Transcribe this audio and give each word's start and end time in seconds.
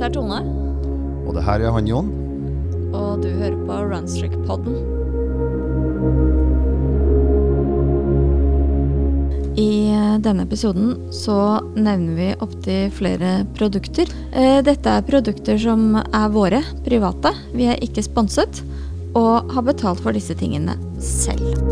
Dette 0.00 0.14
er 0.14 0.16
Tone, 0.16 0.36
Og 1.28 1.34
det 1.36 1.42
her 1.44 1.60
er 1.60 1.74
han 1.76 1.84
Jon. 1.86 2.06
og 2.96 3.20
du 3.20 3.28
hører 3.28 3.58
på 3.68 3.74
Runstrick-podden. 3.90 4.78
I 9.60 9.92
eh, 9.92 10.16
denne 10.24 10.46
episoden 10.48 10.94
så 11.12 11.36
nevner 11.76 12.16
vi 12.16 12.30
opptil 12.40 12.88
flere 12.96 13.44
produkter. 13.58 14.08
Eh, 14.32 14.62
Dette 14.64 14.88
er 14.88 15.04
produkter 15.04 15.60
som 15.60 16.00
er 16.00 16.32
våre, 16.32 16.62
private. 16.88 17.34
Vi 17.52 17.68
er 17.68 17.84
ikke 17.84 18.02
sponset, 18.08 18.64
og 19.12 19.52
har 19.52 19.68
betalt 19.68 20.00
for 20.00 20.16
disse 20.16 20.32
tingene 20.32 20.80
selv. 20.96 21.69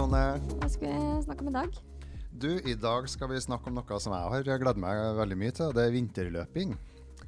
Hei, 0.00 0.06
Tonje. 0.06 0.56
Hva 0.56 0.68
skal 0.72 0.92
vi 0.94 1.22
snakke 1.26 1.42
om 1.44 1.48
i 1.50 1.52
dag? 1.52 1.74
Du, 2.40 2.48
i 2.64 2.72
dag 2.72 3.08
skal 3.12 3.28
vi 3.34 3.40
snakke 3.44 3.68
om 3.68 3.74
noe 3.76 3.98
som 4.00 4.14
jeg 4.16 4.30
har 4.32 4.46
gledet 4.62 4.80
meg 4.80 5.00
veldig 5.18 5.36
mye 5.36 5.52
til, 5.52 5.74
det 5.76 5.82
er 5.84 5.92
vinterløping. 5.92 6.70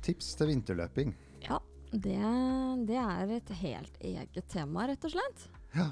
Tips 0.01 0.31
til 0.41 0.49
vinterløping. 0.49 1.11
Ja, 1.45 1.59
det, 1.93 2.17
det 2.89 2.97
er 2.97 3.35
et 3.37 3.53
helt 3.61 3.99
eget 4.01 4.49
tema, 4.49 4.87
rett 4.89 5.05
og 5.05 5.13
slett. 5.13 5.45
Ja, 5.77 5.91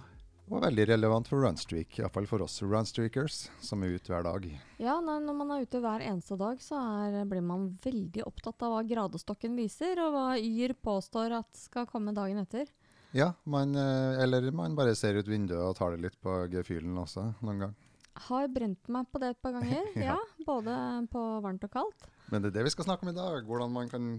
og 0.49 0.65
veldig 0.65 0.87
relevant 0.95 1.29
for 1.29 1.45
runstreak, 1.45 2.01
iallfall 2.01 2.31
for 2.31 2.47
oss 2.47 2.57
runstreakers 2.65 3.43
som 3.61 3.85
er 3.85 3.99
ute 3.99 4.15
hver 4.15 4.25
dag. 4.25 4.49
Ja, 4.81 4.97
når 5.05 5.37
man 5.37 5.53
er 5.53 5.69
ute 5.69 5.85
hver 5.85 6.01
eneste 6.01 6.41
dag, 6.41 6.65
så 6.65 6.81
er, 6.81 7.21
blir 7.29 7.45
man 7.45 7.75
veldig 7.85 8.25
opptatt 8.25 8.65
av 8.65 8.79
hva 8.79 8.81
gradestokken 8.89 9.53
viser, 9.61 10.01
og 10.01 10.17
hva 10.17 10.27
Yr 10.41 10.73
påstår 10.81 11.43
at 11.43 11.61
skal 11.61 11.93
komme 11.93 12.17
dagen 12.17 12.41
etter. 12.41 12.73
Ja, 13.17 13.33
man, 13.45 13.75
eh, 13.75 14.23
eller 14.23 14.51
man 14.55 14.77
bare 14.79 14.95
ser 14.95 15.19
ut 15.19 15.29
vinduet 15.29 15.63
og 15.65 15.77
tar 15.79 15.97
det 15.97 16.05
litt 16.05 16.19
på 16.23 16.45
gefühlen 16.53 16.99
også, 17.01 17.33
noen 17.43 17.65
gang. 17.65 17.75
Har 18.27 18.49
brent 18.53 18.89
meg 18.93 19.07
på 19.11 19.21
det 19.23 19.33
et 19.35 19.43
par 19.43 19.55
ganger, 19.57 19.87
ja. 19.97 20.15
Ja. 20.15 20.19
Både 20.47 20.75
på 21.11 21.25
varmt 21.43 21.65
og 21.67 21.73
kaldt. 21.75 22.09
Men 22.31 22.43
det 22.43 22.53
er 22.53 22.61
det 22.61 22.69
vi 22.69 22.73
skal 22.75 22.87
snakke 22.87 23.07
om 23.07 23.11
i 23.13 23.17
dag, 23.17 23.43
hvordan 23.47 23.73
man 23.75 23.91
kan 23.91 24.13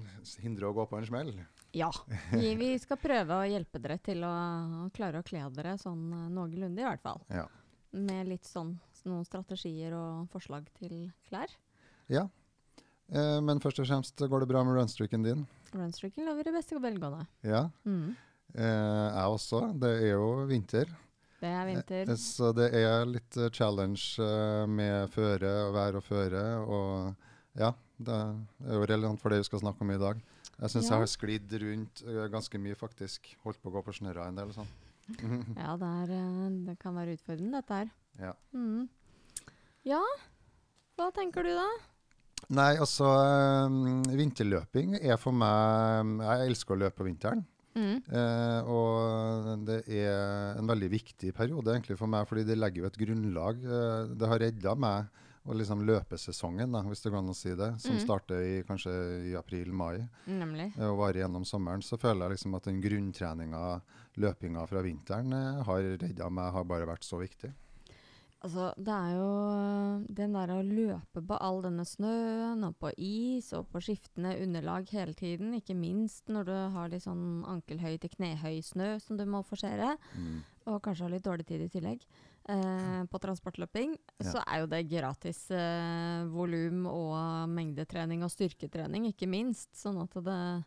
hindre 0.43 0.67
å 0.67 0.75
gå 0.75 0.85
på 0.89 0.99
en 0.99 1.07
smell. 1.07 1.31
Ja. 1.71 1.87
Vi, 2.35 2.73
skal 2.83 2.99
prøve 2.99 3.37
å 3.39 3.47
hjelpe 3.47 3.79
dere 3.79 3.95
til 4.03 4.25
å, 4.27 4.31
å 4.83 4.89
klare 4.91 5.21
å 5.21 5.27
kle 5.27 5.45
dere 5.55 5.77
sånn 5.79 6.01
eh, 6.17 6.27
noenlunde, 6.35 6.83
i 6.83 6.87
hvert 6.89 7.03
fall. 7.05 7.23
Ja. 7.31 7.45
Med 7.95 8.27
litt 8.27 8.47
sånn 8.47 8.73
noen 9.07 9.23
strategier 9.25 9.95
og 9.95 10.27
forslag 10.33 10.67
til 10.79 11.07
klær. 11.29 11.55
ja. 12.11 12.27
Eh, 13.11 13.37
men 13.43 13.59
først 13.59 13.81
og 13.83 13.87
fremst, 13.89 14.21
går 14.23 14.43
det 14.43 14.47
bra 14.47 14.61
med 14.63 14.77
runstreaken 14.77 15.25
din? 15.25 15.41
Runstreaken 15.75 16.27
lover 16.27 16.47
i 16.47 16.53
beste 16.55 16.77
velgående. 16.79 17.25
Ja. 17.43 17.65
Mm. 17.83 18.13
Eh, 18.55 19.07
jeg 19.15 19.35
også. 19.37 19.61
Det 19.79 19.91
er 20.03 20.11
jo 20.15 20.25
vinter. 20.49 20.89
Det 21.41 21.49
er 21.49 21.65
vinter. 21.69 22.09
Eh, 22.11 22.19
Så 22.19 22.51
det 22.55 22.69
er 22.77 23.05
litt 23.09 23.37
eh, 23.37 23.49
challenge 23.55 24.27
med 24.69 25.09
føre 25.13 25.53
og 25.67 25.73
vær 25.77 25.97
og 25.99 26.03
føre. 26.03 26.43
Og 26.65 27.15
ja, 27.59 27.71
det 27.97 28.17
er 28.17 28.75
jo 28.77 28.85
relevant 28.89 29.21
for 29.21 29.29
det 29.33 29.39
vi 29.43 29.49
skal 29.49 29.63
snakke 29.63 29.81
om 29.85 29.91
i 29.95 29.99
dag. 30.01 30.21
Jeg 30.61 30.69
syns 30.69 30.89
Ja. 30.89 30.97
jeg 30.97 31.01
har 31.01 31.09
sklidd 31.09 31.53
rundt 31.63 32.03
ganske 32.31 32.59
mye, 32.61 32.75
faktisk. 32.77 33.31
Holdt 33.43 33.61
på 33.63 33.71
å 33.71 33.75
gå 33.79 33.81
på 33.87 33.93
snørra 33.97 34.27
en 34.27 34.35
del 34.37 34.51
sånn. 34.53 34.67
Ja, 35.57 35.75
det, 35.75 35.87
er, 36.05 36.49
det 36.67 36.75
kan 36.79 36.93
være 36.95 37.15
utfordrende, 37.17 37.57
dette 37.59 37.73
her. 37.79 37.89
Ja. 38.21 38.33
Mm. 38.53 38.85
Ja, 39.83 40.01
hva 40.99 41.07
tenker 41.15 41.43
du 41.43 41.49
da? 41.57 41.65
Nei, 42.53 42.75
altså 42.77 43.07
Vinterløping 44.11 44.95
er 45.01 45.17
for 45.21 45.31
meg 45.35 46.19
Jeg 46.25 46.51
elsker 46.51 46.75
å 46.75 46.79
løpe 46.83 46.99
på 47.01 47.07
vinteren. 47.07 47.43
Mm. 47.75 47.97
Eh, 48.03 48.69
og 48.71 49.65
det 49.67 49.81
er 49.87 50.59
en 50.59 50.67
veldig 50.67 50.89
viktig 50.91 51.31
periode 51.37 51.73
egentlig 51.73 51.97
for 51.99 52.11
meg, 52.11 52.27
fordi 52.29 52.45
det 52.47 52.59
legger 52.59 52.83
jo 52.83 52.91
et 52.91 53.01
grunnlag. 53.01 53.61
Eh, 53.63 54.13
det 54.19 54.31
har 54.31 54.43
redda 54.43 54.75
meg 54.79 55.21
og 55.41 55.57
liksom 55.57 55.81
løpesesongen, 55.87 56.69
da, 56.75 56.83
hvis 56.85 57.01
det 57.01 57.09
går 57.09 57.21
an 57.23 57.33
å 57.33 57.37
si 57.37 57.55
det, 57.57 57.71
som 57.81 57.95
mm. 57.97 58.01
starter 58.03 58.43
i, 58.45 58.53
kanskje 58.67 58.93
i 59.31 59.33
april-mai 59.37 60.03
Nemlig. 60.29 60.67
eh, 60.75 60.85
og 60.85 60.99
varer 60.99 61.23
gjennom 61.23 61.47
sommeren, 61.47 61.81
så 61.85 61.97
føler 62.01 62.27
jeg 62.27 62.35
liksom 62.35 62.57
at 62.59 62.69
den 62.69 62.81
grunntreninga, 62.83 63.63
løpinga 64.21 64.67
fra 64.69 64.83
vinteren, 64.85 65.33
eh, 65.33 65.63
har 65.65 65.89
redda 66.03 66.29
meg, 66.29 66.53
har 66.53 66.69
bare 66.69 66.89
vært 66.91 67.07
så 67.07 67.17
viktig. 67.23 67.49
Altså, 68.41 68.71
det 68.81 68.89
er 68.89 69.11
jo 69.13 69.25
øh, 69.53 70.05
den 70.17 70.33
der 70.33 70.49
å 70.49 70.61
løpe 70.65 71.21
på 71.29 71.37
all 71.45 71.59
denne 71.61 71.83
snøen, 71.85 72.63
og 72.65 72.73
på 72.81 72.89
is, 72.97 73.51
og 73.53 73.67
på 73.69 73.81
skiftende 73.85 74.31
underlag 74.41 74.89
hele 74.89 75.13
tiden, 75.13 75.53
ikke 75.59 75.75
minst 75.77 76.25
når 76.33 76.47
du 76.49 76.55
har 76.73 76.89
litt 76.89 77.05
sånn 77.05 77.43
ankelhøy 77.45 77.99
til 78.01 78.09
knehøy 78.15 78.57
snø 78.65 78.95
som 79.03 79.19
du 79.19 79.27
må 79.29 79.43
forsere, 79.45 79.93
Mm. 80.17 80.41
og 80.73 80.81
kanskje 80.81 81.03
har 81.05 81.13
litt 81.13 81.23
dårlig 81.23 81.45
tid 81.45 81.61
i 81.61 81.69
tillegg, 81.69 82.01
eh, 82.49 83.03
på 83.05 83.19
transportløping, 83.21 83.93
Ja. 84.19 84.31
så 84.31 84.43
er 84.47 84.59
jo 84.61 84.65
det 84.73 84.89
gratis 84.89 85.43
eh, 85.51 86.25
volum 86.33 86.87
og 86.87 87.47
mengdetrening 87.49 88.23
og 88.23 88.31
styrketrening, 88.33 89.05
ikke 89.13 89.29
minst. 89.29 89.69
Sånn 89.77 90.01
at 90.01 90.17
det. 90.17 90.65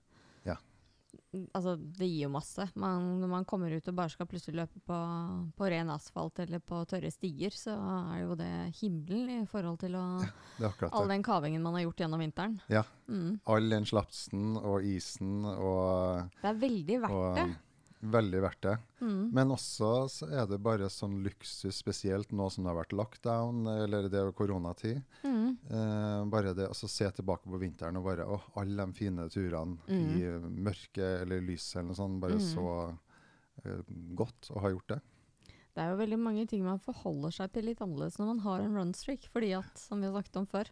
Altså, 1.54 1.74
det 1.76 2.08
gir 2.08 2.26
jo 2.26 2.32
masse. 2.34 2.66
Man, 2.78 3.06
når 3.22 3.30
man 3.30 3.46
kommer 3.48 3.72
ut 3.74 3.88
og 3.90 3.96
bare 3.96 4.12
skal 4.12 4.28
plutselig 4.30 4.58
løpe 4.60 4.80
på, 4.86 4.98
på 5.58 5.70
ren 5.72 5.92
asfalt 5.94 6.40
eller 6.44 6.62
på 6.62 6.80
tørre 6.90 7.10
stier, 7.14 7.54
så 7.54 7.74
er 8.14 8.22
jo 8.24 8.38
det 8.38 8.52
himmelen 8.80 9.44
i 9.44 9.50
forhold 9.50 9.80
til 9.82 9.96
å, 9.98 10.04
er 10.60 10.86
all 10.90 11.10
den 11.10 11.24
kavingen 11.26 11.64
man 11.64 11.78
har 11.78 11.86
gjort 11.86 12.04
gjennom 12.04 12.24
vinteren. 12.24 12.58
Ja. 12.72 12.84
Mm. 13.08 13.40
All 13.50 13.68
den 13.68 13.86
slapsen 13.88 14.54
og 14.60 14.86
isen 14.88 15.44
og, 15.44 16.30
Det 16.40 16.50
er 16.52 16.60
veldig 16.62 17.00
verdt 17.04 17.18
og 17.18 17.38
det. 17.40 17.48
Veldig 18.04 18.40
verdt 18.44 18.60
det. 18.66 18.74
Mm. 19.00 19.30
Men 19.32 19.48
også 19.54 19.90
så 20.12 20.26
er 20.28 20.46
det 20.50 20.58
bare 20.60 20.90
sånn 20.92 21.22
luksus, 21.24 21.78
spesielt 21.80 22.32
nå 22.36 22.50
som 22.52 22.64
det 22.66 22.72
har 22.72 22.80
vært 22.82 22.92
lockdown, 22.98 23.62
eller 23.84 24.08
det 24.12 24.18
er 24.20 24.32
koronatid. 24.36 25.00
Mm. 25.24 25.56
Eh, 25.70 26.24
bare 26.28 26.52
det 26.58 26.66
å 26.68 26.74
se 26.76 27.08
tilbake 27.16 27.48
på 27.48 27.60
vinteren 27.62 27.96
og 27.96 28.04
bare 28.04 28.26
Å, 28.28 28.40
alle 28.60 28.84
de 28.86 28.92
fine 28.98 29.28
turene 29.32 29.78
Mm. 29.88 30.10
i 30.18 30.60
mørket 30.68 31.22
eller 31.22 31.40
lyset 31.40 31.76
eller 31.80 31.88
noe 31.92 31.94
sånt. 32.02 32.20
Bare 32.20 32.36
Mm. 32.36 32.44
så 32.54 32.98
eh, 33.64 33.82
godt 34.14 34.50
å 34.50 34.60
ha 34.60 34.68
gjort 34.68 34.88
det. 34.88 35.00
Det 35.74 35.82
er 35.82 35.90
jo 35.90 35.96
veldig 36.04 36.18
mange 36.18 36.46
ting 36.46 36.62
man 36.62 36.78
forholder 36.78 37.30
seg 37.32 37.52
til 37.52 37.64
litt 37.64 37.80
annerledes 37.80 38.18
når 38.18 38.26
man 38.26 38.38
har 38.40 38.60
en 38.60 38.74
runstreak. 38.76 39.26
Fordi 39.32 39.52
at, 39.58 39.76
som 39.78 40.00
vi 40.00 40.06
har 40.06 40.12
snakket 40.22 40.36
om 40.36 40.46
før, 40.46 40.64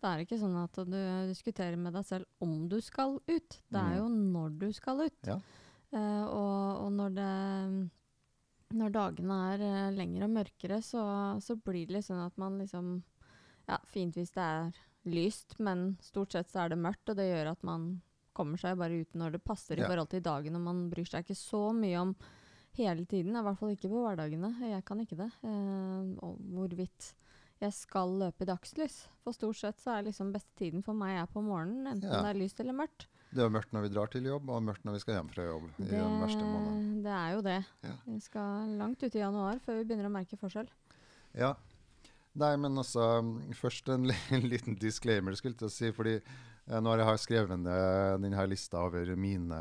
det 0.00 0.08
er 0.08 0.24
ikke 0.24 0.38
sånn 0.40 0.56
at 0.64 0.72
du 0.88 0.98
diskuterer 1.28 1.76
med 1.76 1.92
deg 1.92 2.04
selv 2.06 2.24
om 2.40 2.68
du 2.68 2.80
skal 2.80 3.20
ut. 3.28 3.60
Det 3.70 3.78
er 3.78 3.94
Mm. 3.94 3.96
jo 3.98 4.08
når 4.08 4.58
du 4.58 4.72
skal 4.72 5.00
ut. 5.02 5.12
Ja. 5.26 5.38
Eh, 5.92 6.24
og, 6.26 6.82
og 6.84 6.90
når 6.92 7.14
det 7.16 7.28
Når 8.76 8.90
dagene 8.92 9.36
er 9.54 9.62
eh, 9.64 9.94
lengre 9.96 10.26
og 10.26 10.34
mørkere, 10.34 10.82
så, 10.84 11.00
så 11.40 11.56
blir 11.56 11.86
det 11.88 11.94
litt 11.96 12.04
sånn 12.08 12.20
at 12.26 12.36
man 12.36 12.58
liksom 12.60 12.90
Ja, 13.68 13.78
fint 13.88 14.16
hvis 14.16 14.32
det 14.36 14.44
er 14.44 14.76
lyst, 15.08 15.54
men 15.60 15.94
stort 16.04 16.32
sett 16.36 16.48
så 16.50 16.64
er 16.66 16.74
det 16.74 16.78
mørkt, 16.80 17.08
og 17.08 17.16
det 17.16 17.26
gjør 17.30 17.50
at 17.54 17.62
man 17.64 17.86
kommer 18.36 18.60
seg 18.60 18.76
bare 18.78 19.00
ut 19.00 19.16
når 19.16 19.32
det 19.36 19.40
passer 19.44 19.78
i 19.78 19.82
Ja. 19.82 19.88
forhold 19.88 20.08
til 20.12 20.22
dagen, 20.24 20.56
og 20.56 20.62
man 20.66 20.82
bryr 20.92 21.08
seg 21.08 21.24
ikke 21.24 21.36
så 21.36 21.72
mye 21.76 21.96
om 22.00 22.12
hele 22.76 23.04
tiden, 23.08 23.36
i 23.36 23.42
hvert 23.42 23.58
fall 23.58 23.72
ikke 23.74 23.88
på 23.90 24.02
hverdagene. 24.04 24.52
Jeg 24.70 24.84
kan 24.84 25.00
ikke 25.00 25.16
det. 25.18 25.30
Eh, 25.42 26.12
og 26.24 26.36
hvorvidt 26.52 27.14
jeg 27.60 27.72
skal 27.74 28.12
løpe 28.20 28.44
i 28.44 28.50
dagslys. 28.52 29.08
For 29.24 29.32
stort 29.34 29.56
sett 29.58 29.80
så 29.82 29.96
er 29.98 30.06
liksom 30.06 30.30
beste 30.32 30.52
tiden 30.60 30.84
for 30.84 30.94
meg 30.94 31.16
er 31.22 31.26
på 31.32 31.42
morgenen, 31.42 31.88
enten 31.90 32.08
Ja. 32.12 32.22
det 32.22 32.30
er 32.36 32.40
lyst 32.44 32.60
eller 32.60 32.76
mørkt. 32.76 33.08
Det 33.28 33.44
er 33.44 33.50
mørkt 33.52 33.74
når 33.76 33.84
vi 33.84 33.90
drar 33.92 34.10
til 34.12 34.24
jobb, 34.28 34.48
og 34.48 34.62
mørkt 34.64 34.84
når 34.88 34.96
vi 34.96 35.00
skal 35.02 35.18
hjem 35.18 35.32
fra 35.32 35.44
jobb. 35.44 35.64
i 35.84 35.88
den 35.90 36.20
verste 36.22 36.44
måneden. 36.44 36.84
det 37.04 37.14
er 37.14 37.32
jo 37.34 37.42
det. 37.44 37.58
Ja. 37.84 37.96
Vi 38.06 38.20
skal 38.24 38.70
langt 38.80 39.02
ut 39.02 39.14
i 39.14 39.20
januar 39.24 39.60
før 39.64 39.80
vi 39.80 39.88
begynner 39.88 40.08
å 40.08 40.14
merke 40.14 40.38
forskjell. 40.40 40.70
Ja. 41.36 41.52
Nei, 42.38 42.52
men 42.60 42.78
altså 42.78 43.02
Først 43.58 43.88
en, 43.92 44.08
en 44.34 44.46
liten 44.48 44.78
disclaimer, 44.80 45.36
skulle 45.36 45.58
jeg 45.60 45.74
si. 45.74 45.92
fordi 45.92 46.16
eh, 46.18 46.80
når 46.80 47.02
jeg 47.02 47.10
har 47.10 47.20
skrevet 47.20 47.60
ned 47.60 48.24
denne 48.24 48.48
lista 48.48 48.80
over 48.86 49.12
mine 49.16 49.60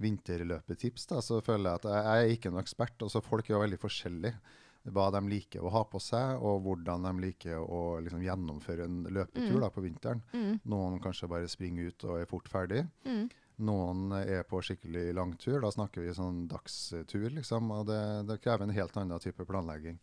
vinterløpetips, 0.00 1.06
da, 1.06 1.22
så 1.22 1.38
føler 1.44 1.70
jeg 1.70 1.80
at 1.80 1.88
jeg, 1.88 2.04
jeg 2.04 2.28
er 2.28 2.36
ikke 2.36 2.52
noen 2.52 2.64
ekspert. 2.64 2.96
altså 3.00 3.22
Folk 3.24 3.48
er 3.48 3.56
jo 3.56 3.64
veldig 3.64 3.80
forskjellige. 3.80 4.36
Hva 4.84 5.06
de 5.14 5.20
liker 5.30 5.64
å 5.64 5.70
ha 5.72 5.80
på 5.88 5.96
seg, 6.02 6.42
og 6.44 6.58
hvordan 6.66 7.06
de 7.06 7.12
liker 7.22 7.56
å 7.62 8.00
liksom, 8.04 8.20
gjennomføre 8.20 8.84
en 8.84 8.98
løpetur 9.08 9.54
Mm. 9.56 9.60
da, 9.62 9.70
på 9.70 9.80
vinteren. 9.84 10.20
Mm. 10.34 10.58
Noen 10.68 10.98
kanskje 11.00 11.28
bare 11.30 11.48
springer 11.48 11.88
ut 11.88 12.04
og 12.04 12.18
er 12.20 12.26
fort 12.28 12.48
ferdig. 12.52 12.82
Mm. 13.08 13.30
Noen 13.64 14.12
er 14.18 14.42
på 14.44 14.60
skikkelig 14.60 15.14
langtur. 15.14 15.60
Da 15.62 15.70
snakker 15.72 16.02
vi 16.04 16.12
sånn 16.12 16.42
dagstur, 16.50 17.30
liksom. 17.30 17.70
Og 17.70 17.86
det, 17.86 18.00
det 18.28 18.40
krever 18.44 18.66
en 18.66 18.74
helt 18.76 18.96
annen 19.00 19.18
type 19.24 19.46
planlegging. 19.48 19.96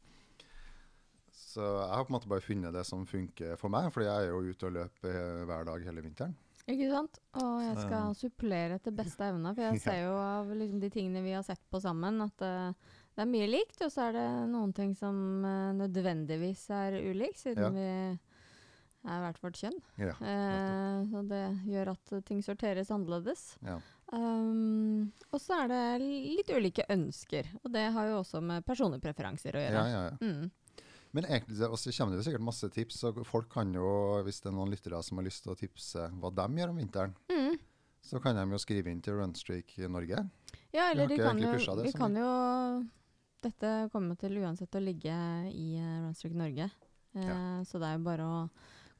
Så 1.31 1.61
jeg 1.61 1.91
har 1.95 2.05
på 2.05 2.11
en 2.13 2.15
måte 2.15 2.29
bare 2.31 2.43
funnet 2.45 2.73
det 2.73 2.85
som 2.87 3.03
funker 3.05 3.57
for 3.59 3.69
meg, 3.73 3.89
fordi 3.93 4.07
jeg 4.07 4.23
er 4.23 4.31
jo 4.31 4.53
ute 4.53 4.69
og 4.69 4.75
løper 4.77 5.11
eh, 5.19 5.43
hver 5.49 5.67
dag 5.67 5.83
hele 5.89 6.03
vinteren. 6.05 6.33
Ikke 6.69 6.87
sant? 6.93 7.17
Og 7.41 7.57
jeg 7.65 7.77
skal 7.81 8.13
supplere 8.15 8.77
etter 8.77 8.93
beste 8.95 9.25
evne, 9.27 9.51
for 9.57 9.65
jeg 9.67 9.81
ser 9.85 10.03
jo 10.05 10.13
av 10.21 10.51
liksom 10.55 10.79
de 10.83 10.89
tingene 10.93 11.23
vi 11.25 11.33
har 11.35 11.43
sett 11.43 11.61
på 11.73 11.81
sammen, 11.83 12.21
at 12.23 12.45
eh, 12.45 12.93
det 13.15 13.23
er 13.25 13.29
mye 13.31 13.47
likt, 13.49 13.81
og 13.85 13.91
så 13.91 14.07
er 14.09 14.13
det 14.17 14.27
noen 14.51 14.73
ting 14.73 14.93
som 14.95 15.15
uh, 15.45 15.71
nødvendigvis 15.77 16.69
er 16.71 16.99
ulikt, 17.11 17.41
siden 17.43 17.63
Ja. 17.63 17.69
vi 17.75 18.19
er 19.11 19.23
hvert 19.23 19.39
vårt 19.41 19.57
kjønn. 19.57 19.79
Ja, 19.97 20.13
uh, 20.21 21.01
så 21.09 21.23
det 21.27 21.43
gjør 21.67 21.91
at 21.95 22.13
ting 22.25 22.41
sorteres 22.45 22.91
annerledes. 22.93 23.55
ja. 23.65 23.79
Um, 24.11 25.05
og 25.31 25.39
så 25.39 25.55
er 25.63 25.69
det 25.71 26.01
litt 26.03 26.49
ulike 26.51 26.83
ønsker, 26.91 27.47
og 27.63 27.71
det 27.71 27.85
har 27.95 28.09
jo 28.09 28.17
også 28.19 28.41
med 28.43 28.65
personlige 28.67 28.99
preferanser 29.05 29.55
å 29.55 29.61
gjøre. 29.63 29.83
ja, 29.87 30.01
ja. 30.09 30.17
Mm. 30.19 30.49
Men 31.13 31.25
egentlig 31.27 31.67
også 31.67 31.91
kommer 31.95 32.15
det 32.15 32.21
jo 32.21 32.25
sikkert 32.29 32.43
masse 32.47 32.67
tips, 32.71 32.99
så 33.01 33.11
folk 33.27 33.49
kan 33.51 33.71
jo, 33.75 34.21
hvis 34.23 34.39
det 34.43 34.47
er 34.51 34.55
noen 34.55 34.69
lyttere 34.71 34.99
som 35.03 35.17
har 35.19 35.25
lyst 35.27 35.43
til 35.43 35.51
å 35.51 35.57
tipse 35.59 36.05
hva 36.19 36.29
de 36.35 36.45
gjør 36.61 36.69
om 36.71 36.79
vinteren, 36.79 37.15
Mm. 37.31 37.57
så 38.03 38.21
kan 38.23 38.35
de 38.35 38.45
jo 38.51 38.59
skrive 38.63 38.87
inn 38.91 39.01
til 39.01 39.15
Runstreak 39.19 39.77
Norge. 39.91 40.21
Ja, 40.73 40.91
eller 40.91 41.07
de 41.07 41.17
kan 41.17 41.37
jo, 41.39 41.51
det 41.51 41.83
de 41.91 41.91
kan 41.97 42.15
jo 42.15 42.29
Dette 43.41 43.89
kommer 43.91 44.17
til 44.21 44.37
uansett 44.41 44.75
å 44.77 44.81
ligge 44.83 45.13
i 45.51 45.75
uh, 45.79 46.05
Runstruck 46.07 46.33
Norge. 46.37 46.69
Eh, 47.15 47.25
Ja. 47.27 47.63
Så 47.67 47.79
det 47.81 47.87
er 47.89 47.97
jo 47.97 48.03
bare 48.05 48.23
å 48.23 48.49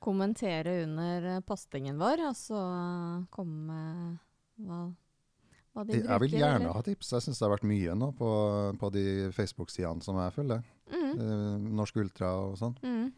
kommentere 0.02 0.84
under 0.84 1.42
pastingen 1.46 1.46
postingen 1.48 1.98
vår, 2.02 2.24
og 2.28 2.36
så 2.36 2.62
komme 3.32 3.70
med 3.70 4.18
hva, 4.68 4.80
hva 5.76 5.86
de 5.86 5.94
Jeg, 5.94 6.02
bruker. 6.04 6.10
jeg 6.12 6.20
vil 6.26 6.40
gjerne 6.40 6.56
eller- 6.66 6.74
ha 6.74 6.82
tips. 6.82 7.12
Jeg 7.12 7.22
syns 7.22 7.40
det 7.40 7.48
har 7.48 7.56
vært 7.58 7.70
mye 7.70 7.96
nå 7.96 8.12
på, 8.18 8.32
på 8.82 8.92
de 8.92 9.06
Facebook-sidene 9.32 10.04
som 10.04 10.18
jeg 10.18 10.34
følger. 10.34 10.64
Mm, 10.92 11.12
Eh, 11.12 11.58
Norsk 11.78 11.96
Ultra 11.98 12.28
og 12.50 12.58
sånn. 12.58 12.76
mm, 12.84 13.12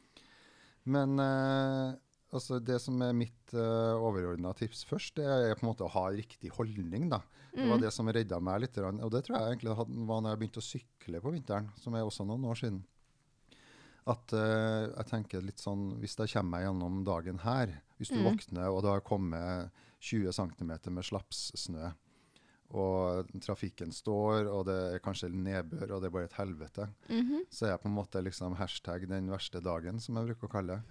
Men 0.86 1.20
eh, 1.20 1.94
altså 2.34 2.58
det 2.60 2.80
som 2.82 3.00
er 3.06 3.14
mitt 3.16 3.54
uh, 3.56 3.94
overordna 4.02 4.54
tips 4.58 4.84
først, 4.90 5.16
det 5.20 5.26
er 5.28 5.56
på 5.56 5.64
en 5.66 5.70
måte 5.72 5.86
å 5.86 5.92
ha 5.94 6.08
riktig 6.14 6.52
holdning. 6.58 7.08
da. 7.14 7.22
Det 7.54 7.68
var 7.70 7.78
mm. 7.78 7.84
det 7.86 7.92
som 7.94 8.10
redda 8.10 8.40
meg 8.42 8.64
litt. 8.66 8.78
Og 8.82 9.12
det 9.14 9.24
tror 9.28 9.38
jeg 9.38 9.54
egentlig 9.54 9.76
var 9.78 10.22
når 10.26 10.34
jeg 10.34 10.42
begynte 10.42 10.64
å 10.64 10.66
sykle 10.68 11.22
på 11.22 11.34
vinteren, 11.36 11.70
som 11.78 11.94
er 11.96 12.04
også 12.08 12.26
noen 12.26 12.48
år 12.50 12.60
siden. 12.60 12.82
At 14.10 14.34
uh, 14.36 14.90
jeg 14.90 15.08
tenker 15.08 15.46
litt 15.46 15.62
sånn 15.64 15.94
Hvis 16.02 16.18
jeg 16.20 16.34
kommer 16.34 16.58
meg 16.58 16.66
gjennom 16.66 17.04
dagen 17.08 17.38
her, 17.46 17.78
hvis 18.02 18.12
du 18.12 18.18
Mm. 18.20 18.26
våkner 18.34 18.68
og 18.68 18.82
det 18.84 18.92
har 18.92 19.06
kommet 19.08 19.72
20 20.04 20.34
cm 20.36 20.74
med 20.92 21.06
slapssnø, 21.08 21.94
og 22.74 23.30
trafikken 23.46 23.94
står, 23.94 24.50
og 24.50 24.66
det 24.68 24.76
er 24.96 25.00
kanskje 25.04 25.30
nedbør, 25.30 25.94
og 25.94 26.02
det 26.02 26.10
er 26.10 26.16
bare 26.16 26.28
et 26.28 26.36
helvete, 26.40 26.90
Mhm. 27.08 27.46
så 27.50 27.66
er 27.68 27.70
jeg 27.72 27.82
på 27.84 27.88
en 27.88 27.96
måte 27.96 28.24
liksom 28.24 28.56
hashtag 28.58 29.08
den 29.08 29.30
verste 29.30 29.62
dagen, 29.62 30.00
som 30.02 30.16
jeg 30.18 30.26
bruker 30.28 30.48
å 30.48 30.52
kalle 30.52 30.76
det. 30.82 30.84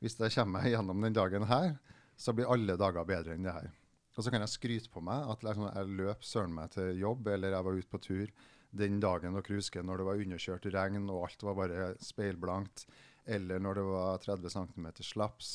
Hvis 0.00 0.18
jeg 0.20 0.34
kommer 0.36 0.60
meg 0.60 0.72
gjennom 0.74 1.02
den 1.04 1.16
dagen 1.16 1.48
her, 1.48 1.76
så 2.16 2.32
blir 2.32 2.50
alle 2.52 2.78
dager 2.80 3.08
bedre 3.08 3.36
enn 3.36 3.46
det 3.46 3.54
her. 3.56 3.72
Og 4.16 4.24
så 4.24 4.32
kan 4.32 4.40
jeg 4.40 4.54
skryte 4.54 4.92
på 4.92 5.02
meg 5.04 5.28
at 5.28 5.42
liksom, 5.44 5.68
jeg 5.68 5.96
løp 5.98 6.24
søren 6.24 6.54
meg 6.56 6.72
til 6.72 7.00
jobb, 7.00 7.28
eller 7.34 7.52
jeg 7.52 7.66
var 7.66 7.80
ute 7.80 7.92
på 7.92 8.02
tur 8.04 8.36
den 8.76 9.00
dagen 9.00 9.36
dere 9.36 9.56
husker 9.56 9.84
når 9.84 10.00
det 10.00 10.06
var 10.08 10.22
underkjørt 10.24 10.68
regn 10.74 11.08
og 11.12 11.26
alt 11.28 11.44
var 11.46 11.56
bare 11.60 11.86
speilblankt, 12.02 12.86
eller 13.24 13.62
når 13.62 13.78
det 13.78 13.86
var 13.88 14.20
30 14.24 14.52
cm 14.52 14.88
slaps, 15.02 15.52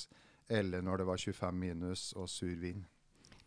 eller 0.49 0.81
når 0.83 1.01
det 1.01 1.07
var 1.09 1.21
25 1.21 1.59
minus 1.59 2.11
og 2.17 2.29
sur 2.29 2.55
vind. 2.59 2.83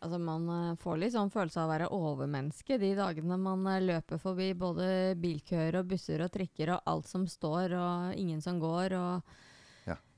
Altså 0.03 0.19
Man 0.21 0.47
eh, 0.51 0.77
får 0.77 0.99
litt 0.99 1.15
sånn 1.15 1.31
følelse 1.33 1.61
av 1.61 1.69
å 1.69 1.71
være 1.71 1.89
overmenneske 1.95 2.77
de 2.81 2.91
dagene 2.97 3.37
man 3.41 3.65
eh, 3.71 3.81
løper 3.83 4.19
forbi 4.21 4.51
både 4.57 5.15
bilkøer 5.21 5.79
og 5.79 5.89
busser 5.89 6.21
og 6.25 6.33
trikker 6.33 6.75
og 6.75 6.91
alt 6.91 7.09
som 7.09 7.25
står 7.29 7.73
og 7.79 8.19
ingen 8.19 8.43
som 8.43 8.59
går. 8.61 8.97
og. 8.99 9.35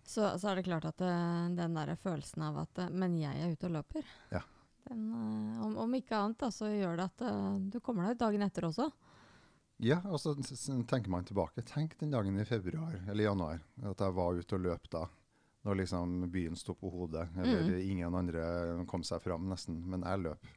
Så, 0.09 0.29
så 0.39 0.49
er 0.51 0.55
det 0.59 0.65
klart 0.67 0.85
at 0.89 1.01
eh, 1.03 1.47
den 1.57 1.75
der 1.77 1.91
følelsen 2.01 2.45
av 2.47 2.57
at 2.63 2.79
eh, 2.83 2.89
Men 2.93 3.17
jeg 3.19 3.35
er 3.43 3.51
ute 3.53 3.67
og 3.69 3.75
løper. 3.77 4.07
Ja. 4.31 4.41
Den, 4.87 5.03
eh, 5.11 5.65
om, 5.65 5.75
om 5.83 5.95
ikke 5.99 6.15
annet 6.17 6.39
da, 6.39 6.49
så 6.53 6.69
gjør 6.71 6.97
det 7.01 7.09
at 7.11 7.25
du 7.73 7.79
kommer 7.83 8.07
deg 8.07 8.15
ut 8.17 8.23
dagen 8.25 8.45
etter 8.47 8.69
også. 8.69 8.89
Ja, 9.83 9.99
og 10.09 10.17
så 10.19 10.31
tenker 10.33 11.11
man 11.13 11.27
tilbake. 11.27 11.61
Tenk 11.67 11.97
den 11.99 12.09
dagen 12.15 12.39
i 12.41 12.45
februar 12.49 12.95
eller 13.05 13.27
januar, 13.27 13.59
at 13.85 13.99
jeg 14.01 14.15
var 14.17 14.39
ute 14.39 14.57
og 14.57 14.63
løp 14.63 14.87
da. 14.89 15.03
Når 15.67 15.75
liksom 15.81 16.15
byen 16.31 16.55
sto 16.57 16.73
på 16.79 16.89
hodet, 16.89 17.27
eller 17.35 17.67
Mm. 17.67 17.81
ingen 17.91 18.15
andre 18.15 18.85
kom 18.87 19.03
seg 19.03 19.21
fram 19.21 19.49
nesten, 19.51 19.77
men 19.85 20.01
jeg 20.07 20.23
løp. 20.23 20.47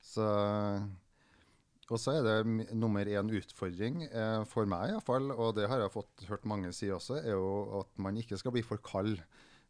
Så 0.00 0.24
Og 1.90 1.98
så 1.98 2.14
er 2.18 2.26
det 2.26 2.70
nummer 2.78 3.06
én 3.10 3.32
utfordring 3.34 4.04
eh, 4.06 4.40
for 4.48 4.68
meg 4.70 4.92
iallfall, 4.92 5.32
og 5.34 5.56
det 5.58 5.66
har 5.70 5.82
jeg 5.82 5.94
fått 5.96 6.26
hørt 6.28 6.46
mange 6.46 6.70
si 6.76 6.90
også, 6.94 7.18
er 7.18 7.34
jo 7.34 7.80
at 7.82 7.90
man 7.98 8.18
ikke 8.20 8.38
skal 8.38 8.54
bli 8.54 8.62
for 8.66 8.78
kald. 8.86 9.18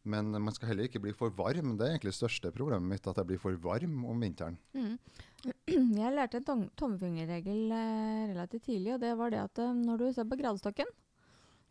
Men 0.01 0.31
man 0.33 0.53
skal 0.53 0.71
heller 0.71 0.87
ikke 0.87 1.01
bli 1.01 1.11
for 1.13 1.33
varm. 1.37 1.75
Det 1.77 1.85
er 1.85 1.93
egentlig 1.93 2.09
det 2.09 2.17
største 2.17 2.51
problemet 2.53 2.89
mitt, 2.89 3.05
at 3.09 3.19
jeg 3.21 3.27
blir 3.29 3.41
for 3.41 3.57
varm 3.61 3.99
om 4.09 4.23
vinteren. 4.23 4.57
Mm. 4.73 4.95
Jeg 6.01 6.13
lærte 6.13 6.37
en 6.37 6.45
tom 6.45 6.65
tommefingerregel 6.77 7.71
eh, 7.73 8.25
relativt 8.31 8.67
tidlig, 8.67 8.95
og 8.95 8.99
det 9.01 9.13
var 9.17 9.33
det 9.33 9.39
at 9.41 9.61
eh, 9.61 9.71
når 9.77 10.01
du 10.01 10.05
ser 10.13 10.27
på 10.29 10.37
gradestokken, 10.37 10.89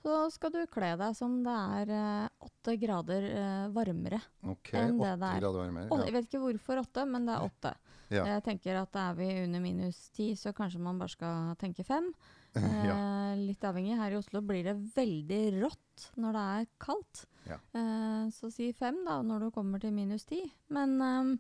så 0.00 0.14
skal 0.32 0.55
du 0.55 0.61
kle 0.73 0.94
deg 0.99 1.14
som 1.19 1.37
det 1.44 1.55
er 1.76 1.93
eh, 1.94 2.47
åtte 2.47 2.75
grader 2.82 3.26
varmere. 3.75 4.19
Ok, 4.43 4.73
åtte 4.75 5.12
er. 5.12 5.38
grader 5.43 5.58
varmere. 5.61 5.87
Ja. 5.91 6.00
jeg 6.06 6.17
vet 6.17 6.31
ikke 6.31 6.43
hvorfor 6.47 6.82
åtte, 6.82 7.06
men 7.11 7.26
det 7.31 7.37
er 7.37 7.47
åtte. 7.47 7.75
Ja. 8.11 8.25
Jeg 8.27 8.43
tenker 8.47 8.75
at 8.81 8.97
er 8.99 9.15
vi 9.15 9.29
under 9.45 9.61
minus 9.62 10.09
ti, 10.17 10.33
så 10.35 10.53
kanskje 10.57 10.81
man 10.83 10.99
bare 10.99 11.12
skal 11.12 11.55
tenke 11.61 11.85
fem. 11.87 12.09
ja. 12.59 12.95
Eh, 12.97 13.37
litt 13.39 13.62
avhengig. 13.62 13.97
Her 14.01 14.11
i 14.17 14.19
Oslo 14.19 14.41
blir 14.43 14.65
det 14.67 14.75
veldig 14.97 15.43
rått 15.62 16.09
når 16.19 16.35
det 16.35 16.43
er 16.57 16.67
kaldt. 16.83 17.25
Ja. 17.47 17.59
Eh, 17.79 18.25
så 18.35 18.51
si 18.51 18.73
fem 18.75 18.99
da, 19.07 19.21
når 19.23 19.47
du 19.47 19.51
kommer 19.55 19.79
til 19.83 19.95
minus 19.95 20.25
ti. 20.27 20.41
Men, 20.75 20.97
eh, 21.01 21.31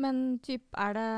men 0.00 0.22
typ 0.46 0.70
er 0.78 0.94
det, 0.94 1.08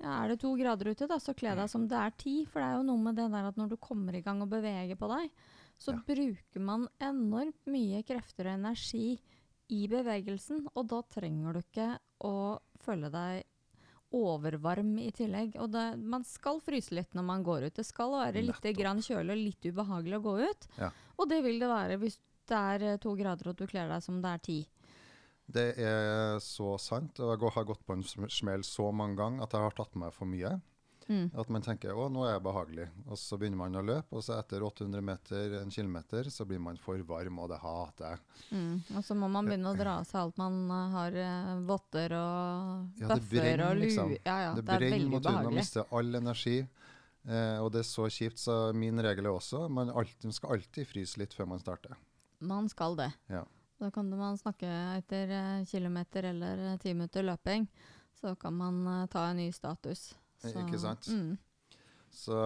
ja, 0.00 0.14
er 0.24 0.32
det 0.32 0.38
to 0.40 0.54
grader 0.56 0.88
ute, 0.94 1.06
da, 1.10 1.18
så 1.20 1.34
kle 1.36 1.52
Mm. 1.52 1.60
deg 1.60 1.68
som 1.70 1.84
det 1.88 1.98
er 2.00 2.16
ti. 2.16 2.34
For 2.46 2.60
det 2.64 2.68
er 2.70 2.76
jo 2.80 2.88
noe 2.88 3.02
med 3.04 3.16
det 3.20 3.28
der 3.30 3.48
at 3.52 3.56
når 3.60 3.68
du 3.68 3.76
kommer 3.76 4.14
i 4.16 4.22
gang 4.24 4.40
og 4.42 4.48
beveger 4.48 4.96
på 4.96 5.08
deg, 5.12 5.30
så 5.78 5.92
bruker 6.06 6.58
man 6.64 6.88
enormt 6.98 7.68
mye 7.70 8.00
krefter 8.02 8.48
og 8.48 8.56
energi 8.58 9.18
i 9.70 9.84
bevegelsen. 9.86 10.64
Og 10.74 10.88
da 10.88 11.02
trenger 11.02 11.52
du 11.52 11.60
ikke 11.60 11.98
å 12.24 12.32
føle 12.80 13.10
deg 13.12 13.44
overvarm 14.14 14.94
i 15.02 15.10
tillegg. 15.12 15.56
Og 15.60 15.70
det, 15.74 15.84
man 16.00 16.24
skal 16.24 16.60
fryse 16.64 16.94
litt 16.96 17.12
når 17.16 17.26
man 17.28 17.42
går 17.46 17.66
ut. 17.68 17.74
Det 17.76 17.84
skal 17.86 18.12
være 18.14 18.42
litt 18.46 18.68
grann 18.78 19.02
kjølig 19.04 19.34
og 19.34 19.42
litt 19.42 19.68
ubehagelig 19.72 20.16
å 20.18 20.24
gå 20.24 20.34
ut. 20.46 20.68
Ja. 20.78 20.90
Og 21.18 21.28
det 21.28 21.42
vil 21.44 21.58
det 21.60 21.68
være 21.68 21.98
hvis 22.00 22.18
det 22.48 22.56
er 22.56 22.86
eh, 22.94 22.98
to 23.02 23.12
grader 23.18 23.50
og 23.52 23.56
du 23.60 23.66
kler 23.68 23.88
deg 23.92 24.02
som 24.04 24.22
det 24.24 24.30
er 24.32 24.44
ti. 24.48 24.58
Det 25.48 25.66
er 25.80 26.38
så 26.44 26.74
sant. 26.80 27.20
og 27.24 27.32
Jeg 27.40 27.52
har 27.54 27.64
gått 27.64 27.84
på 27.88 27.94
en 27.96 28.02
sm- 28.04 28.28
smell 28.28 28.64
så 28.64 28.90
mange 28.92 29.16
ganger 29.16 29.44
at 29.46 29.54
jeg 29.56 29.64
har 29.64 29.76
tatt 29.76 29.94
meg 29.96 30.12
for 30.12 30.28
mye. 30.28 30.58
Mm. 31.08 31.30
At 31.40 31.48
man 31.48 31.64
tenker 31.64 31.96
å, 31.96 32.06
nå 32.12 32.26
er 32.26 32.34
jeg 32.34 32.44
behagelig. 32.44 32.86
Og 33.08 33.16
så 33.20 33.38
begynner 33.40 33.60
man 33.62 33.78
å 33.80 33.84
løpe, 33.84 34.18
og 34.18 34.24
så 34.24 34.36
etter 34.36 34.64
800 34.66 35.04
meter, 35.04 35.54
en 35.62 35.72
kilometer, 35.72 36.28
så 36.32 36.44
blir 36.48 36.60
man 36.60 36.76
for 36.82 37.00
varm, 37.08 37.40
og 37.40 37.48
det 37.52 37.60
hater 37.62 38.12
jeg. 38.12 38.24
Mm. 38.52 38.74
Og 38.92 39.06
så 39.06 39.16
må 39.16 39.30
man 39.32 39.48
begynne 39.48 39.72
å 39.72 39.78
dra 39.78 39.98
av 40.02 40.08
seg 40.08 40.20
alt 40.20 40.40
man 40.40 40.58
eh, 40.68 40.96
har 40.96 41.18
uh, 41.18 41.54
votter 41.68 42.16
og 42.18 43.00
Ja, 43.00 43.14
bøffer 43.14 43.64
og 43.64 43.74
lue. 43.78 43.82
liksom. 43.86 44.14
Ja, 44.20 44.38
ja, 44.44 44.52
det 44.54 44.64
det, 44.64 44.68
er 44.68 44.84
brenner 44.84 44.96
veldig 44.98 45.12
mot 45.14 45.30
huden 45.32 45.50
og 45.52 45.58
mister 45.58 45.96
all 45.96 46.20
energi. 46.20 46.58
Eh, 47.28 47.56
og 47.60 47.72
det 47.74 47.82
er 47.82 47.88
så 47.88 48.08
kjipt, 48.12 48.40
så 48.40 48.58
min 48.76 49.00
regel 49.04 49.26
er 49.28 49.34
også 49.34 49.66
man, 49.72 49.90
alltid, 49.90 50.28
man 50.30 50.36
skal 50.36 50.56
alltid 50.56 50.88
fryse 50.88 51.20
litt 51.20 51.34
før 51.36 51.50
man 51.50 51.60
starter. 51.62 51.96
Man 52.38 52.68
skal 52.70 52.96
det. 52.96 53.10
Ja. 53.32 53.44
Da 53.78 53.90
kan 53.94 54.08
man 54.10 54.38
snakke 54.38 54.68
etter 54.98 55.30
eh, 55.30 55.64
kilometer 55.66 56.22
eller 56.32 56.72
eh, 56.72 56.78
ti 56.82 56.94
minutter 56.94 57.22
løping. 57.22 57.66
Så 58.20 58.34
kan 58.36 58.56
man 58.56 58.80
eh, 58.86 59.06
ta 59.06 59.28
en 59.28 59.36
ny 59.38 59.52
status. 59.52 60.16
Eh, 60.44 60.58
ikke 60.62 60.80
sant? 60.82 61.08
Mm. 61.10 61.36
Så 62.18 62.36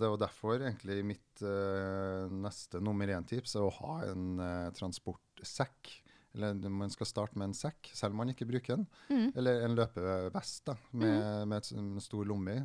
det 0.00 0.08
var 0.10 0.20
derfor 0.20 0.58
egentlig 0.58 1.04
mitt 1.06 1.42
uh, 1.46 2.26
neste 2.32 2.80
nummer 2.82 3.08
én-tips 3.14 3.54
er 3.56 3.66
å 3.66 3.74
ha 3.78 3.98
en 4.08 4.40
uh, 4.40 4.72
transportsekk. 4.76 5.92
Eller 6.34 6.58
man 6.68 6.90
skal 6.90 7.06
starte 7.06 7.38
med 7.38 7.52
en 7.52 7.56
sekk, 7.56 7.92
selv 7.94 8.16
om 8.16 8.24
man 8.24 8.32
ikke 8.32 8.48
bruker 8.48 8.80
den. 8.80 8.88
Mm. 9.06 9.28
Eller 9.38 9.62
en 9.68 9.76
løpevest 9.78 10.64
da, 10.66 10.74
med, 10.90 11.20
med 11.46 11.60
et, 11.60 11.70
en 11.78 12.02
stor 12.02 12.26
lomme 12.26 12.56
i. 12.58 12.64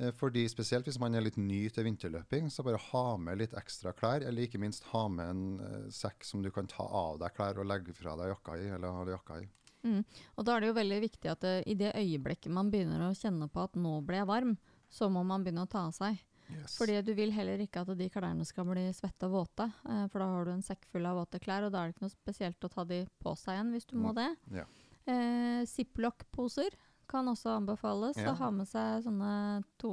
Eh, 0.00 0.12
Fordi 0.16 0.44
Spesielt 0.48 0.88
hvis 0.88 1.00
man 1.00 1.16
er 1.16 1.24
litt 1.24 1.38
ny 1.40 1.64
til 1.72 1.86
vinterløping, 1.88 2.50
så 2.52 2.64
bare 2.66 2.80
ha 2.90 3.04
med 3.20 3.40
litt 3.40 3.56
ekstra 3.58 3.94
klær. 3.96 4.24
Eller 4.28 4.46
ikke 4.46 4.60
minst 4.62 4.86
ha 4.92 5.06
med 5.12 5.32
en 5.32 5.44
uh, 5.60 5.88
sekk 5.92 6.28
som 6.28 6.44
du 6.44 6.50
kan 6.54 6.68
ta 6.70 6.84
av 6.84 7.18
deg 7.22 7.34
klær 7.36 7.60
og 7.62 7.68
legge 7.68 7.96
fra 7.96 8.16
deg 8.20 8.32
jakka 8.34 8.60
i. 8.60 8.68
eller 8.76 8.96
ha 8.98 9.08
jakka 9.16 9.40
i. 9.40 9.48
Mm. 9.82 10.02
Og 10.36 10.46
da 10.46 10.54
er 10.54 10.62
det 10.62 10.70
jo 10.70 10.76
veldig 10.78 10.98
viktig 11.06 11.30
at 11.32 11.46
eh, 11.48 11.62
i 11.66 11.76
det 11.78 11.94
øyeblikket 11.98 12.52
man 12.54 12.70
begynner 12.72 13.06
å 13.06 13.14
kjenne 13.18 13.48
på 13.50 13.64
at 13.64 13.78
nå 13.78 13.96
ble 14.06 14.20
jeg 14.20 14.30
varm, 14.30 14.52
så 14.92 15.08
må 15.10 15.24
man 15.26 15.44
begynne 15.44 15.64
å 15.66 15.70
ta 15.70 15.86
av 15.88 15.96
seg. 15.96 16.20
Yes. 16.52 16.76
Fordi 16.76 16.98
du 17.06 17.14
vil 17.16 17.32
heller 17.32 17.62
ikke 17.64 17.82
at 17.84 17.92
de 17.96 18.08
klærne 18.12 18.44
skal 18.44 18.66
bli 18.68 18.84
svette 18.94 19.28
og 19.28 19.36
våte. 19.38 19.68
Eh, 19.88 20.04
for 20.12 20.22
da 20.22 20.30
har 20.34 20.46
du 20.46 20.54
en 20.54 20.64
sekk 20.64 20.86
full 20.92 21.08
av 21.08 21.18
våte 21.22 21.40
klær, 21.42 21.66
og 21.66 21.74
da 21.74 21.82
er 21.82 21.90
det 21.90 21.96
ikke 21.96 22.06
noe 22.06 22.14
spesielt 22.14 22.68
å 22.68 22.72
ta 22.72 22.86
de 22.88 23.02
på 23.22 23.34
seg 23.38 23.58
igjen 23.58 23.74
hvis 23.76 23.90
du 23.90 23.98
må 24.00 24.14
det. 24.16 24.30
Ja. 24.52 24.66
Eh, 25.10 25.62
Ziplock-poser 25.68 26.76
kan 27.12 27.28
også 27.28 27.56
anbefales. 27.56 28.16
Ja. 28.20 28.32
Å 28.32 28.38
ha 28.38 28.50
med 28.54 28.68
seg 28.70 29.02
sånne 29.06 29.32
to, 29.80 29.92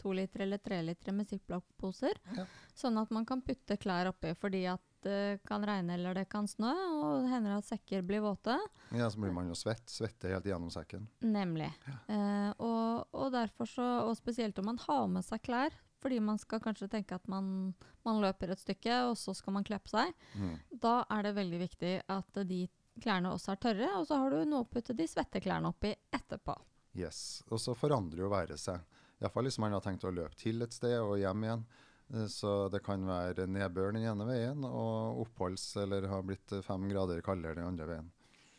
to 0.00 0.12
liter 0.16 0.44
eller 0.44 0.60
tre 0.62 0.80
liter 0.84 1.14
med 1.16 1.30
Ziplock-poser. 1.30 2.18
Ja. 2.36 2.44
Sånn 2.76 2.98
at 3.00 3.12
man 3.14 3.26
kan 3.28 3.42
putte 3.44 3.78
klær 3.80 4.10
oppi 4.10 4.34
fordi 4.38 4.66
at 4.70 4.82
det 5.04 5.40
kan 5.48 5.64
regne 5.66 5.94
eller 5.94 6.16
det 6.16 6.24
kan 6.32 6.48
snø, 6.48 6.72
og 6.98 7.24
det 7.24 7.32
hender 7.32 7.56
at 7.58 7.66
sekker 7.68 8.04
blir 8.06 8.22
våte. 8.24 8.56
Ja, 8.96 9.10
så 9.10 9.20
blir 9.20 9.34
man 9.34 9.50
jo 9.50 9.56
svett. 9.58 9.84
Svetter 9.90 10.34
helt 10.34 10.48
gjennom 10.48 10.72
sekken. 10.74 11.06
Nemlig. 11.24 11.70
Eh, 12.08 12.50
og, 12.56 13.08
og 13.12 13.30
derfor 13.34 13.70
så, 13.70 13.88
og 14.08 14.16
spesielt 14.18 14.58
om 14.58 14.72
man 14.72 14.80
har 14.86 15.06
med 15.12 15.26
seg 15.26 15.44
klær 15.46 15.76
fordi 15.98 16.20
man 16.22 16.38
skal 16.38 16.60
kanskje 16.62 16.86
tenke 16.92 17.16
at 17.16 17.24
man, 17.26 17.72
man 18.06 18.20
løper 18.22 18.52
et 18.54 18.60
stykke, 18.62 19.00
og 19.10 19.16
så 19.18 19.34
skal 19.34 19.56
man 19.56 19.64
kle 19.66 19.80
på 19.82 19.90
seg. 19.90 20.12
Mm. 20.38 20.52
Da 20.70 21.00
er 21.10 21.26
det 21.26 21.34
veldig 21.38 21.58
viktig 21.64 21.94
at 22.14 22.38
de 22.46 22.60
klærne 23.02 23.32
også 23.34 23.54
er 23.54 23.62
tørre, 23.62 23.88
og 23.98 24.06
så 24.06 24.20
har 24.22 24.34
du 24.34 24.44
noe 24.46 24.62
å 24.62 24.70
putte 24.70 24.96
de 24.96 25.08
svette 25.10 25.42
klærne 25.42 25.72
oppi 25.72 25.90
etterpå. 26.14 26.54
Yes. 26.98 27.42
Og 27.50 27.60
så 27.62 27.74
forandrer 27.78 28.24
jo 28.24 28.30
været 28.32 28.62
seg. 28.62 28.82
Iallfall 29.18 29.48
hvis 29.48 29.58
man 29.62 29.74
har 29.74 29.82
tenkt 29.82 30.06
å 30.06 30.14
løpe 30.14 30.38
til 30.38 30.62
et 30.62 30.74
sted 30.74 30.96
og 31.00 31.18
hjem 31.18 31.46
igjen. 31.46 31.66
Eh, 32.14 32.26
Så 32.26 32.70
det 32.72 32.82
kan 32.82 33.04
være 33.06 33.46
nedbør 33.46 33.92
den 33.92 34.04
ene 34.04 34.26
veien 34.28 34.64
og 34.64 35.20
oppholds 35.26 35.76
eller 35.82 36.06
har 36.08 36.22
blitt 36.22 36.52
eh, 36.52 36.62
fem 36.62 36.88
grader 36.88 37.20
kaldere 37.22 37.54
den 37.58 37.66
andre 37.68 37.86
veien. 37.86 38.10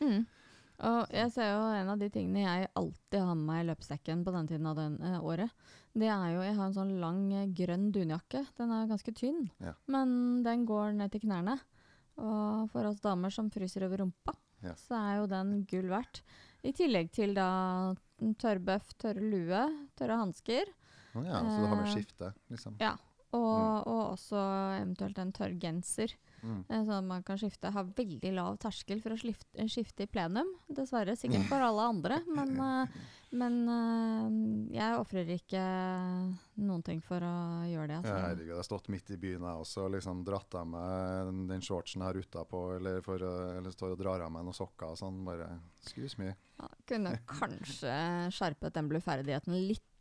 Mm. 0.01 0.25
Og 0.79 1.09
jeg 1.11 1.31
ser 1.35 1.49
jo 1.51 1.63
en 1.75 1.89
av 1.91 1.99
de 1.99 2.07
tingene 2.09 2.45
jeg 2.45 2.69
alltid 2.79 3.19
har 3.19 3.35
med 3.35 3.45
meg 3.49 3.63
i 3.65 3.67
løpesekken 3.67 4.21
på 4.23 4.31
den 4.31 4.47
tiden 4.47 4.67
av 4.69 4.77
den, 4.79 4.93
eh, 5.03 5.17
året, 5.19 5.49
det 5.97 6.07
er 6.07 6.29
jo 6.35 6.41
Jeg 6.45 6.55
har 6.55 6.65
en 6.69 6.73
sånn 6.77 6.99
lang 7.01 7.23
grønn 7.57 7.91
dunjakke. 7.91 8.45
Den 8.55 8.71
er 8.71 8.87
ganske 8.87 9.11
tynn, 9.13 9.49
Ja. 9.59 9.73
men 9.87 10.43
den 10.43 10.65
går 10.65 10.93
ned 10.95 11.11
til 11.11 11.21
knærne. 11.21 11.59
Og 12.17 12.69
for 12.71 12.85
oss 12.85 12.99
damer 13.01 13.29
som 13.31 13.49
fryser 13.49 13.83
over 13.83 13.97
rumpa, 13.97 14.33
Ja. 14.61 14.73
så 14.75 14.95
er 14.95 15.17
jo 15.19 15.27
den 15.27 15.65
gull 15.65 15.89
verdt. 15.89 16.21
I 16.63 16.71
tillegg 16.71 17.11
til 17.11 17.33
da 17.33 17.95
tørrbøff, 18.19 18.93
tørre 18.99 19.21
lue, 19.23 19.61
tørre 19.97 20.17
hansker. 20.19 20.65
Å 21.15 21.23
ja, 21.25 21.39
så 21.41 21.59
du 21.59 21.65
har 21.67 21.75
med 21.81 21.87
skifte, 21.95 22.33
liksom. 22.51 22.75
Ja. 22.79 22.95
Og, 23.37 23.85
og 23.85 24.01
også 24.15 24.39
eventuelt 24.79 25.19
en 25.21 25.31
tørr 25.35 25.53
genser. 25.61 26.15
Mm. 26.39 26.63
sånn 26.71 26.95
at 26.95 27.05
man 27.05 27.23
kan 27.27 27.37
skifte. 27.39 27.69
Har 27.75 27.89
veldig 27.97 28.31
lav 28.35 28.57
terskel 28.63 29.01
for 29.03 29.13
å 29.13 29.19
skifte, 29.19 29.65
skifte 29.69 30.05
i 30.05 30.09
plenum. 30.09 30.49
Dessverre. 30.71 31.17
Sikkert 31.19 31.49
for 31.49 31.61
alle 31.63 31.87
andre. 31.91 32.21
Men, 32.37 32.55
eh, 32.63 32.99
men 33.29 33.57
eh, 33.69 34.37
jeg 34.73 34.95
ofrer 34.97 35.27
ikke 35.35 35.59
noen 36.65 36.81
ting 36.81 37.01
for 37.05 37.21
å 37.21 37.33
gjøre 37.69 37.91
det. 37.91 37.97
Ja, 37.99 37.99
Altså. 37.99 38.15
herregud, 38.23 38.47
jeg 38.49 38.57
har 38.57 38.65
stått 38.65 38.89
midt 38.89 39.11
i 39.13 39.19
byen 39.21 39.45
jeg 39.45 39.61
også 39.65 39.83
og 39.85 39.91
liksom 39.93 40.23
dratt 40.25 40.57
av 40.57 40.65
meg 40.71 41.29
den 41.51 41.61
shortsen 41.61 42.01
her 42.01 42.17
utapå, 42.17 42.63
eller, 42.79 43.03
for, 43.05 43.21
eller 43.21 43.75
står 43.75 43.93
og 43.93 44.01
drar 44.01 44.25
av 44.25 44.33
meg 44.33 44.47
noen 44.47 44.57
sokker 44.57 44.95
og 44.95 44.97
sånn. 44.97 45.21
Bare 45.27 45.51
excuse 45.83 46.17
me. 46.17 46.33
Ja, 46.57 46.71
kunne 46.89 47.13
kanskje 47.29 47.93
skjerpet 48.33 48.73
den 48.79 48.89
bluferdigheten 48.89 49.59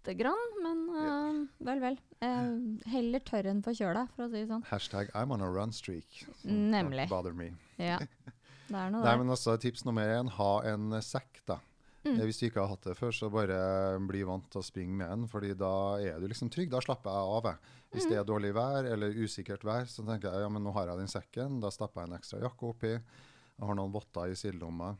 lite 0.08 0.14
grann, 0.22 0.54
men 0.64 0.80
uh, 0.96 1.64
vel, 1.68 1.80
vel. 1.84 1.98
Uh, 2.24 2.88
heller 2.88 3.20
tørr 3.28 3.46
enn 3.50 3.62
forkjøla, 3.62 4.06
for 4.16 4.24
å 4.26 4.30
si 4.32 4.40
det 4.42 4.48
sånn. 4.50 4.64
Hashtag 4.70 5.10
I'm 5.14 5.32
on 5.36 5.42
a 5.44 5.48
run 5.52 5.72
streak. 5.72 6.24
So 6.40 6.48
Nemlig. 6.48 7.04
Don't 7.06 7.12
bother 7.12 7.32
me. 7.36 7.52
Ja. 7.78 7.98
Det 8.68 8.76
er 8.76 8.90
noe 8.92 9.00
Nei, 9.00 9.14
men 9.16 9.30
altså, 9.32 9.54
tips 9.56 9.86
nummer 9.88 10.04
én, 10.12 10.28
ha 10.36 10.48
en 10.68 10.90
sekk, 11.00 11.38
da. 11.48 11.54
Mm. 12.04 12.18
Eh, 12.18 12.24
Hvis 12.28 12.36
du 12.42 12.46
ikke 12.50 12.60
har 12.60 12.68
hatt 12.74 12.84
det 12.84 12.96
før, 12.98 13.14
så 13.16 13.30
bare 13.32 13.56
bli 14.04 14.20
vant 14.28 14.44
til 14.52 14.60
å 14.60 14.64
springe 14.66 14.92
med 15.00 15.08
en, 15.08 15.22
fordi 15.28 15.54
da 15.56 15.70
er 16.04 16.18
du 16.20 16.26
liksom 16.28 16.50
trygg. 16.52 16.68
Da 16.74 16.82
slapper 16.84 17.08
jeg 17.16 17.32
av. 17.38 17.48
jeg. 17.48 17.72
Hvis 17.94 18.04
Mm. 18.04 18.10
det 18.12 18.18
er 18.20 18.26
dårlig 18.28 18.50
vær 18.58 18.84
eller 18.92 19.16
usikkert 19.24 19.64
vær, 19.64 19.88
så 19.88 20.04
tenker 20.04 20.28
jeg 20.36 20.44
ja, 20.44 20.48
men 20.52 20.62
nå 20.68 20.72
har 20.76 20.86
jeg 20.92 20.98
den 21.00 21.08
sekken. 21.08 21.60
Da 21.64 21.70
stapper 21.72 22.02
jeg 22.04 22.10
en 22.12 22.18
ekstra 22.18 22.40
jakke 22.44 22.68
oppi. 22.68 22.92
Jeg 22.92 23.66
har 23.70 23.74
noen 23.80 23.92
votter 23.96 24.28
i 24.28 24.36
sidelomma. 24.36 24.90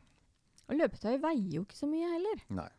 Og 0.69 0.75
løpetøy 0.81 1.19
veier 1.21 1.53
jo 1.59 1.61
ikke 1.67 1.77
så 1.77 1.87
mye 1.93 2.09
heller. 2.09 2.41
Nei. 2.49 2.69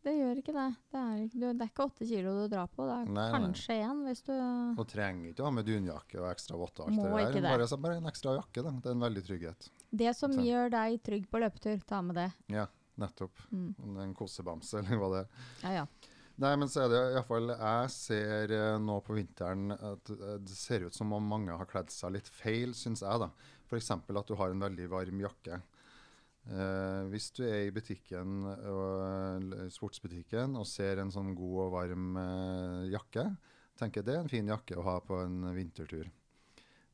Det 0.00 0.12
gjør 0.16 0.38
ikke 0.40 0.52
det. 0.56 0.66
Det 0.88 1.00
er 1.00 1.16
ikke, 1.26 1.38
du, 1.38 1.46
det 1.46 1.64
er 1.64 1.70
ikke 1.70 1.86
åtte 1.90 2.06
kilo 2.08 2.32
du 2.38 2.44
drar 2.48 2.68
på. 2.72 2.86
Det 2.88 2.96
er 2.96 3.10
Nei, 3.18 3.26
kanskje 3.34 3.76
én 3.84 4.02
hvis 4.06 4.22
du 4.24 4.32
Og 4.32 4.86
trenger 4.88 5.32
ikke 5.32 5.44
å 5.44 5.48
ha 5.50 5.54
med 5.58 5.68
dunjakke 5.68 6.22
og 6.22 6.28
ekstra 6.30 6.60
votter. 6.60 6.92
Må 6.96 7.08
alt 7.10 7.26
ikke 7.26 7.34
det 7.36 7.42
det. 7.44 7.50
Bare, 7.52 7.66
så 7.68 7.78
bare 7.84 7.98
en 8.00 8.08
ekstra 8.08 8.36
jakke, 8.38 8.64
da. 8.64 8.72
Det 8.80 8.88
er 8.88 8.96
en 8.96 9.04
veldig 9.04 9.24
trygghet. 9.26 9.68
Det 10.02 10.14
som 10.16 10.32
så. 10.32 10.44
gjør 10.46 10.72
deg 10.72 11.02
trygg 11.04 11.26
på 11.28 11.42
løpetur, 11.42 11.82
ta 11.84 12.00
med 12.06 12.16
det. 12.16 12.30
Ja, 12.54 12.64
nettopp. 13.02 13.44
Mm. 13.52 13.74
En 14.06 14.16
kosebamse, 14.16 14.78
eller 14.80 15.02
hva 15.02 15.12
det 15.12 15.20
er. 15.26 15.44
Ja, 15.66 15.74
ja. 15.82 16.16
Nei, 16.40 16.54
men 16.56 16.70
så 16.72 16.86
er 16.86 16.88
det 16.88 17.00
iallfall 17.12 17.50
Jeg 17.52 17.88
ser 17.92 18.52
eh, 18.56 18.76
nå 18.80 18.94
på 19.04 19.12
vinteren 19.18 19.74
at 19.76 20.12
eh, 20.14 20.38
det 20.40 20.56
ser 20.56 20.86
ut 20.86 20.96
som 20.96 21.12
om 21.12 21.26
mange 21.34 21.52
har 21.52 21.68
kledd 21.68 21.92
seg 21.92 22.14
litt 22.14 22.30
feil, 22.32 22.72
syns 22.72 23.04
jeg, 23.04 23.20
da. 23.20 23.28
F.eks. 23.68 23.90
at 23.92 24.30
du 24.30 24.32
har 24.40 24.54
en 24.54 24.64
veldig 24.64 24.88
varm 24.88 25.20
jakke. 25.20 25.60
Eh, 26.48 27.02
hvis 27.12 27.28
du 27.36 27.42
er 27.44 27.66
i 27.66 27.74
butikken, 27.74 28.44
og, 28.48 29.44
sportsbutikken 29.74 30.56
og 30.56 30.66
ser 30.68 31.02
en 31.02 31.12
sånn 31.12 31.34
god 31.36 31.56
og 31.66 31.74
varm 31.74 32.16
eh, 32.20 32.90
jakke, 32.94 33.26
tenker 33.80 34.00
jeg 34.00 34.08
det 34.08 34.16
er 34.16 34.24
en 34.24 34.32
fin 34.32 34.48
jakke 34.48 34.78
å 34.78 34.86
ha 34.86 34.96
på 35.04 35.20
en 35.24 35.50
vintertur. 35.56 36.08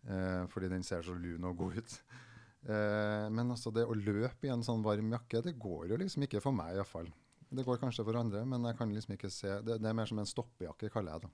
Eh, 0.06 0.42
fordi 0.52 0.70
den 0.70 0.86
ser 0.86 1.06
så 1.06 1.14
lun 1.18 1.46
og 1.48 1.58
god 1.62 1.78
ut. 1.80 1.96
Eh, 2.66 3.26
men 3.30 3.54
altså 3.54 3.72
det 3.74 3.86
å 3.86 3.94
løpe 3.94 4.48
i 4.48 4.52
en 4.54 4.64
sånn 4.66 4.84
varm 4.86 5.14
jakke, 5.14 5.42
det 5.46 5.56
går 5.62 5.92
jo 5.92 6.00
liksom 6.02 6.26
ikke 6.26 6.42
for 6.42 6.54
meg 6.54 6.76
iallfall. 6.76 7.08
Det 7.46 7.62
går 7.66 7.78
kanskje 7.78 8.04
for 8.06 8.18
andre, 8.18 8.42
men 8.48 8.66
jeg 8.66 8.78
kan 8.78 8.90
liksom 8.90 9.12
ikke 9.14 9.30
se 9.30 9.52
Det, 9.62 9.76
det 9.78 9.86
er 9.86 9.94
mer 9.94 10.08
som 10.10 10.18
en 10.18 10.26
stoppejakke, 10.26 10.90
kaller 10.90 11.14
jeg 11.14 11.26
det. 11.26 11.30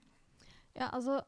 ja, 0.76 0.90
altså 0.92 1.22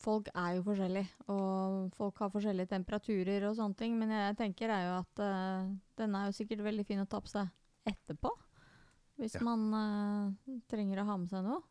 Folk 0.00 0.28
er 0.34 0.56
jo 0.56 0.62
forskjellige, 0.66 1.08
og 1.32 1.92
folk 1.94 2.18
har 2.22 2.30
forskjellige 2.32 2.70
temperaturer 2.72 3.44
og 3.48 3.56
sånne 3.58 3.76
ting. 3.78 3.94
Men 4.00 4.10
jeg 4.14 4.36
tenker 4.40 4.72
er 4.72 4.86
jo 4.88 4.94
at 5.02 5.22
uh, 5.22 5.68
denne 6.00 6.22
er 6.22 6.30
jo 6.30 6.36
sikkert 6.38 6.64
veldig 6.66 6.86
fin 6.88 7.02
å 7.02 7.08
ta 7.10 7.20
på 7.22 7.30
seg 7.30 7.50
etterpå. 7.86 8.32
Hvis 9.20 9.36
Ja. 9.38 9.44
man 9.46 9.66
uh, 9.72 10.58
trenger 10.68 11.00
å 11.02 11.06
ha 11.08 11.16
med 11.20 11.30
seg 11.30 11.44
noe. 11.46 11.62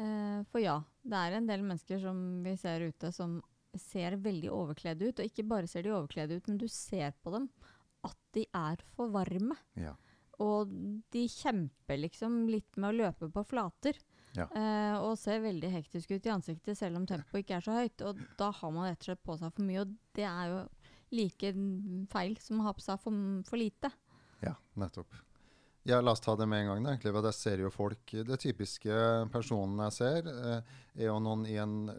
Uh, 0.00 0.42
for 0.50 0.60
ja, 0.64 0.78
det 1.04 1.18
er 1.20 1.36
en 1.38 1.48
del 1.48 1.62
mennesker 1.62 2.00
som 2.00 2.42
vi 2.44 2.56
ser 2.60 2.88
ute 2.88 3.12
som 3.12 3.40
ser 3.78 4.16
veldig 4.20 4.50
overkledde 4.52 5.08
ut. 5.08 5.20
Og 5.20 5.28
ikke 5.28 5.46
bare 5.48 5.68
ser 5.70 5.84
de 5.86 5.92
overkledde 5.94 6.36
ut, 6.40 6.48
men 6.48 6.58
du 6.60 6.66
ser 6.68 7.14
på 7.22 7.32
dem 7.36 7.48
at 8.04 8.18
de 8.34 8.46
er 8.56 8.80
for 8.96 9.12
varme. 9.14 9.56
Ja. 9.78 9.94
Og 10.42 10.72
de 11.12 11.26
kjemper 11.30 12.00
liksom 12.00 12.48
litt 12.50 12.76
med 12.80 12.90
å 12.90 12.98
løpe 13.04 13.28
på 13.32 13.44
flater. 13.46 13.96
Ja. 14.36 14.46
Eh, 14.48 14.94
og 15.02 15.18
ser 15.20 15.42
veldig 15.44 15.72
hektisk 15.74 16.14
ut 16.14 16.28
i 16.28 16.32
ansiktet 16.32 16.78
selv 16.78 17.00
om 17.00 17.08
tempoet 17.08 17.44
ikke 17.44 17.58
er 17.58 17.66
så 17.66 17.74
høyt. 17.76 18.04
Og 18.08 18.22
da 18.38 18.52
har 18.60 18.72
man 18.72 18.88
rett 18.88 19.02
og 19.02 19.10
slett 19.10 19.26
på 19.26 19.36
seg 19.40 19.52
for 19.52 19.66
mye, 19.68 19.84
og 19.84 19.92
det 20.16 20.28
er 20.28 20.54
jo 20.54 20.62
like 21.12 21.52
feil 22.12 22.38
som 22.40 22.62
å 22.62 22.70
ha 22.70 22.72
på 22.76 22.84
seg 22.84 23.02
for, 23.02 23.26
for 23.48 23.60
lite. 23.60 23.92
Ja, 24.42 24.56
nettopp. 24.80 25.12
Ja, 25.84 25.98
La 26.00 26.12
oss 26.14 26.22
ta 26.22 26.36
det 26.38 26.46
med 26.46 26.62
en 26.62 26.68
gang. 26.70 26.84
egentlig, 26.86 27.10
for 27.10 27.26
jeg 27.26 27.34
ser 27.34 27.62
jo 27.64 27.70
folk, 27.74 28.04
Det 28.06 28.38
typiske 28.38 28.98
personen 29.32 29.82
jeg 29.82 29.92
ser, 29.96 30.28
eh, 30.30 30.76
er 30.94 31.08
jo 31.08 31.18
noen 31.18 31.44
i 31.50 31.56
en, 31.58 31.90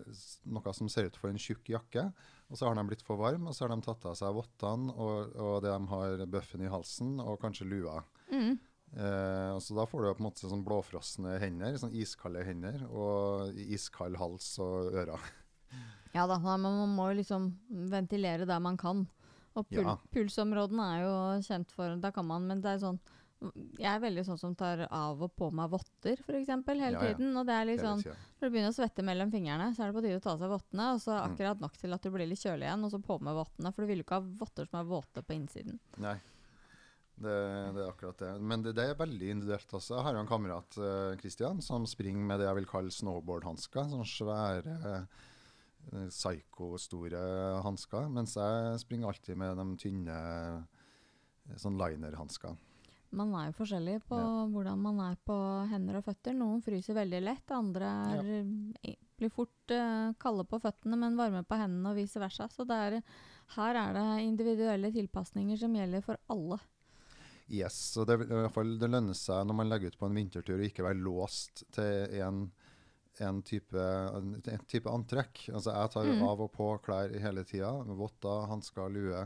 noe 0.46 0.74
som 0.74 0.90
ser 0.90 1.12
ut 1.12 1.18
for 1.20 1.30
en 1.30 1.38
tjukk 1.38 1.70
jakke. 1.76 2.06
og 2.50 2.58
Så 2.58 2.66
har 2.66 2.76
de 2.76 2.88
blitt 2.88 3.04
for 3.04 3.18
varme, 3.18 3.50
og 3.50 3.54
så 3.54 3.68
har 3.68 3.76
de 3.76 3.82
tatt 3.84 4.06
av 4.06 4.16
seg 4.16 4.34
vottene 4.34 4.94
og, 4.96 5.36
og 5.36 5.62
de 5.64 5.74
har 5.92 6.26
bøffen 6.26 6.64
i 6.64 6.72
halsen, 6.72 7.20
og 7.20 7.42
kanskje 7.42 7.68
lua. 7.68 8.04
Mm. 8.32 8.58
Eh, 8.96 9.60
så 9.60 9.76
Da 9.76 9.86
får 9.90 10.02
du 10.04 10.14
på 10.14 10.22
en 10.22 10.28
måte 10.30 10.50
sånn 10.50 10.64
blåfrosne 10.66 11.40
hender, 11.42 11.74
sånn 11.82 11.94
iskalde 11.98 12.44
hender, 12.46 12.84
og 12.92 13.56
iskald 13.58 14.18
hals 14.22 14.52
og 14.60 14.94
ører. 14.94 15.20
Ja 16.14 16.28
da, 16.30 16.38
men 16.38 16.62
man 16.62 16.92
må 16.96 17.08
jo 17.12 17.18
liksom 17.24 17.48
ventilere 17.90 18.46
der 18.46 18.60
man 18.62 18.78
kan. 18.78 19.08
Og 19.56 19.68
pul 19.70 19.84
Ja. 19.84 19.98
pulsområdene 20.14 20.86
er 20.94 21.02
jo 21.04 21.42
kjent 21.42 21.72
for 21.72 21.96
Da 21.98 22.10
kan 22.12 22.26
man, 22.26 22.48
men 22.48 22.62
det 22.62 22.72
er 22.76 22.80
sånn 22.80 23.00
Jeg 23.78 23.92
er 23.92 24.00
veldig 24.00 24.24
sånn 24.26 24.40
som 24.40 24.54
tar 24.56 24.88
av 24.90 25.22
og 25.22 25.36
på 25.36 25.52
meg 25.52 25.70
votter, 25.70 26.16
f.eks. 26.16 26.48
hele 26.48 26.80
Ja, 26.80 26.92
ja. 26.92 27.00
tiden. 27.14 27.36
Og 27.36 27.46
det 27.46 27.54
er 27.54 27.66
litt 27.66 27.82
sånn. 27.82 28.00
Når 28.00 28.40
du 28.40 28.50
begynner 28.50 28.72
å 28.72 28.78
svette 28.78 29.04
mellom 29.04 29.30
fingrene, 29.34 29.76
så 29.76 29.84
er 29.84 29.92
det 29.92 29.96
på 29.98 30.02
tide 30.06 30.20
å 30.22 30.24
ta 30.24 30.32
av 30.32 30.40
seg 30.40 30.50
vottene. 30.54 30.94
Og 30.94 31.02
så 31.02 31.12
Mm. 31.20 31.36
akkurat 31.36 31.60
nok 31.60 31.74
til 31.76 31.94
at 31.94 32.02
du 32.02 32.10
blir 32.10 32.26
litt 32.30 32.40
kjølig 32.40 32.64
igjen, 32.64 32.86
og 32.86 32.92
så 32.92 33.02
på 33.04 33.20
med 33.20 33.36
vottene. 33.36 33.74
For 33.76 33.82
du 33.82 33.88
vil 33.88 33.98
jo 33.98 34.04
ikke 34.06 34.16
ha 34.16 34.22
votter 34.22 34.66
som 34.70 34.80
er 34.80 34.88
våte 34.88 35.22
på 35.28 35.36
innsiden. 35.36 35.78
Nei, 35.98 36.16
det, 37.24 37.38
det 37.76 37.84
er 37.84 37.90
akkurat 37.90 38.24
det. 38.24 38.32
Men 38.42 38.64
det, 38.66 38.76
det 38.78 38.86
er 38.90 39.00
veldig 39.00 39.30
individuelt 39.34 39.78
også. 39.80 39.98
Jeg 39.98 40.06
har 40.08 40.18
jo 40.18 40.24
en 40.24 40.30
kamerat 40.30 40.70
Kristian, 40.76 41.22
Christian, 41.24 41.62
som 41.62 41.86
springer 41.90 42.26
med 42.28 42.40
det 42.40 42.48
jeg 42.50 42.60
vil 42.62 42.70
kalle 42.70 42.94
snowboardhansker. 42.94 43.88
Sånne 43.90 44.08
svære, 44.08 44.76
eh, 44.90 46.08
psyko-store 46.10 47.24
hansker. 47.66 48.10
Mens 48.14 48.36
jeg 48.40 48.84
springer 48.84 49.10
alltid 49.10 49.40
med 49.40 49.58
de 49.60 49.66
tynne 49.82 50.20
eh, 50.20 51.58
sånn 51.60 51.80
liner-hansker. 51.80 52.56
Man 53.14 53.34
er 53.38 53.52
jo 53.52 53.58
forskjellig 53.60 54.00
på 54.10 54.18
Ja. 54.18 54.46
hvordan 54.50 54.80
man 54.82 55.00
er 55.00 55.18
på 55.22 55.36
hender 55.70 56.00
og 56.00 56.06
føtter. 56.08 56.34
Noen 56.34 56.64
fryser 56.66 56.98
veldig 56.98 57.22
lett, 57.22 57.52
andre 57.54 57.86
er, 57.86 58.32
ja. 58.82 58.96
blir 59.20 59.30
fort 59.30 59.70
uh, 59.70 60.14
kalde 60.18 60.46
på 60.50 60.60
føttene, 60.60 60.98
men 60.98 61.20
varme 61.20 61.44
på 61.46 61.60
hendene 61.60 61.92
og 61.92 62.00
vice 62.00 62.18
versa. 62.18 62.48
Så 62.50 62.66
det 62.66 62.74
er, 62.74 63.04
her 63.54 63.76
er 63.76 63.94
det 63.94 64.24
individuelle 64.26 64.90
tilpasninger 64.96 65.62
som 65.62 65.76
gjelder 65.78 66.02
for 66.02 66.18
alle. 66.34 66.58
Yes, 67.54 67.76
så 67.94 68.04
det, 68.10 68.16
i 68.26 68.34
hvert 68.34 68.54
fall, 68.56 68.72
det 68.82 68.90
lønner 68.90 69.14
seg 69.18 69.46
når 69.46 69.58
man 69.60 69.70
legger 69.70 69.94
ut 69.94 69.98
på 70.00 70.08
en 70.10 70.18
vintertur 70.18 70.58
å 70.58 70.66
ikke 70.66 70.86
være 70.88 71.02
låst 71.06 71.64
til 71.76 72.16
en, 72.26 72.40
en, 73.22 73.42
type, 73.46 73.78
en, 74.18 74.32
en 74.42 74.64
type 74.72 74.90
antrekk. 74.90 75.44
Altså 75.54 75.76
jeg 75.76 75.92
tar 75.94 76.10
Mm. 76.10 76.24
av 76.32 76.42
og 76.48 76.52
på 76.56 76.72
klær 76.86 77.14
hele 77.22 77.44
tida. 77.46 77.70
Votter, 77.94 78.48
hansker, 78.50 78.90
lue. 78.90 79.26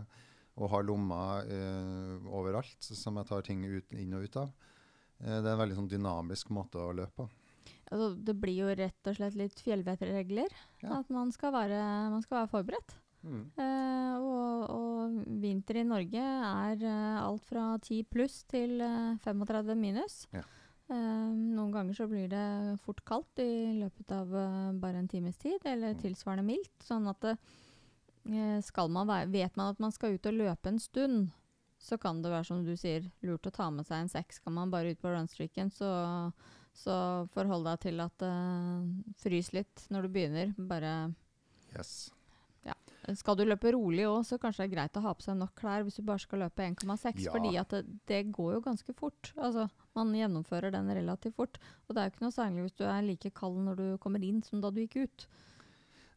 Og 0.57 0.72
har 0.74 0.84
lommer 0.84 1.46
eh, 1.53 2.13
overalt 2.34 2.81
som 2.81 3.19
jeg 3.22 3.29
tar 3.29 3.43
ting 3.46 3.63
ut, 3.63 3.91
inn 3.93 4.15
og 4.17 4.24
ut 4.25 4.38
av. 4.41 4.51
Eh, 5.22 5.38
det 5.39 5.46
er 5.46 5.53
en 5.53 5.62
veldig 5.62 5.75
sånn 5.77 5.91
dynamisk 5.91 6.50
måte 6.50 6.81
å 6.81 6.96
løpe 6.98 7.13
på. 7.22 7.27
Altså, 7.88 8.07
det 8.27 8.34
blir 8.41 8.57
jo 8.65 8.72
rett 8.75 9.07
og 9.07 9.15
slett 9.15 9.38
litt 9.39 9.62
fjellvettregler. 9.63 10.51
Ja. 10.81 10.98
At 11.00 11.12
man 11.13 11.29
skal 11.31 11.53
være, 11.55 11.77
man 12.12 12.25
skal 12.25 12.41
være 12.41 12.51
forberedt. 12.57 12.98
Eh, 13.25 14.17
og, 14.21 14.69
og 14.69 15.17
vinter 15.41 15.79
i 15.81 15.83
Norge 15.88 16.21
er 16.21 16.83
eh, 16.86 17.17
alt 17.24 17.43
fra 17.50 17.77
10 17.81 18.03
pluss 18.13 18.43
til 18.47 18.79
eh, 18.81 19.17
35 19.25 19.75
minus. 19.79 20.27
Ja. 20.36 20.43
Eh, 20.89 20.95
noen 20.95 21.71
ganger 21.74 21.97
så 21.97 22.07
blir 22.07 22.29
det 22.31 22.79
fort 22.86 23.01
kaldt 23.07 23.41
i 23.43 23.74
løpet 23.81 24.12
av 24.15 24.31
eh, 24.36 24.71
bare 24.79 25.01
en 25.01 25.07
times 25.12 25.38
tid, 25.41 25.57
eller 25.67 25.93
Mm. 25.97 26.01
tilsvarende 26.05 26.45
mildt. 26.47 26.71
Sånn 26.86 27.09
at 27.12 27.25
eh, 27.33 28.62
skal 28.63 28.89
man 28.91 29.07
være, 29.09 29.27
vet 29.33 29.55
man 29.59 29.74
at 29.74 29.79
man 29.83 29.91
skal 29.91 30.15
ut 30.15 30.25
og 30.29 30.33
løpe 30.38 30.67
en 30.71 30.79
stund, 30.79 31.29
så 31.79 31.97
kan 32.01 32.21
det 32.24 32.31
være 32.31 32.45
som 32.47 32.63
du 32.65 32.71
sier, 32.79 33.03
lurt 33.21 33.45
å 33.45 33.51
ta 33.53 33.67
med 33.69 33.86
seg 33.86 34.00
en 34.01 34.09
sekk. 34.09 34.31
Skal 34.33 34.51
man 34.55 34.71
bare 34.74 34.91
ut 34.95 35.01
på 35.01 35.12
runstreaken, 35.13 35.69
så, 35.69 35.89
så 36.74 36.95
forhold 37.36 37.67
deg 37.69 37.79
til 37.86 38.00
at 38.01 38.15
det 38.17 38.31
fryser 39.21 39.59
litt 39.59 39.83
når 39.93 40.07
du 40.07 40.09
begynner. 40.15 40.53
Bare 40.57 40.95
Yes. 41.75 42.09
Skal 43.15 43.35
du 43.39 43.45
løpe 43.45 43.71
rolig 43.71 44.03
òg, 44.09 44.25
så 44.27 44.37
kanskje 44.41 44.65
det 44.65 44.67
er 44.71 44.75
greit 44.75 44.97
å 44.99 45.01
ha 45.05 45.13
på 45.13 45.23
seg 45.23 45.37
nok 45.39 45.53
klær 45.55 45.83
hvis 45.87 45.95
du 45.95 46.03
bare 46.03 46.19
skal 46.19 46.39
løpe 46.43 46.65
1,6, 46.67 47.23
Ja. 47.23 47.31
fordi 47.31 47.55
at 47.57 47.69
det, 47.69 47.85
det 48.07 48.31
går 48.35 48.53
jo 48.57 48.61
ganske 48.61 48.93
fort. 48.97 49.31
Altså, 49.37 49.69
man 49.95 50.11
gjennomfører 50.13 50.71
den 50.71 50.89
relativt 50.91 51.35
fort. 51.35 51.57
Og 51.87 51.95
det 51.95 52.01
er 52.01 52.09
jo 52.09 52.15
ikke 52.17 52.25
noe 52.27 52.35
særlig 52.35 52.61
hvis 52.67 52.75
du 52.77 52.83
er 52.85 53.01
like 53.07 53.31
kald 53.33 53.57
når 53.63 53.75
du 53.77 53.97
kommer 54.03 54.23
inn 54.23 54.43
som 54.43 54.59
da 54.61 54.69
du 54.69 54.81
gikk 54.83 54.97
ut. 55.07 55.27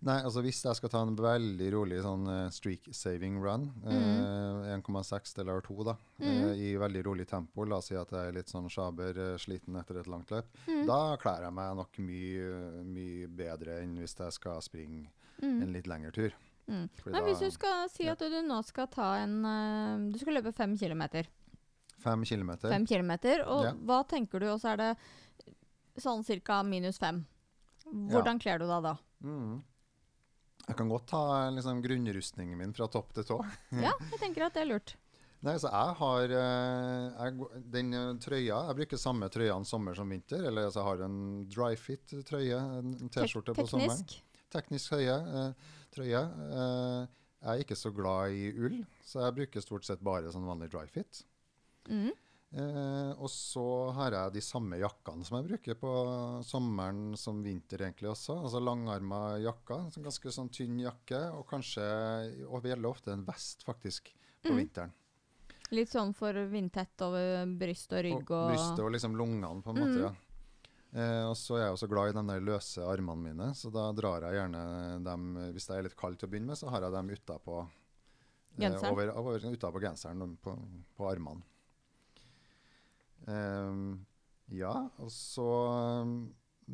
Nei, 0.03 0.15
altså 0.25 0.41
hvis 0.41 0.63
jeg 0.65 0.79
skal 0.79 0.89
ta 0.89 1.03
en 1.05 1.13
veldig 1.15 1.67
rolig 1.75 1.99
sånn 2.01 2.23
eh, 2.33 2.47
streak 2.57 2.87
saving 2.97 3.35
run, 3.45 3.67
eh, 3.85 4.71
1,6 4.79 5.35
eller 5.43 5.61
2 5.61 5.85
da, 5.85 5.95
eh, 6.25 6.55
i 6.57 6.71
veldig 6.81 7.03
rolig 7.05 7.27
tempo, 7.29 7.67
la 7.69 7.77
oss 7.83 7.91
si 7.93 7.99
at 8.01 8.09
jeg 8.17 8.31
er 8.31 8.33
litt 8.33 8.49
sånn 8.49 8.71
sjaber, 8.73 9.13
eh, 9.13 9.37
sliten 9.37 9.77
etter 9.77 10.01
et 10.01 10.09
langt 10.09 10.33
løp, 10.33 10.47
da 10.89 11.17
kler 11.21 11.45
jeg 11.45 11.53
meg 11.53 11.77
nok 11.77 11.99
mye, 12.01 12.83
mye 12.89 13.29
bedre 13.29 13.83
enn 13.83 13.99
hvis 14.01 14.17
jeg 14.17 14.33
skal 14.39 14.63
springe 14.65 15.11
en 15.43 15.69
litt 15.73 15.87
lengre 15.87 16.13
tur. 16.17 16.33
Mm. 16.71 16.87
Men 17.11 17.27
hvis 17.27 17.43
du 17.43 17.49
skal 17.51 17.89
si 17.91 18.07
ja. 18.07 18.15
at 18.15 18.23
du 18.23 18.37
nå 18.47 18.61
skal 18.63 18.87
ta 18.93 19.09
en 19.25 19.41
eh, 19.43 20.05
Du 20.15 20.21
skal 20.21 20.37
løpe 20.39 20.53
fem 20.55 20.77
kilometer. 20.79 21.27
Fem 22.01 22.23
kilometer. 22.25 22.71
Fem 22.71 22.87
kilometer 22.87 23.43
og 23.45 23.65
Ja. 23.67 23.73
hva 23.75 24.05
tenker 24.09 24.41
du? 24.41 24.47
Og 24.53 24.61
så 24.63 24.73
er 24.73 24.81
det 24.81 24.91
sånn 26.01 26.25
ca. 26.47 26.63
minus 26.63 26.99
fem. 26.99 27.25
Hvordan 27.91 28.39
kler 28.41 28.63
du 28.63 28.67
deg 28.71 28.87
da? 28.87 28.95
Mm. 29.25 29.61
Jeg 30.69 30.77
kan 30.79 30.89
godt 30.89 31.09
ta 31.11 31.51
liksom, 31.51 31.83
grunnrustningen 31.83 32.59
min 32.59 32.73
fra 32.77 32.87
topp 32.89 33.15
til 33.17 33.27
tå. 33.27 33.39
Ja, 33.87 33.93
jeg 34.13 34.21
tenker 34.23 34.47
at 34.47 34.55
det 34.55 34.63
er 34.63 34.71
lurt. 34.71 34.95
Nei, 35.41 35.55
så 35.57 35.71
jeg 35.73 35.97
har 35.97 36.33
eh, 36.37 37.05
jeg, 37.17 37.61
den 37.73 37.95
eh, 37.97 38.09
trøya 38.21 38.59
Jeg 38.69 38.77
bruker 38.83 39.01
samme 39.01 39.31
trøya 39.33 39.55
en 39.57 39.65
sommer 39.65 39.97
som 39.97 40.11
vinter. 40.13 40.45
Eller 40.45 40.69
altså, 40.69 40.83
jeg 40.83 40.89
har 40.91 41.05
en 41.07 41.21
dryfit-trøye, 41.49 42.59
en 42.81 42.93
T-skjorte 43.09 43.57
på 43.57 43.65
sommeren. 43.69 44.05
Teknisk. 44.05 44.19
Teknisk 44.53 44.97
høye 44.99 45.17
eh, 45.17 45.71
trøye. 45.95 46.23
Eh, 46.25 47.07
jeg 47.41 47.51
er 47.55 47.63
ikke 47.65 47.77
så 47.79 47.91
glad 47.97 48.35
i 48.37 48.51
ull, 48.61 48.81
så 49.07 49.23
jeg 49.25 49.37
bruker 49.39 49.65
stort 49.65 49.87
sett 49.89 50.03
bare 50.05 50.33
sånn 50.33 50.45
vanlig 50.49 50.69
dryfit. 50.73 51.23
Mm. 51.89 52.11
Eh, 52.53 53.11
og 53.15 53.31
så 53.31 53.63
har 53.95 54.11
jeg 54.17 54.33
de 54.35 54.41
samme 54.43 54.77
jakkene 54.81 55.25
som 55.25 55.37
jeg 55.39 55.47
bruker 55.53 55.77
på 55.79 55.91
sommeren 56.45 57.17
som 57.17 57.43
vinter 57.45 57.85
egentlig 57.87 58.11
også. 58.11 58.37
Altså 58.45 58.61
langarma 58.63 59.39
jakker. 59.41 59.87
sånn 59.95 60.07
Ganske 60.09 60.33
sånn 60.35 60.51
tynn 60.53 60.81
jakke, 60.83 61.21
og 61.33 61.47
kanskje 61.49 61.85
og 62.49 62.67
gjelder 62.67 62.91
ofte 62.91 63.13
en 63.15 63.25
vest 63.25 63.63
faktisk 63.65 64.11
på 64.43 64.51
Mm. 64.51 64.57
vinteren. 64.65 64.93
Litt 65.71 65.89
sånn 65.89 66.13
for 66.13 66.33
vindtett 66.51 67.01
over 67.07 67.47
bryst 67.57 67.93
og 67.93 68.03
rygg 68.03 68.31
Og 68.31 68.31
og 68.33 68.51
brystet 68.51 68.81
og 68.85 68.91
liksom 68.91 69.15
lungene, 69.15 69.63
på 69.63 69.71
en 69.71 69.77
måte. 69.77 69.97
Mm. 69.97 70.03
ja. 70.03 70.15
Eh, 70.93 71.25
og 71.29 71.37
så 71.39 71.55
er 71.55 71.65
jeg 71.69 71.75
også 71.77 71.87
glad 71.89 72.11
i 72.11 72.15
de 72.17 72.23
der 72.27 72.41
løse 72.43 72.83
armene 72.83 73.23
mine, 73.29 73.51
så 73.55 73.71
da 73.71 73.85
drar 73.95 74.25
jeg 74.27 74.35
gjerne 74.41 74.63
dem 75.07 75.29
Hvis 75.55 75.69
det 75.69 75.77
er 75.77 75.85
litt 75.87 75.95
kaldt 75.97 76.19
til 76.19 76.27
å 76.27 76.33
begynne 76.33 76.51
med, 76.51 76.59
så 76.59 76.69
har 76.73 76.83
jeg 76.83 76.93
dem 76.97 77.13
utapå 77.15 77.61
eh, 77.63 78.91
over, 78.91 79.13
over, 79.15 79.47
utapå 79.55 79.81
genseren 79.85 80.35
på, 80.43 80.57
på 80.99 81.07
armene. 81.07 81.43
Eh, 83.31 83.97
ja, 84.59 84.73
og 84.99 85.11
så 85.15 85.47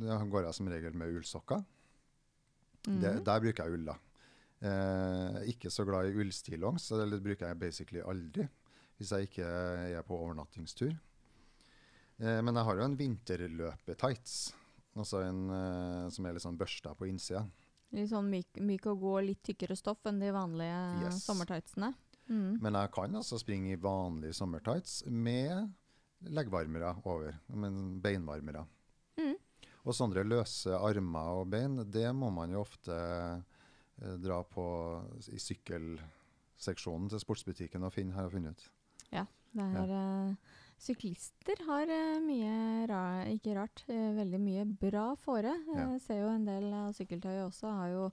ja, 0.01 0.19
går 0.25 0.47
jeg 0.49 0.57
som 0.57 0.69
regel 0.73 0.97
med 0.97 1.13
ullsokker. 1.19 1.65
Det, 2.87 3.17
Mhm. 3.17 3.25
der 3.25 3.41
bruker 3.43 3.65
jeg 3.67 3.73
ull, 3.75 3.85
da. 3.85 3.97
Eh, 4.63 5.41
ikke 5.53 5.69
så 5.71 5.85
glad 5.85 6.07
i 6.09 6.17
ullstillongs, 6.17 6.87
så 6.87 6.97
det 7.05 7.21
bruker 7.23 7.49
jeg 7.49 7.59
basically 7.59 8.01
aldri. 8.01 8.49
Hvis 8.97 9.11
jeg 9.13 9.29
ikke 9.29 9.45
er 9.45 10.03
på 10.03 10.17
overnattingstur. 10.17 10.95
Eh, 12.19 12.41
men 12.43 12.55
jeg 12.57 12.65
har 12.69 12.79
jo 12.81 12.87
en 12.87 12.97
vinterløpetights. 12.97 14.37
Altså 14.97 15.21
en 15.27 15.43
eh, 15.53 16.09
som 16.15 16.27
er 16.27 16.37
litt 16.37 16.45
sånn 16.47 16.59
børsta 16.59 16.95
på 16.97 17.09
innsida. 17.11 17.45
Litt 17.95 18.11
sånn 18.11 18.31
myk, 18.33 18.61
myk 18.65 18.87
og 18.91 19.03
god, 19.05 19.27
litt 19.29 19.43
tykkere 19.47 19.77
stoff 19.79 20.07
enn 20.09 20.21
de 20.21 20.33
vanlige 20.35 20.79
Yes. 21.05 21.23
sommertightsene. 21.27 21.93
Mm. 22.29 22.57
Men 22.63 22.75
jeg 22.81 22.91
kan 22.97 23.15
altså 23.15 23.39
springe 23.39 23.75
i 23.75 23.79
vanlige 23.81 24.35
sommertights 24.35 25.05
med 25.07 25.69
leggvarmere 26.27 26.97
over. 27.07 27.37
Men 27.55 28.01
beinvarmere. 28.03 28.65
Mm. 29.21 29.37
Og 29.87 29.95
sånne 29.95 30.25
løse 30.27 30.75
armer 30.75 31.43
og 31.43 31.51
bein, 31.53 31.77
det 31.93 32.09
må 32.17 32.33
man 32.35 32.51
jo 32.51 32.65
ofte 32.65 32.97
eh, 32.97 34.17
dra 34.19 34.41
på 34.43 34.65
i 35.31 35.39
sykkelseksjonen 35.39 37.13
til 37.13 37.23
sportsbutikken 37.23 37.87
og 37.87 37.95
finne, 37.95 38.17
har 38.17 38.27
jeg 38.27 38.39
funnet 38.41 38.57
ut. 38.57 38.71
Det 39.57 39.65
er, 39.65 39.93
eh, 39.95 40.35
syklister 40.81 41.61
har 41.67 41.91
eh, 41.93 42.19
mye 42.25 42.87
ra 42.91 43.03
ikke 43.33 43.55
rart, 43.57 43.85
eh, 43.89 44.11
veldig 44.17 44.41
mye 44.43 44.65
bra 44.81 45.07
fore. 45.21 45.53
Ja. 45.73 45.87
Jeg 45.95 46.03
ser 46.05 46.21
jo 46.23 46.33
en 46.33 46.49
del 46.49 46.67
av 46.75 46.93
sykkeltøyet 46.97 47.47
også 47.49 47.73
har 47.81 47.95
jo 47.95 48.11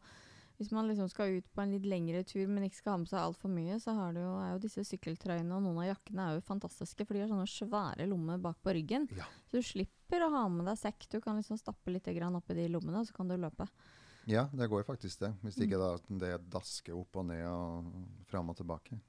Hvis 0.54 0.70
man 0.72 0.86
liksom 0.86 1.08
skal 1.10 1.40
ut 1.40 1.48
på 1.52 1.64
en 1.64 1.72
litt 1.74 1.84
lengre 1.90 2.20
tur, 2.24 2.46
men 2.48 2.64
ikke 2.64 2.78
skal 2.78 2.94
ha 2.94 2.98
med 3.02 3.10
seg 3.10 3.20
altfor 3.20 3.50
mye, 3.50 3.80
så 3.82 3.90
jo, 4.14 4.36
er 4.38 4.52
jo 4.54 4.60
disse 4.62 4.84
sykkeltrøyene 4.86 5.50
og 5.58 5.64
noen 5.66 5.80
av 5.82 5.88
jakkene 5.90 6.28
er 6.30 6.36
jo 6.38 6.44
fantastiske, 6.46 7.08
for 7.08 7.18
de 7.18 7.24
har 7.24 7.32
sånne 7.32 7.50
svære 7.50 8.06
lommer 8.08 8.38
bak 8.38 8.62
på 8.62 8.76
ryggen. 8.78 9.08
Ja. 9.18 9.26
Så 9.50 9.58
du 9.58 9.66
slipper 9.66 10.22
å 10.22 10.30
ha 10.30 10.44
med 10.54 10.70
deg 10.70 10.78
sekk. 10.78 11.10
Du 11.10 11.18
kan 11.26 11.42
liksom 11.42 11.58
stappe 11.58 11.92
litt 11.92 12.06
oppi 12.08 12.54
de 12.54 12.70
lommene, 12.70 13.02
og 13.02 13.08
så 13.10 13.18
kan 13.18 13.28
du 13.28 13.36
løpe. 13.36 13.68
Ja, 14.30 14.46
det 14.54 14.70
går 14.70 14.86
faktisk 14.86 15.20
det. 15.26 15.34
Hvis 15.42 15.58
Mm. 15.58 15.64
ikke 15.66 15.80
da 15.82 15.98
det 16.22 16.50
dasker 16.52 16.94
opp 16.96 17.18
og 17.18 17.26
ned 17.26 17.46
og 17.48 17.92
fram 18.30 18.50
og 18.50 18.56
tilbake. 18.56 19.02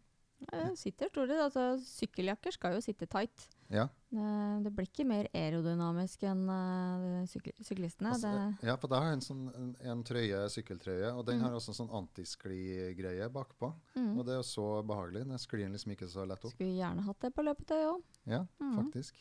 Sitter 0.77 1.09
stort 1.09 1.29
sett. 1.29 1.41
Altså, 1.41 1.65
sykkeljakker 1.85 2.53
skal 2.53 2.75
jo 2.75 2.81
sitte 2.85 3.07
tight. 3.11 3.49
Ja, 3.73 3.89
Det, 4.13 4.25
det 4.65 4.71
blir 4.77 4.87
ikke 4.87 5.07
mer 5.09 5.27
aerodynamisk 5.35 6.23
enn 6.29 6.43
eh, 6.53 7.25
syklistene. 7.65 8.13
altså, 8.13 8.31
det, 8.61 8.69
ja 8.69 8.77
for 8.77 8.89
da 8.93 9.01
har 9.01 9.13
en, 9.17 9.21
sånn, 9.25 9.49
en, 9.57 9.71
en 9.91 10.03
trøye, 10.07 10.43
sykkeltrøye, 10.53 11.11
og 11.17 11.25
den 11.27 11.39
Mm. 11.41 11.45
har 11.47 11.53
også 11.57 11.73
en 11.73 11.79
sånn 11.81 11.95
antiskli-greie 11.99 13.29
bakpå. 13.33 13.73
mm. 13.97 14.19
Og 14.19 14.25
det 14.27 14.33
er 14.37 14.43
jo 14.43 14.47
så 14.53 14.67
behagelig. 14.87 15.25
Den 15.27 15.39
sklir 15.39 15.71
liksom 15.73 15.93
ikke 15.97 16.09
så 16.13 16.27
lett 16.29 16.45
opp. 16.45 16.53
Skulle 16.53 16.77
gjerne 16.77 17.03
hatt 17.09 17.21
det 17.21 17.33
på 17.35 17.43
løpetøy 17.43 17.83
òg. 17.89 18.03
Ja, 18.27 18.45
Mm. 18.61 18.77
faktisk. 18.85 19.15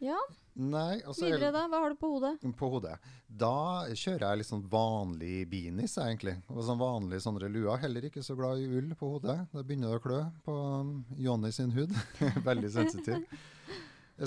Ja, 0.00 0.18
Nei, 0.52 1.00
altså, 1.00 1.24
er 1.24 1.38
videre 1.38 1.52
da. 1.54 1.62
Hva 1.70 1.78
har 1.80 1.94
du 1.94 1.96
på 2.00 2.10
hodet? 2.12 2.34
på 2.58 2.68
hodet. 2.74 2.96
Da 3.26 3.88
kjører 3.88 4.26
jeg 4.26 4.40
litt 4.42 4.48
sånn 4.50 4.64
vanlig 4.72 5.46
beanies, 5.48 5.94
egentlig. 6.02 6.34
Og 6.52 6.60
sånn 6.66 6.80
vanlig 6.80 7.22
sånne 7.24 7.48
luer. 7.48 7.80
Heller 7.80 8.08
ikke 8.08 8.24
så 8.24 8.36
glad 8.36 8.60
i 8.60 8.68
ull 8.68 8.92
på 8.98 9.14
hodet. 9.14 9.38
Da 9.52 9.64
begynner 9.64 9.94
det 9.94 10.02
å 10.02 10.04
klø 10.04 10.20
på 10.44 10.56
um, 10.82 10.92
Johnny 11.16 11.52
sin 11.56 11.72
hud. 11.72 11.94
Veldig 12.50 12.72
sensitiv. 12.74 13.24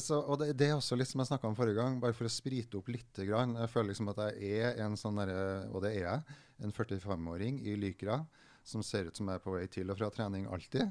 Så, 0.02 0.18
og 0.18 0.42
det, 0.42 0.56
det 0.58 0.72
er 0.72 0.80
også 0.80 0.98
litt 0.98 1.12
som 1.12 1.22
jeg 1.22 1.30
snakka 1.30 1.48
om 1.48 1.56
forrige 1.56 1.78
gang, 1.78 2.00
bare 2.02 2.18
for 2.18 2.28
å 2.28 2.34
sprite 2.34 2.80
opp 2.80 2.90
litt. 2.90 3.22
Grann. 3.22 3.54
Jeg 3.62 3.72
føler 3.72 3.94
liksom 3.94 4.10
at 4.16 4.24
jeg 4.34 4.74
er 4.74 4.82
en 4.88 4.98
sånn 5.00 5.22
derre, 5.22 5.70
og 5.70 5.86
det 5.86 5.94
er 6.00 6.08
jeg, 6.08 6.40
en 6.66 6.74
45-åring 6.74 7.62
i 7.68 7.78
Lykra 7.78 8.24
som 8.66 8.82
ser 8.84 9.12
ut 9.12 9.18
som 9.18 9.30
jeg 9.30 9.38
er 9.38 9.44
på 9.44 9.54
vei 9.54 9.68
til 9.70 9.92
og 9.94 10.00
fra 10.00 10.10
trening 10.14 10.48
alltid. 10.50 10.90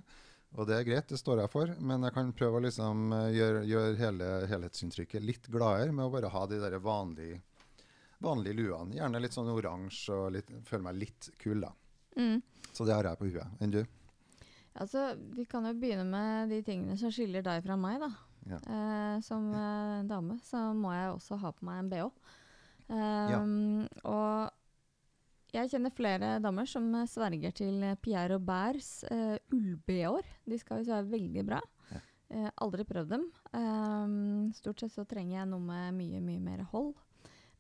Og 0.54 0.68
det 0.68 0.76
er 0.76 0.86
greit, 0.86 1.08
det 1.10 1.18
står 1.18 1.42
jeg 1.42 1.50
for, 1.50 1.70
men 1.82 2.06
jeg 2.06 2.14
kan 2.14 2.30
prøve 2.36 2.60
å 2.60 2.62
liksom 2.62 3.08
eh, 3.16 3.30
gjøre, 3.34 3.64
gjøre 3.66 3.96
hele 3.98 4.28
helhetsinntrykket 4.52 5.24
litt 5.24 5.48
gladere 5.50 5.90
med 5.90 6.06
å 6.06 6.12
bare 6.12 6.30
ha 6.30 6.44
de 6.50 6.60
der 6.62 6.76
vanlige, 6.82 7.40
vanlige 8.22 8.60
luene. 8.60 8.94
Gjerne 9.00 9.22
litt 9.22 9.34
sånn 9.34 9.50
oransje 9.50 10.14
og 10.14 10.30
litt, 10.36 10.52
føle 10.68 10.86
meg 10.86 11.00
litt 11.00 11.30
kul, 11.42 11.64
da. 11.66 11.72
Mm. 12.14 12.38
Så 12.70 12.86
det 12.86 12.94
har 12.94 13.10
jeg 13.10 13.18
på 13.18 13.32
huet. 13.32 13.58
Enn 13.62 13.74
du? 13.74 13.82
Altså, 14.78 15.08
vi 15.34 15.46
kan 15.50 15.66
jo 15.66 15.74
begynne 15.78 16.06
med 16.06 16.54
de 16.54 16.62
tingene 16.66 16.96
som 16.98 17.10
skiller 17.14 17.42
deg 17.46 17.66
fra 17.66 17.78
meg, 17.78 17.98
da. 18.02 18.12
Ja. 18.54 18.62
Eh, 18.62 19.18
som 19.26 19.50
eh, 19.56 20.06
dame 20.06 20.38
så 20.44 20.68
må 20.76 20.94
jeg 20.94 21.12
også 21.16 21.38
ha 21.42 21.50
på 21.54 21.66
meg 21.66 21.82
en 21.82 21.92
bh. 21.92 22.32
Um, 22.84 23.86
Og 24.04 24.63
jeg 25.54 25.70
kjenner 25.70 25.94
flere 25.94 26.34
damer 26.42 26.68
som 26.68 26.86
eh, 26.98 27.08
sverger 27.10 27.54
til 27.56 27.82
eh, 27.86 27.98
Pierre 28.02 28.34
Roberts 28.34 29.04
uh, 29.10 29.36
ull-bh-er. 29.54 30.26
De 30.50 30.58
skal 30.60 30.80
visst 30.80 30.92
være 30.92 31.10
veldig 31.12 31.44
bra. 31.46 31.60
Ja. 31.92 32.00
Uh, 32.34 32.48
aldri 32.66 32.86
prøvd 32.88 33.12
dem. 33.14 33.28
Um, 33.54 34.50
stort 34.56 34.82
sett 34.82 34.94
så 34.94 35.06
trenger 35.08 35.38
jeg 35.38 35.50
noe 35.52 35.62
med 35.62 35.94
mye, 35.98 36.22
mye 36.24 36.42
mer 36.42 36.64
hold. 36.72 36.94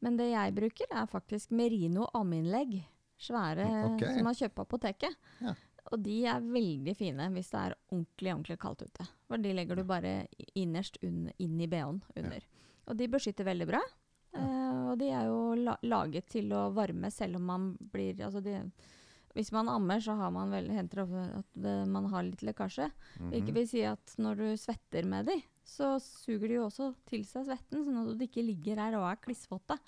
Men 0.04 0.18
det 0.18 0.32
jeg 0.32 0.56
bruker, 0.56 0.90
er 0.90 1.10
faktisk 1.10 1.54
merino 1.54 2.08
aminlegg. 2.16 2.80
Svære 3.24 3.68
okay. 3.92 4.10
som 4.16 4.26
man 4.26 4.36
kjøper 4.36 4.56
på 4.58 4.66
apoteket. 4.66 5.14
Ja. 5.40 5.54
Og 5.92 6.00
de 6.02 6.16
er 6.28 6.44
veldig 6.44 6.94
fine 6.96 7.28
hvis 7.34 7.50
det 7.52 7.60
er 7.60 7.76
ordentlig 7.92 8.32
ordentlig 8.32 8.56
kaldt 8.60 8.82
ute. 8.88 9.06
For 9.28 9.40
de 9.40 9.52
legger 9.54 9.78
du 9.78 9.84
bare 9.86 10.14
innerst 10.58 10.98
inn 11.04 11.28
i 11.38 11.68
bh-en 11.70 12.00
under. 12.18 12.46
Og 12.88 12.98
de 12.98 13.08
beskytter 13.12 13.46
veldig 13.46 13.68
bra. 13.70 13.80
Eh, 14.34 14.82
og 14.90 14.98
de 14.98 15.08
er 15.14 15.28
jo 15.30 15.54
la 15.58 15.76
laget 15.86 16.28
til 16.34 16.52
å 16.56 16.66
varme 16.74 17.10
selv 17.14 17.38
om 17.38 17.48
man 17.52 17.70
blir 17.92 18.18
altså 18.26 18.42
de, 18.42 18.58
Hvis 19.34 19.50
man 19.54 19.68
ammer, 19.68 19.98
så 20.02 20.14
har 20.14 20.30
man 20.30 20.52
vel, 20.54 20.68
henter 20.70 21.02
ofte 21.02 21.22
at 21.40 21.56
det, 21.58 21.74
man 21.90 22.06
har 22.12 22.22
litt 22.22 22.42
lekkasje. 22.46 22.90
Mhm. 23.18 23.30
Hvilket 23.32 23.54
vil 23.56 23.68
si 23.68 23.82
at 23.82 24.14
når 24.18 24.42
du 24.42 24.46
svetter 24.60 25.06
med 25.10 25.26
de, 25.26 25.40
så 25.64 25.96
suger 26.02 26.48
de 26.48 26.58
jo 26.60 26.66
også 26.68 26.92
til 27.08 27.24
seg 27.26 27.48
svetten, 27.48 27.82
sånn 27.82 28.02
at 28.02 28.12
du 28.18 28.24
ikke 28.26 28.44
ligger 28.44 28.78
her 28.78 28.98
og 29.00 29.08
er 29.08 29.18
klissvåte. 29.24 29.78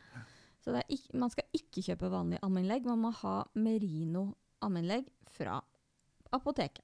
Så 0.64 0.74
det 0.74 0.82
er 0.82 0.96
ikke, 0.96 1.18
man 1.22 1.30
skal 1.30 1.46
ikke 1.54 1.84
kjøpe 1.86 2.10
vanlig 2.10 2.40
ammeinnlegg, 2.42 2.88
Man 2.90 3.04
må 3.04 3.12
ha 3.22 3.36
merino 3.54 4.32
ammeinnlegg 4.66 5.06
fra 5.30 5.60
apoteket. 6.34 6.82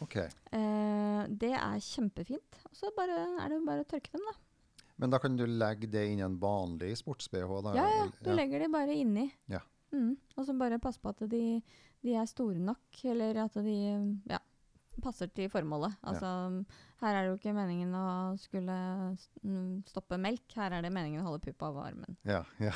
Okay. 0.00 0.28
Eh, 0.54 1.22
det 1.28 1.52
er 1.56 1.82
kjempefint. 1.84 2.60
Og 2.70 2.76
så 2.76 2.92
er 3.02 3.50
det 3.50 3.58
bare 3.66 3.82
å 3.82 3.88
tørke 3.88 4.14
dem, 4.14 4.22
da. 4.30 4.36
Men 5.00 5.12
da 5.12 5.18
kan 5.18 5.36
du 5.36 5.46
legge 5.48 5.88
det 5.88 6.04
inn 6.10 6.20
i 6.20 6.26
en 6.26 6.36
vanlig 6.40 6.92
sports-BH? 7.00 7.52
Ja, 7.72 7.86
ja. 7.88 8.06
Du 8.20 8.34
legger 8.36 8.60
de 8.60 8.68
bare 8.72 8.96
inni. 8.96 9.30
Ja. 9.48 9.62
Mm. 9.94 10.12
Og 10.36 10.46
så 10.46 10.54
bare 10.54 10.78
pass 10.82 11.00
på 11.00 11.10
at 11.10 11.24
de, 11.30 11.60
de 12.04 12.14
er 12.14 12.28
store 12.28 12.60
nok, 12.60 13.00
eller 13.08 13.40
at 13.46 13.56
de 13.64 13.76
ja, 14.28 14.38
passer 15.00 15.32
til 15.32 15.48
formålet. 15.50 15.96
Altså, 16.04 16.28
Her 17.00 17.16
er 17.16 17.22
det 17.22 17.30
jo 17.30 17.38
ikke 17.38 17.56
meningen 17.56 17.96
å 17.96 18.06
skulle 18.36 18.76
mm, 19.40 19.88
stoppe 19.88 20.20
melk, 20.20 20.44
her 20.58 20.76
er 20.76 20.84
det 20.84 20.92
meningen 20.92 21.24
å 21.24 21.30
holde 21.30 21.46
puppa 21.48 21.72
varm. 21.72 22.04
armen. 22.04 22.18
Ja, 22.28 22.44
ja. 22.60 22.74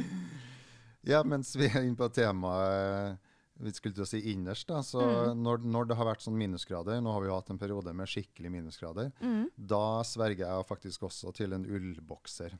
ja, 1.14 1.22
mens 1.22 1.54
vi 1.54 1.70
er 1.70 1.84
inne 1.84 1.98
på 1.98 2.10
temaet 2.10 3.29
vi 3.60 3.72
skulle 3.76 3.96
til 3.96 4.04
å 4.06 4.08
si 4.08 4.20
innerst, 4.32 4.68
da, 4.70 4.80
så 4.86 5.00
Mm. 5.00 5.42
når, 5.44 5.64
når 5.64 5.88
det 5.90 5.96
har 5.98 6.08
vært 6.08 6.24
sånn 6.24 6.38
minusgrader, 6.38 7.00
nå 7.04 7.12
har 7.12 7.20
vi 7.20 7.28
jo 7.28 7.36
hatt 7.36 7.50
en 7.52 7.60
periode 7.60 7.92
med 7.96 8.08
skikkelig 8.08 8.50
minusgrader, 8.54 9.12
mm. 9.20 9.50
da 9.56 10.02
sverger 10.06 10.46
jeg 10.46 10.68
faktisk 10.68 11.04
også 11.10 11.34
til 11.36 11.52
en 11.56 11.66
ullbokser. 11.68 12.56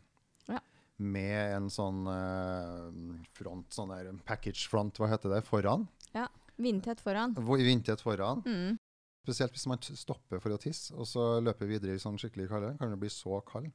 Ja. 0.50 0.60
Med 0.98 1.56
en 1.56 1.70
sånn 1.72 2.04
uh, 2.04 2.90
front, 3.32 3.72
sånn 3.72 3.94
der 3.94 4.12
package 4.28 4.68
front, 4.68 5.00
hva 5.00 5.08
heter 5.08 5.32
det, 5.32 5.42
foran. 5.48 5.88
Ja, 6.12 6.28
vindtett 6.60 7.00
foran. 7.00 7.34
Vindtett 7.34 8.04
foran. 8.04 8.44
Mm. 8.44 8.76
Spesielt 9.24 9.56
hvis 9.56 9.66
man 9.68 9.80
stopper 9.84 10.40
for 10.40 10.52
å 10.52 10.60
tisse, 10.60 10.94
og 10.96 11.08
så 11.08 11.40
løper 11.44 11.68
videre 11.68 11.96
i 11.96 12.02
sånn 12.02 12.18
skikkelig 12.20 12.48
kalde, 12.52 12.74
kan 12.80 12.92
det 12.92 13.00
bli 13.00 13.10
så 13.12 13.40
kald. 13.48 13.72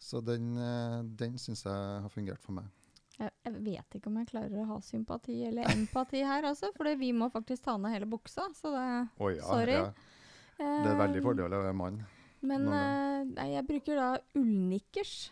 Så 0.00 0.22
den, 0.24 0.56
eh, 0.56 1.02
den 1.20 1.36
syns 1.38 1.66
jeg 1.66 1.72
har 2.04 2.12
fungert 2.12 2.40
for 2.40 2.56
meg. 2.56 2.68
Jeg, 3.20 3.32
jeg 3.44 3.56
vet 3.66 3.98
ikke 3.98 4.08
om 4.08 4.20
jeg 4.20 4.30
klarer 4.30 4.62
å 4.62 4.68
ha 4.70 4.78
sympati 4.84 5.42
eller 5.48 5.68
empati 5.74 6.22
her, 6.24 6.46
altså. 6.48 6.70
For 6.76 6.88
vi 7.00 7.10
må 7.16 7.28
faktisk 7.32 7.66
ta 7.66 7.76
ned 7.76 7.92
hele 7.92 8.08
buksa. 8.08 8.46
Så 8.56 8.72
det 8.72 8.86
oh, 9.20 9.28
ja, 9.32 9.44
Sorry. 9.44 9.76
ja. 9.76 9.90
Det 10.60 10.88
er 10.92 10.98
veldig 10.98 11.20
fordel 11.24 11.56
å 11.56 11.60
være 11.64 11.76
mann. 11.76 12.00
Men 12.44 12.66
nei, 12.68 13.50
jeg 13.52 13.66
bruker 13.68 14.00
da 14.00 14.08
ullnikkers. 14.36 15.30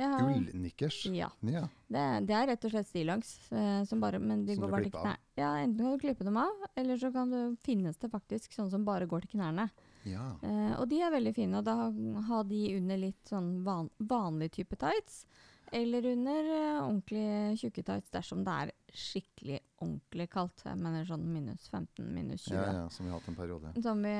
Ullnikkers. 0.00 1.06
Ja. 1.06 1.30
Ja. 1.40 1.68
Det, 1.88 2.04
det 2.28 2.34
er 2.36 2.48
rett 2.50 2.64
og 2.64 2.72
slett 2.72 2.88
stillongs, 2.88 3.30
eh, 3.52 4.18
men 4.18 4.46
de 4.46 4.54
Som 4.54 4.64
går 4.64 4.72
bare 4.72 4.88
til 4.88 4.98
av? 5.00 5.16
Ja, 5.36 5.50
enten 5.58 5.84
kan 5.84 5.92
du 5.92 5.98
klippe 6.00 6.24
dem 6.24 6.36
av, 6.40 6.66
eller 6.74 6.96
så 6.96 7.12
kan 7.12 7.30
du, 7.30 7.56
finnes 7.64 7.96
det 8.00 8.10
faktisk 8.12 8.54
sånn 8.56 8.70
som 8.70 8.84
bare 8.84 9.08
går 9.10 9.26
til 9.26 9.36
knærne. 9.38 9.68
ja. 10.04 10.30
Uh, 10.42 10.80
og 10.80 10.88
de 10.88 11.02
er 11.02 11.12
veldig 11.12 11.34
fine, 11.36 11.58
og 11.58 11.64
da 11.64 11.90
ha 12.30 12.42
de 12.48 12.62
under 12.78 13.00
litt 13.00 13.28
sånn 13.28 13.52
van, 13.64 13.90
vanlig 13.98 14.52
type 14.56 14.76
tights. 14.80 15.26
Eller 15.72 16.06
under 16.10 16.48
eh, 16.50 16.78
ordentlig 16.82 17.58
tjukke 17.60 17.84
tights 17.86 18.10
dersom 18.10 18.42
det 18.46 18.54
er 18.64 18.72
skikkelig 18.90 19.60
ordentlig 19.80 20.26
kaldt. 20.32 20.64
Jeg 20.66 20.78
mener 20.80 21.06
sånn 21.06 21.26
minus 21.30 21.68
15, 21.70 22.08
minus 22.10 22.48
20. 22.48 22.56
ja, 22.56 22.64
ja, 22.80 22.86
som 22.90 23.06
vi 23.06 23.12
har 23.12 23.20
hatt 23.20 23.30
en 23.30 23.38
periode. 23.38 23.74
Som 23.84 24.02
vi 24.02 24.14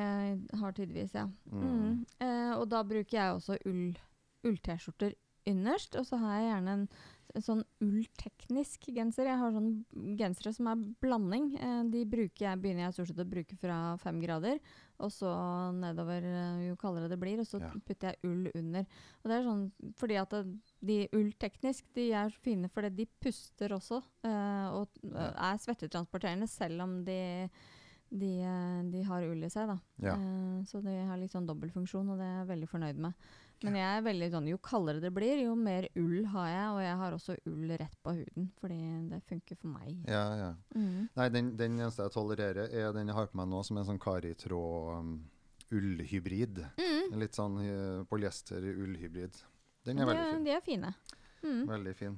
har 0.62 0.76
tidvis, 0.76 1.16
ja. 1.18 1.26
Mm. 1.50 1.64
Mm. 1.64 1.96
Eh, 2.26 2.52
og 2.54 2.68
da 2.70 2.84
bruker 2.86 3.16
jeg 3.18 3.38
også 3.38 3.58
ull, 3.66 3.82
ull-T-skjorter 4.46 5.16
innerst, 5.50 5.98
og 5.98 6.06
så 6.06 6.20
har 6.22 6.38
jeg 6.38 6.50
gjerne 6.52 6.76
en, 6.78 6.86
en 7.34 7.42
sånn 7.44 7.62
ullteknisk 7.84 8.88
genser. 8.94 9.28
Jeg 9.30 9.38
har 9.40 9.52
sånne 9.54 10.16
gensere 10.18 10.52
som 10.56 10.68
er 10.70 10.80
blanding. 11.02 11.50
Eh, 11.60 11.82
de 11.92 12.04
bruker 12.10 12.46
jeg, 12.48 12.60
begynner 12.62 12.86
jeg 12.88 12.96
stort 12.96 13.10
sett 13.12 13.22
å 13.24 13.28
bruke 13.30 13.56
fra 13.60 13.78
fem 14.02 14.20
grader, 14.22 14.60
og 15.00 15.12
så 15.14 15.30
nedover 15.78 16.26
eh, 16.26 16.62
jo 16.68 16.76
kaldere 16.80 17.08
det 17.12 17.18
blir, 17.22 17.40
og 17.42 17.46
så 17.48 17.60
Ja. 17.60 17.70
putter 17.86 18.10
jeg 18.12 18.18
ull 18.30 18.50
under. 18.54 18.86
Og 19.22 19.30
det 19.30 19.36
er 19.38 19.48
sånn 19.48 19.66
fordi 19.96 20.16
at 20.20 20.30
det, 20.30 20.44
de 20.82 20.98
ullteknisk, 21.12 21.84
de 21.94 22.08
er 22.12 22.30
så 22.30 22.40
fine 22.42 22.68
fordi 22.68 22.94
de 22.96 23.08
puster 23.20 23.68
også, 23.76 24.02
eh, 24.24 24.68
og 24.72 24.88
eh, 25.04 25.34
er 25.50 25.58
svettetransporterende 25.58 26.48
selv 26.48 26.82
om 26.82 27.04
de 27.04 27.20
de, 28.10 28.42
de 28.90 29.04
har 29.06 29.22
ull 29.22 29.44
i 29.46 29.48
seg, 29.48 29.68
da. 29.70 29.76
Ja. 30.02 30.14
Eh, 30.18 30.64
så 30.66 30.80
de 30.82 30.90
har 31.06 31.16
litt 31.20 31.30
sånn 31.30 31.46
dobbeltfunksjon, 31.46 32.08
og 32.10 32.18
det 32.18 32.26
er 32.26 32.40
jeg 32.40 32.48
veldig 32.48 32.68
fornøyd 32.72 32.98
med. 33.04 33.14
Men 33.66 33.76
jeg 33.76 33.96
er 33.98 34.04
veldig 34.06 34.28
sånn, 34.32 34.46
jo 34.48 34.58
kaldere 34.64 35.00
det 35.02 35.10
blir, 35.12 35.42
jo 35.44 35.54
mer 35.58 35.86
ull 36.00 36.24
har 36.32 36.46
jeg, 36.48 36.68
og 36.72 36.80
jeg 36.84 36.96
har 37.02 37.16
også 37.16 37.36
ull 37.50 37.72
rett 37.76 37.96
på 38.02 38.14
huden, 38.16 38.46
fordi 38.60 38.78
det 39.10 39.18
funker 39.28 39.58
for 39.60 39.68
meg. 39.74 39.98
ja, 40.08 40.22
ja. 40.40 40.50
Mm. 40.74 41.08
Nei, 41.16 41.28
den, 41.34 41.50
den 41.60 41.76
eneste 41.80 42.06
jeg 42.06 42.14
tolererer, 42.14 42.72
er 42.72 42.92
den 42.96 43.12
jeg 43.12 43.16
har 43.18 43.28
på 43.28 43.36
meg 43.42 43.50
nå, 43.52 43.60
som 43.66 43.76
er 43.76 43.84
en 43.84 43.90
sånn 43.92 44.00
karitråd 44.00 44.96
um. 45.00 45.12
Mm. 45.70 47.12
En 47.12 47.20
litt 47.22 47.36
sånn 47.36 47.60
uh, 47.62 48.00
polyester-ullhybrid. 48.10 49.36
Den 49.86 49.96
De, 49.96 50.02
er 50.02 50.08
veldig 50.08 50.24
er- 50.24 50.32
fin. 50.34 50.44
de 50.44 50.50
er 50.56 50.64
fine. 50.66 50.94
Mm. 51.44 51.60
Veldig 51.68 51.94
fin. 51.96 52.16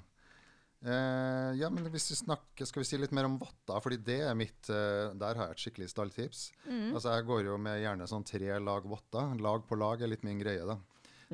Uh, 0.82 1.52
ja, 1.54 1.68
men 1.70 1.84
hvis 1.94 2.08
vi 2.10 2.16
snakker, 2.18 2.66
skal 2.66 2.82
vi 2.82 2.88
si 2.88 2.98
litt 2.98 3.12
mer 3.14 3.28
om 3.28 3.36
votter, 3.38 3.78
fordi 3.84 4.00
det 4.02 4.16
er 4.26 4.34
mitt 4.34 4.66
uh, 4.72 5.12
Der 5.14 5.38
har 5.38 5.50
jeg 5.52 5.54
et 5.58 5.62
skikkelig 5.66 5.90
stalltips. 5.92 6.46
Mm. 6.66 6.88
Altså, 6.96 7.12
jeg 7.12 7.26
går 7.28 7.44
jo 7.50 7.58
med 7.62 7.82
gjerne 7.84 8.08
sånn 8.10 8.24
tre 8.26 8.56
lag 8.58 8.88
votter. 8.90 9.36
Lag 9.38 9.62
på 9.68 9.78
lag 9.78 10.02
er 10.02 10.10
litt 10.10 10.24
min 10.26 10.40
greie, 10.42 10.64
da. 10.66 10.78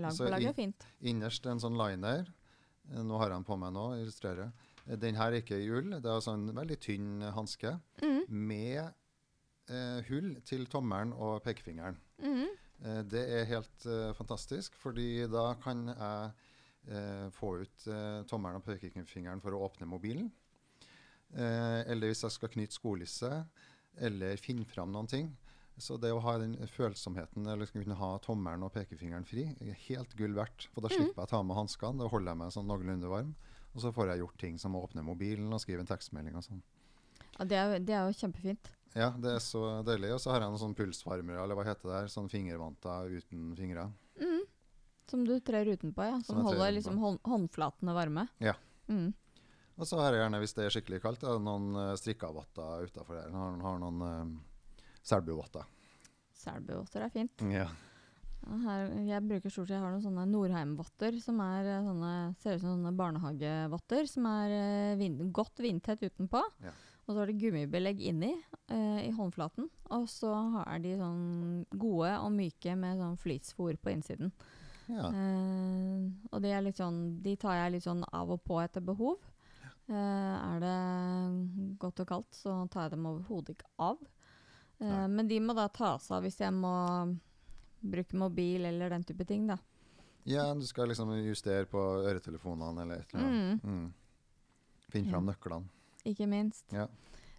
Lag 0.02 0.16
på 0.16 0.28
lag 0.30 0.44
er 0.50 0.52
fint. 0.56 0.86
Innerst 1.02 1.46
en 1.46 1.60
sånn 1.62 1.76
liner. 1.78 2.26
Eh, 2.92 3.02
Nå 3.02 3.18
har 3.18 3.28
jeg 3.30 3.36
den 3.38 3.44
på 3.48 3.58
meg 3.60 3.72
nå, 3.76 3.86
illustrerer. 4.00 4.52
Eh, 4.86 4.96
Den 4.96 5.14
her 5.18 5.32
er 5.32 5.40
ikke 5.42 5.58
i 5.60 5.68
ull. 5.70 5.90
Det 6.00 6.04
er 6.06 6.14
altså 6.18 6.34
en 6.34 6.46
veldig 6.54 6.78
tynn 6.80 7.20
hanske 7.34 7.74
Mm. 8.02 8.22
med 8.28 8.94
eh, 9.68 10.00
hull 10.08 10.34
til 10.48 10.66
tommelen 10.66 11.12
og 11.12 11.42
pekefingeren. 11.44 11.96
Mm. 12.22 12.46
Eh, 12.84 13.02
det 13.02 13.24
er 13.28 13.44
helt 13.50 13.86
eh, 13.86 14.12
fantastisk, 14.14 14.74
fordi 14.80 15.26
da 15.28 15.54
kan 15.60 15.86
jeg 15.88 16.32
eh, 16.88 17.28
få 17.36 17.50
ut 17.62 17.88
tommelen 18.30 18.56
og 18.62 18.64
pekefingeren 18.64 19.42
for 19.42 19.52
å 19.52 19.60
åpne 19.68 19.86
mobilen. 19.86 20.30
Eh, 21.36 21.82
eller 21.92 22.08
hvis 22.08 22.22
jeg 22.24 22.32
skal 22.32 22.48
knytte 22.48 22.78
skolisse, 22.78 23.44
eller 24.00 24.36
finne 24.40 24.64
fram 24.64 24.92
noen 24.94 25.06
ting. 25.10 25.28
Så 25.78 25.96
det 26.00 26.10
å 26.10 26.22
ha 26.24 26.34
den 26.42 26.56
følsomheten, 26.74 27.46
eller 27.46 27.70
kunne 27.70 27.96
ha 27.98 28.08
tommelen 28.24 28.64
og 28.66 28.72
pekefingeren 28.74 29.26
fri, 29.26 29.44
er 29.62 29.78
helt 29.86 30.16
gull 30.18 30.34
verdt. 30.34 30.66
For 30.74 30.84
da 30.84 30.90
slipper 30.90 31.22
jeg 31.22 31.28
å 31.28 31.30
ta 31.30 31.42
med 31.46 31.58
hanskene, 31.58 32.02
da 32.02 32.10
holder 32.10 32.34
jeg 32.34 32.40
meg 32.40 32.54
sånn 32.54 32.66
noenlunde 32.70 33.12
varm. 33.12 33.30
Og 33.74 33.84
så 33.84 33.92
får 33.94 34.10
jeg 34.12 34.22
gjort 34.24 34.40
ting 34.42 34.58
som 34.58 34.74
å 34.74 34.82
åpne 34.88 35.04
mobilen 35.06 35.52
og 35.54 35.62
skrive 35.62 35.84
en 35.84 35.90
tekstmelding 35.90 36.38
og 36.38 36.46
sånn. 36.48 36.64
Ja, 37.36 37.46
det, 37.46 37.58
er, 37.60 37.78
det 37.78 37.94
er 37.94 38.08
jo 38.08 38.18
kjempefint. 38.18 38.72
Ja, 38.96 39.12
det 39.20 39.36
er 39.36 39.42
så 39.44 39.62
deilig. 39.86 40.10
Og 40.16 40.22
så 40.22 40.32
har 40.32 40.42
jeg 40.42 40.50
noen 40.50 40.62
sånn 40.64 40.76
pulsvarmere, 40.78 41.44
eller 41.44 41.58
hva 41.58 41.66
heter 41.68 41.86
det 41.86 41.94
der, 41.94 42.10
sånn 42.12 42.30
fingervanter 42.32 43.14
uten 43.20 43.52
fingre. 43.58 43.86
Mm. 44.18 44.42
Som 45.08 45.24
du 45.28 45.36
trer 45.44 45.70
utenpå, 45.70 46.08
ja. 46.08 46.18
Som 46.26 46.40
Som 46.40 46.50
holder 46.50 46.74
liksom 46.74 46.98
hånd, 47.00 47.22
håndflatene 47.24 47.94
varme. 47.96 48.26
Ja. 48.42 48.56
Mm. 48.90 49.12
Og 49.78 49.86
så 49.86 50.00
har 50.00 50.10
jeg 50.10 50.24
gjerne, 50.24 50.40
hvis 50.42 50.56
det 50.56 50.64
er 50.66 50.74
skikkelig 50.74 51.02
kaldt, 51.04 51.24
noen 51.44 51.70
uh, 51.78 51.94
strikka 52.00 52.32
votter 52.34 52.88
utafor 52.88 53.20
der. 53.20 53.30
Har, 53.30 53.60
har 53.62 53.78
noen 53.84 54.02
uh, 54.02 54.47
selbuvotter. 55.06 55.66
Selbuvotter 56.38 57.04
er 57.06 57.12
fint. 57.14 57.44
Ja. 57.52 57.68
Her, 58.48 58.92
jeg 59.02 59.24
bruker 59.26 59.50
stort 59.50 59.66
sett 59.66 59.74
Jeg 59.74 59.82
har 59.82 59.90
noen 59.92 60.04
sånne 60.04 60.24
Norheim-votter 60.30 61.16
som 61.20 61.40
er 61.42 61.66
eh, 61.66 61.82
sånne, 61.84 62.12
ser 62.40 62.54
ut 62.56 62.62
som 62.62 62.76
sånne 62.76 62.92
barnehagevotter. 62.96 64.06
Som 64.08 64.28
er 64.30 64.54
eh, 64.54 64.98
vind, 65.00 65.24
godt 65.34 65.58
vindtett 65.64 66.06
utenpå. 66.06 66.42
Ja. 66.64 66.72
Og 67.08 67.14
så 67.14 67.22
har 67.22 67.30
de 67.30 67.38
gummibelegg 67.40 68.02
inni 68.04 68.34
eh, 68.34 69.00
i 69.06 69.10
håndflaten. 69.16 69.68
Og 69.96 70.06
så 70.12 70.30
er 70.62 70.82
de 70.84 70.94
sånn 71.00 71.64
gode 71.72 72.12
og 72.20 72.30
myke 72.36 72.76
med 72.76 73.00
sånn 73.00 73.18
fleecefor 73.20 73.80
på 73.80 73.94
innsiden. 73.94 74.32
ja. 74.92 75.08
Eh, 75.08 76.04
og 76.30 76.44
de, 76.44 76.52
sånn, 76.76 77.00
de 77.24 77.34
tar 77.40 77.56
jeg 77.58 77.74
litt 77.74 77.88
sånn 77.88 78.04
av 78.12 78.30
og 78.36 78.44
på 78.44 78.60
etter 78.62 78.84
behov. 78.84 79.18
Eh, 79.88 79.96
er 79.96 80.60
det 80.60 80.76
godt 81.80 82.04
og 82.04 82.10
kaldt, 82.12 82.36
så 82.36 82.60
tar 82.68 82.86
jeg 82.86 82.96
dem 82.96 83.08
overhodet 83.08 83.56
ikke 83.56 83.72
av. 83.80 84.04
Nei. 84.78 85.06
men 85.10 85.26
de 85.26 85.40
må 85.42 85.56
da 85.58 85.66
tas 85.74 86.04
av 86.14 86.22
hvis 86.22 86.38
jeg 86.38 86.54
må 86.54 86.74
bruke 87.82 88.18
mobil 88.18 88.66
eller 88.68 88.92
den 88.94 89.06
type 89.06 89.24
ting, 89.26 89.46
da. 89.50 89.56
ja, 90.28 90.44
du 90.54 90.66
skal 90.66 90.90
liksom 90.90 91.10
justere 91.22 91.66
på 91.70 91.82
øretelefonene 92.04 92.84
eller 92.84 93.02
et 93.02 93.14
eller 93.14 93.26
annet. 93.26 93.64
Mm. 93.64 93.74
Mm. 93.74 94.86
Finne 94.88 95.12
fram 95.12 95.28
nøklene. 95.28 95.68
Ikke 96.08 96.26
minst. 96.30 96.64
Ja. 96.72 96.86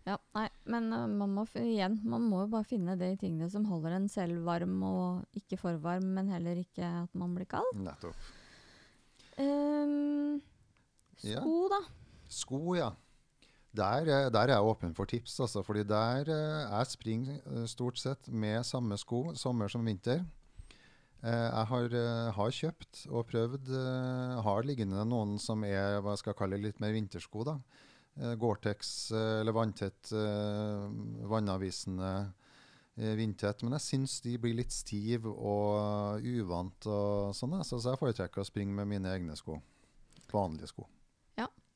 Ja, 0.07 0.15
nei, 0.33 0.47
men 0.71 0.87
eh, 0.95 1.05
man 1.11 1.33
må 1.35 1.43
igjen, 1.59 1.99
man 2.07 2.23
må 2.25 2.43
jo 2.45 2.51
bare 2.55 2.65
finne 2.67 2.95
de 2.97 3.11
tingene 3.19 3.49
som 3.51 3.67
holder 3.69 3.97
en 3.97 4.07
selv 4.09 4.41
varm, 4.47 4.77
og 4.85 5.37
ikke 5.37 5.59
for 5.59 5.77
varm, 5.83 6.07
men 6.15 6.31
heller 6.33 6.57
ikke 6.61 6.87
at 7.03 7.13
man 7.19 7.35
blir 7.35 7.49
kald. 7.49 7.69
Nettopp. 7.77 8.17
Ja. 11.23 11.39
sko, 11.43 11.67
da. 11.71 11.79
Sko, 12.31 12.59
ja. 12.75 12.89
Der, 13.75 14.01
eh, 14.09 14.29
der 14.33 14.47
er 14.49 14.55
jeg 14.55 14.65
åpen 14.65 14.95
for 14.97 15.05
tips, 15.05 15.39
altså. 15.39 15.61
Fordi 15.63 15.83
der 15.85 16.25
er 16.25 16.69
jeg 16.79 16.87
springer 16.89 17.37
eh, 17.45 17.65
stort 17.69 17.99
sett 18.01 18.27
med 18.27 18.65
samme 18.65 18.97
sko 18.97 19.35
sommer 19.37 19.69
som 19.69 19.85
vinter. 19.85 20.25
Eh, 21.21 21.29
jeg 21.51 21.65
har, 21.69 21.93
eh, 21.93 22.31
har 22.33 22.49
kjøpt 22.55 23.05
og 23.11 23.27
prøvd. 23.27 23.69
eh, 23.69 24.41
har 24.41 24.63
liggende 24.63 25.05
noen 25.05 25.37
som 25.37 25.63
er 25.63 26.01
hva 26.01 26.15
jeg 26.17 26.35
kalle 26.35 26.57
litt 26.57 26.79
mer 26.79 26.93
vintersko. 26.95 27.43
da. 27.43 27.59
eh, 28.19 28.35
Gore-Tex 28.35 29.11
eh, 29.11 29.39
eller 29.41 29.53
vanntett, 29.53 30.11
vannavisende 31.29 32.33
eh, 32.97 33.15
vindtett. 33.15 33.61
Men 33.63 33.77
jeg 33.77 33.85
syns 33.85 34.19
de 34.21 34.37
blir 34.37 34.55
litt 34.55 34.71
stive 34.71 35.29
og 35.29 36.25
uvant 36.25 36.87
og 36.87 37.35
sånn. 37.35 37.59
Så, 37.63 37.77
så 37.77 37.93
jeg 37.93 38.01
foretrekker 38.01 38.41
å 38.41 38.47
springe 38.49 38.73
med 38.73 38.87
mine 38.87 39.13
egne 39.13 39.37
sko. 39.37 39.61
Vanlige 40.31 40.73
sko. 40.73 40.87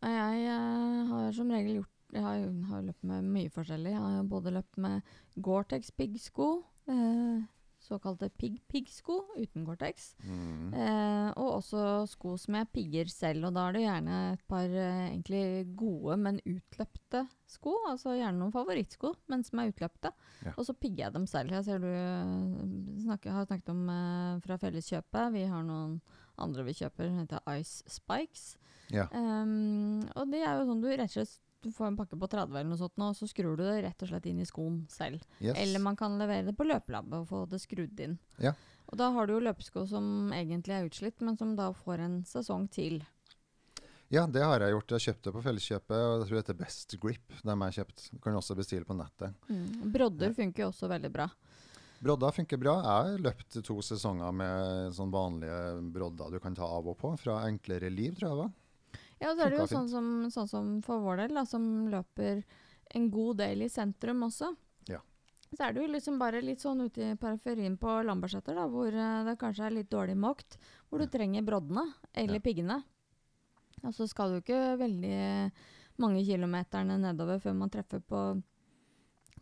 Jeg 0.03 0.45
eh, 0.51 1.07
har 1.11 1.31
som 1.35 1.49
regel 1.53 1.79
gjort 1.81 1.89
Jeg 2.13 2.21
har, 2.21 2.43
har 2.69 2.81
løpt 2.85 3.03
med 3.09 3.23
mye 3.33 3.49
forskjellig. 3.49 3.89
Jeg 3.95 3.99
har 4.03 4.23
både 4.29 4.51
løpt 4.53 4.77
med 4.77 5.01
Gore-Tex 5.41 5.89
piggsko, 5.97 6.63
eh, 6.87 7.39
såkalte 7.83 8.29
pigg-pigg-sko 8.39 9.15
uten 9.41 9.65
Gore-Tex, 9.65 10.13
Mm. 10.23 10.73
eh, 10.77 11.31
og 11.35 11.57
også 11.57 12.05
sko 12.07 12.37
som 12.37 12.55
jeg 12.55 12.69
pigger 12.71 13.09
selv. 13.11 13.47
Og 13.49 13.53
da 13.57 13.65
er 13.67 13.73
det 13.73 13.81
gjerne 13.81 14.19
et 14.33 14.43
par 14.47 14.63
eh, 14.69 15.09
egentlig 15.09 15.75
gode, 15.75 16.15
men 16.21 16.39
utløpte 16.45 17.25
sko. 17.49 17.73
Altså 17.89 18.13
gjerne 18.15 18.37
noen 18.39 18.53
favorittsko, 18.53 19.15
men 19.33 19.43
som 19.43 19.59
er 19.59 19.73
utløpte. 19.73 20.13
Ja. 20.45 20.53
Og 20.55 20.65
så 20.69 20.73
pigger 20.77 21.07
jeg 21.07 21.13
dem 21.17 21.25
selv. 21.27 21.49
Jeg 21.51 21.65
ser 21.65 21.79
du 21.83 21.89
eh, 21.89 23.03
snakker, 23.07 23.31
har 23.31 23.49
snakket 23.49 23.73
om 23.73 23.89
eh, 23.89 24.39
fra 24.45 24.57
Felleskjøpet. 24.61 25.33
Vi 25.33 25.43
har 25.49 25.63
noen 25.65 25.97
andre 26.41 26.65
vi 26.67 26.75
kjøper, 26.81 27.09
som 27.09 27.23
heter 27.23 27.57
Ice 27.59 27.83
Spikes. 27.91 28.45
Ja. 28.93 29.07
Um, 29.13 30.03
og 30.17 30.29
det 30.31 30.43
er 30.43 30.59
jo 30.59 30.67
sånn 30.69 30.83
du 30.83 30.89
rett 30.91 31.09
og 31.09 31.15
slett 31.17 31.39
du 31.63 31.71
får 31.71 31.87
en 31.87 31.95
pakke 31.97 32.17
på 32.19 32.27
30 32.27 32.57
eller 32.57 32.67
noe 32.67 32.79
sånt, 32.79 32.99
og 32.99 33.15
så 33.15 33.27
skrur 33.29 33.55
du 33.55 33.63
det 33.63 33.85
rett 33.85 34.03
og 34.03 34.09
slett 34.09 34.25
inn 34.27 34.41
i 34.43 34.47
skoen 34.47 34.81
selv. 34.91 35.23
Yes. 35.39 35.55
Eller 35.55 35.79
man 35.79 35.95
kan 35.95 36.17
levere 36.19 36.49
det 36.49 36.57
på 36.59 36.67
løpelabbet 36.67 37.21
og 37.21 37.29
få 37.29 37.45
det 37.47 37.61
skrudd 37.63 38.01
inn. 38.03 38.17
Ja. 38.43 38.51
Og 38.91 38.99
da 38.99 39.07
har 39.15 39.27
du 39.27 39.37
jo 39.37 39.43
løpesko 39.45 39.85
som 39.87 40.33
egentlig 40.35 40.75
er 40.75 40.89
utslitt, 40.89 41.23
men 41.23 41.39
som 41.39 41.55
da 41.55 41.69
får 41.85 42.03
en 42.03 42.17
sesong 42.27 42.67
til. 42.67 42.99
Ja, 44.13 44.27
det 44.29 44.43
har 44.43 44.61
jeg 44.61 44.75
gjort. 44.75 44.91
Jeg 44.93 45.05
kjøpte 45.07 45.33
på 45.33 45.41
Felleskjøpet, 45.47 45.95
og 45.95 46.11
jeg 46.19 46.27
tror 46.27 46.35
det 46.35 46.43
heter 46.43 46.59
Best 46.59 46.97
Grip. 47.01 47.37
Dem 47.47 47.63
jeg 47.65 47.77
kjøpt. 47.79 48.03
Du 48.11 48.19
kan 48.21 48.35
også 48.37 48.57
bestille 48.59 48.85
på 48.85 48.97
nettet. 48.99 49.33
Mm. 49.47 49.87
Brodder 49.95 50.35
funker 50.35 50.65
jo 50.65 50.69
også 50.69 50.91
veldig 50.91 51.13
bra. 51.15 51.31
Brodder 52.03 52.33
funker 52.35 52.59
bra. 52.59 52.73
Jeg 52.83 52.89
har 53.13 53.21
løpt 53.23 53.57
to 53.63 53.77
sesonger 53.85 54.33
med 54.35 54.91
sånn 54.97 55.11
vanlige 55.13 55.59
brodder 55.95 56.33
du 56.35 56.39
kan 56.43 56.55
ta 56.57 56.67
av 56.67 56.89
og 56.91 56.97
på. 56.99 57.13
Fra 57.21 57.37
Enklere 57.47 57.89
liv, 57.93 58.17
tror 58.17 58.27
jeg 58.27 58.35
det 58.35 58.41
var. 58.41 58.51
Ja, 59.23 59.29
og 59.31 59.37
så 59.39 59.45
er 59.45 59.53
det 59.53 59.59
jo 59.61 59.67
sånn 59.71 59.87
som, 59.87 60.07
sånn 60.33 60.49
som 60.51 60.69
for 60.83 60.99
vår 61.05 61.21
del, 61.23 61.37
da, 61.39 61.45
som 61.47 61.63
løper 61.87 62.41
en 62.97 63.05
god 63.13 63.37
del 63.39 63.63
i 63.63 63.69
sentrum 63.71 64.25
også. 64.27 64.49
Ja. 64.91 64.99
Så 65.53 65.63
er 65.63 65.73
det 65.77 65.85
jo 65.85 65.91
liksom 65.93 66.17
bare 66.19 66.41
litt 66.43 66.59
sånn 66.65 66.83
ute 66.83 67.13
i 67.13 67.15
periferien 67.19 67.77
på 67.79 67.93
Lambertseter, 68.03 68.57
da, 68.59 68.65
hvor 68.67 68.91
eh, 68.91 69.21
det 69.29 69.37
kanskje 69.39 69.69
er 69.69 69.77
litt 69.77 69.91
dårlig 69.93 70.17
måkt, 70.19 70.57
hvor 70.89 70.99
du 70.99 71.07
trenger 71.07 71.45
broddene, 71.47 71.85
eller 72.11 72.41
Ja. 72.41 72.43
piggene. 72.49 72.81
Og 73.83 73.93
så 73.95 74.07
skal 74.11 74.31
du 74.35 74.41
ikke 74.41 74.75
veldig 74.79 75.51
mange 76.03 76.25
kilometerne 76.27 76.99
nedover 76.99 77.39
før 77.39 77.55
man 77.55 77.71
treffer 77.71 78.01
på 78.03 78.19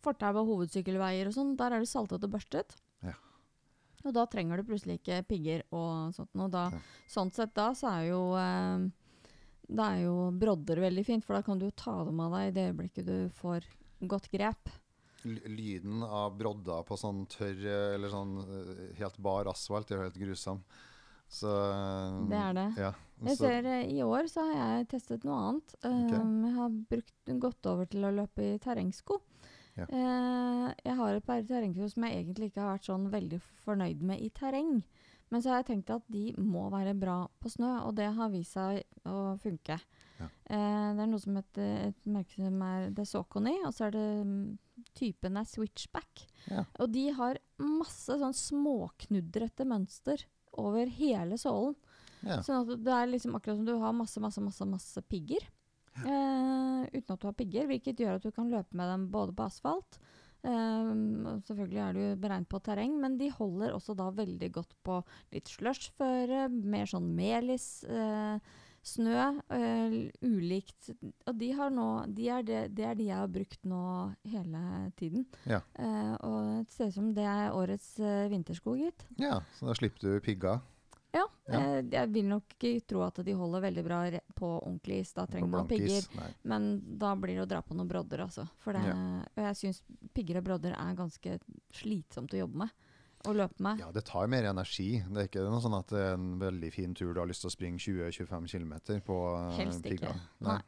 fortau 0.04 0.34
og 0.42 0.48
hovedsykkelveier 0.52 1.28
og 1.28 1.34
sånn. 1.36 1.56
Der 1.60 1.72
er 1.78 1.80
det 1.84 1.90
saltet 1.92 2.24
og 2.24 2.32
børstet. 2.34 2.76
Ja. 3.04 3.14
Og 4.06 4.14
da 4.18 4.26
trenger 4.26 4.58
du 4.58 4.64
plutselig 4.72 5.00
ikke 5.00 5.22
pigger 5.30 5.64
og 5.72 6.14
sånt. 6.18 6.30
noe. 6.36 6.50
da, 6.50 6.70
Ja. 6.74 6.80
sånn 7.08 7.32
sett 7.32 7.54
da, 7.54 7.72
så 7.78 7.88
er 8.00 8.08
jo 8.10 8.22
eh, 8.36 8.90
da 9.72 9.90
er 9.96 10.02
jo 10.04 10.32
brodder 10.36 10.82
veldig 10.82 11.06
fint, 11.06 11.24
for 11.26 11.34
da 11.38 11.42
kan 11.42 11.58
du 11.60 11.66
jo 11.70 11.72
ta 11.78 12.04
dem 12.04 12.20
av 12.20 12.32
deg 12.34 12.48
i 12.50 12.56
det 12.58 12.74
øyeblikket 12.74 13.06
du 13.06 13.30
får 13.30 13.64
godt 14.06 14.30
grep. 14.34 14.70
L- 15.24 15.44
Lyden 15.46 16.02
av 16.04 16.34
brodder 16.36 16.82
på 16.84 16.98
sånn 16.98 17.28
tørr 17.30 17.62
eh, 17.64 17.94
eller 17.96 18.10
sånn 18.10 18.40
eh, 18.42 18.96
helt 18.98 19.18
bar 19.22 19.46
asfalt 19.46 19.92
er 19.92 19.98
jo 20.02 20.04
helt 20.10 20.18
grusom. 20.20 20.64
Så 21.32 21.48
eh, 21.48 22.28
Det 22.28 22.40
er 22.42 22.54
det. 22.58 22.66
Ja. 22.82 22.92
Jeg 23.24 23.38
så- 23.38 23.46
ser 23.48 23.68
I 23.88 24.02
år 24.02 24.26
så 24.28 24.42
har 24.50 24.80
jeg 24.80 24.88
testet 24.90 25.24
noe 25.24 25.38
annet. 25.52 25.76
Um, 25.86 26.44
jeg 26.44 26.56
har 26.56 26.70
brukt, 26.90 27.40
gått 27.40 27.66
over 27.70 27.86
til 27.86 28.02
å 28.04 28.12
løpe 28.12 28.42
i 28.56 28.58
terrengsko. 28.58 29.22
Ja. 29.80 29.86
Eh, 29.88 30.68
jeg 30.84 30.98
har 30.98 31.16
et 31.16 31.26
par 31.26 31.44
terrengsko 31.48 31.88
som 31.92 32.06
jeg 32.08 32.20
egentlig 32.20 32.52
ikke 32.52 32.64
har 32.66 32.76
vært 32.76 32.90
sånn 32.90 33.08
veldig 33.14 33.40
fornøyd 33.64 34.04
med 34.08 34.24
i 34.24 34.30
terreng. 34.36 34.82
Men 35.32 35.40
så 35.40 35.54
har 35.54 35.62
jeg 35.62 35.70
tenkt 35.70 35.94
at 35.96 36.04
de 36.12 36.26
må 36.44 36.66
være 36.74 36.92
bra 37.00 37.22
på 37.40 37.50
snø, 37.54 37.70
og 37.88 37.96
det 37.96 38.10
har 38.18 38.34
vist 38.34 38.58
seg 38.58 38.82
å 39.08 39.38
funke. 39.40 39.78
Ja. 40.20 40.28
Eh, 40.28 40.90
det 40.98 41.06
er 41.06 41.08
noe 41.08 41.24
som 41.24 41.38
heter 41.40 41.70
et 41.88 42.10
merke 42.12 42.36
som 42.44 42.60
er 42.68 42.90
det 42.92 43.06
er 43.08 43.62
og 43.64 43.72
så 43.78 43.88
er 43.88 43.96
det 43.96 44.10
mm, 44.28 44.44
typen 44.98 45.40
er 45.40 45.48
switchback. 45.48 46.26
Ja. 46.52 46.66
Og 46.84 46.92
de 46.92 47.06
har 47.16 47.40
masse 47.64 48.20
sånn 48.20 48.36
småknudrete 48.36 49.66
mønster 49.70 50.26
over 50.60 50.92
hele 51.00 51.40
sålen. 51.40 51.78
ja. 52.28 52.42
Sånn 52.44 52.66
at 52.66 52.84
det 52.84 52.94
er 52.98 53.10
liksom 53.14 53.40
akkurat 53.40 53.62
som 53.62 53.66
du 53.72 53.78
har 53.80 53.96
masse, 53.96 54.20
masse, 54.20 54.44
masse, 54.44 54.68
masse 54.68 55.04
pigger. 55.08 55.48
Eh, 56.00 56.82
uten 56.96 57.14
at 57.14 57.22
du 57.22 57.28
har 57.28 57.38
pigger, 57.38 57.68
hvilket 57.70 58.00
gjør 58.00 58.18
at 58.18 58.26
du 58.26 58.32
kan 58.34 58.50
løpe 58.52 58.78
med 58.78 58.90
dem 58.94 59.06
både 59.12 59.36
på 59.36 59.44
asfalt 59.44 60.00
ehm, 60.48 61.42
Selvfølgelig 61.46 61.82
er 61.84 61.98
du 61.98 62.22
beregnet 62.24 62.50
på 62.52 62.62
terreng, 62.64 62.96
men 63.02 63.18
de 63.20 63.28
holder 63.36 63.76
også 63.76 63.96
da 64.00 64.08
veldig 64.16 64.52
godt 64.56 64.76
på 64.88 65.02
litt 65.36 65.52
slushføre, 65.52 66.48
mer 66.50 66.88
sånn 66.90 67.12
melis, 67.18 67.84
eh, 67.84 68.40
snø, 68.88 69.28
eh, 69.54 69.98
ulikt 70.26 70.94
Og 71.30 71.36
de 71.38 71.52
har 71.60 71.76
nå 71.76 71.90
de 72.10 72.32
er 72.34 72.48
det, 72.48 72.62
de, 72.74 72.88
er 72.88 72.98
de 72.98 73.12
jeg 73.12 73.20
har 73.20 73.30
brukt 73.30 73.68
nå 73.68 73.84
hele 74.32 74.64
tiden. 74.98 75.28
Ja. 75.46 75.60
Og 76.26 76.64
det 76.64 76.74
ser 76.74 76.90
ut 76.90 76.98
som 76.98 77.12
det 77.14 77.28
er 77.28 77.54
årets 77.54 77.94
vinterskog, 78.00 78.32
vintersko, 78.32 78.78
gitt. 78.80 79.06
ja, 79.22 79.42
så 79.60 79.70
da 79.70 79.78
slipper 79.78 80.08
du 80.08 80.24
pigger 80.24 80.64
Ja, 81.14 81.26
Ja. 81.52 81.60
eh, 81.60 81.82
jeg 81.92 82.10
vil 82.14 82.26
nok 82.30 82.44
ikke 82.58 82.86
tro 82.88 83.02
at 83.04 83.16
de 83.26 83.34
holder 83.34 83.62
veldig 83.62 83.84
bra 83.84 83.98
på 84.34 84.50
ordentlig 84.64 85.02
is. 85.02 85.12
Da 85.14 85.26
trenger 85.26 85.50
man 85.50 85.68
pigger. 85.68 86.08
Nei. 86.16 86.30
Men 86.44 86.70
da 86.98 87.16
blir 87.16 87.36
det 87.36 87.44
å 87.44 87.48
dra 87.50 87.62
på 87.62 87.76
noen 87.76 87.90
brodder, 87.90 88.20
altså. 88.24 88.48
For 88.60 88.72
det, 88.74 88.84
Og 89.38 89.44
jeg 89.44 89.56
syns 89.56 89.82
pigger 90.14 90.38
og 90.38 90.44
brodder 90.46 90.72
er 90.72 90.96
ganske 90.96 91.40
slitsomt 91.74 92.32
å 92.34 92.38
jobbe 92.48 92.56
med. 92.64 92.70
Å 93.26 93.36
løpe 93.36 93.60
med. 93.62 93.80
Ja, 93.80 93.92
det 93.92 94.06
tar 94.06 94.26
mer 94.28 94.44
energi. 94.50 95.04
Det 95.04 95.18
er 95.18 95.28
ikke 95.28 95.44
noe 95.50 95.62
sånn 95.62 95.78
at 95.78 95.88
det 95.94 96.00
er 96.00 96.14
en 96.16 96.40
veldig 96.40 96.72
fin 96.74 96.94
tur 96.96 97.14
du 97.14 97.20
har 97.20 97.28
lyst 97.28 97.42
til 97.42 97.52
å 97.52 97.56
springe 97.56 97.78
20-25 97.78 98.48
km 98.50 99.02
på 99.06 99.18
Helst 99.58 99.84
pigga. 99.84 99.94
ikke. 99.94 100.14
pigger. 100.14 100.22
Nei. 100.48 100.62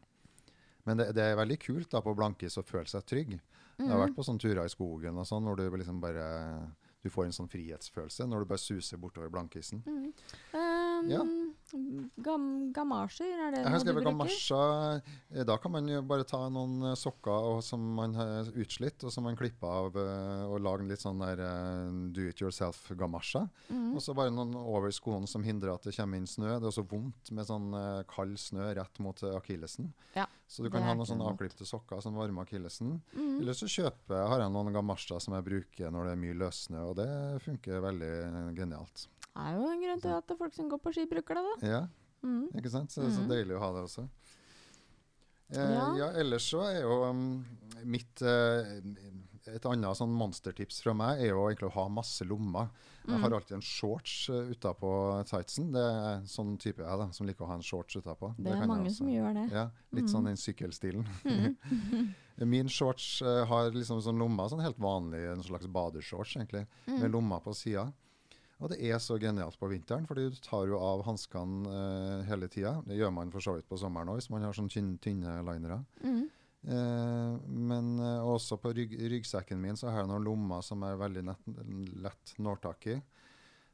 Men 0.85 0.97
det, 0.97 1.13
det 1.15 1.23
er 1.23 1.35
veldig 1.39 1.59
kult 1.59 1.89
da 1.89 2.01
på 2.01 2.13
blankis 2.15 2.57
å 2.59 2.63
føle 2.67 2.85
seg 2.91 3.05
trygg. 3.05 3.39
Jeg 3.79 3.87
har 3.89 3.97
Mhm. 3.97 4.03
vært 4.09 4.15
på 4.15 4.23
sånne 4.23 4.39
turer 4.39 4.65
i 4.65 4.69
skogen 4.69 5.17
og 5.17 5.25
sånn, 5.25 5.43
hvor 5.47 5.55
du 5.57 5.67
liksom 5.71 5.99
bare 5.99 6.67
du 7.03 7.09
får 7.11 7.27
en 7.27 7.35
sånn 7.35 7.49
frihetsfølelse 7.51 8.27
når 8.29 8.43
du 8.43 8.51
bare 8.53 8.63
suser 8.63 8.97
bortover 9.01 9.31
blankisen. 9.33 9.83
Mm. 9.85 10.13
Um, 10.53 11.09
Ja. 11.11 11.23
Gam 12.23 12.71
gamasjer, 12.73 13.31
er 13.47 13.51
det 13.55 13.61
noe 13.65 13.79
du 13.83 13.91
bruker? 13.93 14.05
gamasjer. 14.11 15.01
Eh, 15.33 15.43
Da 15.47 15.57
kan 15.57 15.71
man 15.73 15.87
jo 15.89 16.01
bare 16.05 16.23
ta 16.23 16.41
noen 16.49 16.83
eh, 16.91 16.95
sokker 16.99 17.47
og, 17.53 17.63
som 17.65 17.81
man 17.97 18.13
har 18.17 18.49
utslitt, 18.53 19.03
og 19.03 19.11
som 19.11 19.25
man 19.25 19.35
klipper 19.39 19.67
av 19.67 19.97
eh, 19.97 20.43
og 20.47 20.61
lager 20.61 20.85
litt 20.89 21.01
sånn 21.01 21.19
der 21.23 21.41
do 22.13 22.27
it 22.29 22.41
yourself-gamasjer. 22.41 23.47
Mhm. 23.69 23.95
Og 23.95 24.01
så 24.05 24.13
bare 24.17 24.31
noen 24.33 24.53
over 24.55 24.91
skoene 24.93 25.27
som 25.29 25.43
hindrer 25.43 25.73
at 25.73 25.83
det 25.83 25.95
kommer 25.97 26.17
inn 26.21 26.27
snø. 26.29 26.59
Det 26.59 26.67
er 26.67 26.71
også 26.71 26.85
vondt 26.89 27.31
med 27.31 27.45
sånn 27.49 27.71
kald 28.09 28.37
snø 28.39 28.69
rett 28.77 28.99
mot 29.03 29.19
akillesen. 29.33 29.91
Ja, 30.15 30.27
Så 30.47 30.61
du 30.63 30.69
kan 30.69 30.83
ha 30.83 30.93
noen 30.93 31.07
sånne 31.09 31.25
avklipte 31.25 31.65
sokker 31.65 32.01
som 32.03 32.13
varmer 32.15 32.45
akillesen. 32.45 33.01
Mhm. 33.15 33.39
Eller 33.41 33.53
så 33.57 33.65
kjøper, 33.65 34.27
har 34.29 34.39
jeg 34.45 34.51
noen 34.53 34.73
gamasjer 34.73 35.19
som 35.21 35.33
jeg 35.33 35.43
bruker 35.47 35.89
når 35.91 36.05
det 36.05 36.11
er 36.13 36.21
mye 36.21 36.37
løssnø, 36.37 36.83
og 36.91 36.95
det 37.01 37.09
funker 37.41 37.81
veldig 37.81 38.13
genialt. 38.57 39.07
Det 39.33 39.41
er 39.41 39.55
jo 39.57 39.67
en 39.71 39.81
grunn 39.81 40.01
til 40.01 40.09
at 40.13 40.33
folk 40.37 40.53
som 40.53 40.69
går 40.69 40.77
på 40.83 40.93
ski, 40.93 41.05
bruker 41.09 41.35
det, 41.39 41.43
da. 41.43 41.67
Ja, 41.67 41.87
mm. 42.23 42.49
ikke 42.55 42.69
sant? 42.69 42.91
Så 42.93 43.01
det 43.01 43.09
er 43.11 43.17
så 43.17 43.23
Mhm. 43.25 43.29
deilig 43.31 43.55
å 43.57 43.59
ha 43.59 43.71
det 43.73 43.83
også. 43.89 44.09
Eh, 45.53 45.57
Ja. 45.73 45.95
ja. 45.97 46.07
ellers 46.19 46.49
så 46.49 46.61
er 46.65 46.81
jo 46.81 47.03
um, 47.09 47.45
mitt 47.85 48.21
eh, 48.21 48.81
Et 49.45 49.65
annet 49.67 49.97
sånn 49.99 50.07
monstertips 50.15 50.77
fra 50.81 50.93
meg 50.95 51.19
er 51.19 51.33
jo 51.33 51.41
egentlig 51.49 51.67
å 51.67 51.73
ha 51.75 51.89
masse 51.89 52.23
lommer. 52.23 52.69
Jeg 53.05 53.19
har 53.19 53.29
Mhm. 53.29 53.33
alltid 53.35 53.51
en 53.57 53.61
shorts 53.61 54.29
uh, 54.29 54.47
utapå 54.53 55.21
tightsen. 55.27 55.73
Det 55.73 55.81
er 55.83 56.21
sånn 56.23 56.57
type 56.57 56.77
jeg 56.79 56.97
da, 56.97 57.09
som 57.11 57.27
liker 57.27 57.43
å 57.43 57.47
ha 57.47 57.55
en 57.55 57.61
shorts 57.61 57.97
utapå. 57.97 58.33
Det 58.39 58.47
er 58.53 58.59
kan 58.61 58.69
mange 58.69 58.89
som 58.95 59.05
gjør 59.07 59.33
det. 59.33 59.51
Ja, 59.51 59.69
litt 59.91 60.05
mm. 60.05 60.13
sånn 60.13 60.23
den 60.23 60.37
sykkelstilen. 60.37 61.05
Mhm. 61.25 61.57
Min 62.47 62.67
shorts 62.69 63.21
uh, 63.21 63.43
har 63.45 63.69
liksom 63.71 63.99
sånn 64.01 64.17
lommer, 64.17 64.47
sånn 64.47 64.61
helt 64.63 64.79
vanlig, 64.79 65.25
en 65.33 65.43
slags 65.43 65.67
badeshorts 65.67 66.37
egentlig, 66.37 66.65
med 66.87 67.01
Mhm. 67.03 67.11
lommer 67.11 67.41
på 67.43 67.53
sida. 67.53 67.91
Og 68.61 68.69
det 68.71 68.77
er 68.85 68.99
så 69.01 69.17
genialt 69.19 69.57
på 69.59 69.67
vinteren, 69.71 70.05
fordi 70.07 70.29
du 70.31 70.37
tar 70.43 70.69
jo 70.69 70.77
av 70.79 71.03
hanskene 71.07 71.67
uh, 71.67 72.21
hele 72.27 72.47
tida. 72.51 72.77
Det 72.87 72.95
gjør 72.99 73.11
man 73.15 73.33
for 73.33 73.43
så 73.43 73.57
vidt 73.57 73.67
på 73.69 73.79
sommeren 73.81 74.13
òg, 74.13 74.21
hvis 74.21 74.29
man 74.31 74.45
har 74.45 74.55
sånn 74.55 74.71
tynne, 74.71 75.39
linere. 75.47 75.81
Mm. 76.03 76.21
Uh, 76.63 77.33
men 77.43 77.89
uh, 77.99 78.29
også 78.35 78.55
på 78.63 78.71
rygg, 78.77 78.93
ryggsekken 79.11 79.59
min 79.59 79.79
så 79.79 79.89
har 79.89 80.03
jeg 80.03 80.13
noen 80.13 80.23
lommer 80.29 80.63
som 80.63 80.85
er 80.87 81.01
veldig 81.01 81.25
nett, 81.27 81.49
lett 82.05 82.37
når 82.39 82.61
tak 82.63 82.87
i. 82.93 83.01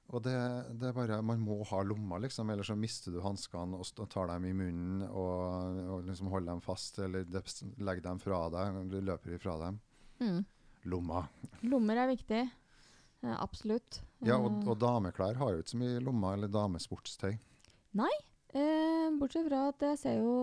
Og 0.10 0.24
det, 0.26 0.34
det 0.82 0.88
er 0.90 0.96
bare, 0.96 1.20
Man 1.22 1.42
må 1.46 1.60
ha 1.70 1.84
lommer, 1.86 2.22
liksom, 2.24 2.50
ellers 2.50 2.72
så 2.72 2.78
mister 2.80 3.14
du 3.14 3.20
hanskene 3.22 3.78
og 3.78 4.08
tar 4.10 4.32
dem 4.32 4.48
i 4.50 4.56
munnen 4.58 5.04
og, 5.06 5.84
og 5.86 6.08
liksom 6.08 6.32
holder 6.34 6.56
dem 6.56 6.64
fast, 6.66 6.98
eller 7.04 7.28
legger 7.30 8.08
dem 8.08 8.22
fra 8.24 8.48
deg. 8.56 8.80
Du 8.90 8.98
løper 9.06 9.36
ifra 9.38 9.60
dem. 9.68 9.78
Mm. 10.18 10.42
Lommer. 10.90 11.30
Lommer 11.62 12.02
er 12.02 12.10
viktig. 12.10 12.42
Eh, 13.24 13.36
absolutt. 13.36 14.02
Ja, 14.24 14.38
og, 14.38 14.64
Eh, 14.64 14.70
og 14.70 14.80
dameklær 14.80 15.36
har 15.36 15.54
jo 15.54 15.62
ikke 15.62 15.76
så 15.76 15.82
mye 15.82 16.02
lommer, 16.04 16.34
eller 16.34 16.48
damesportstøy. 16.48 17.38
Eh, 18.50 19.10
bortsett 19.20 19.46
fra 19.46 19.68
at 19.70 19.84
jeg 19.86 19.98
ser 20.02 20.16
jo 20.24 20.34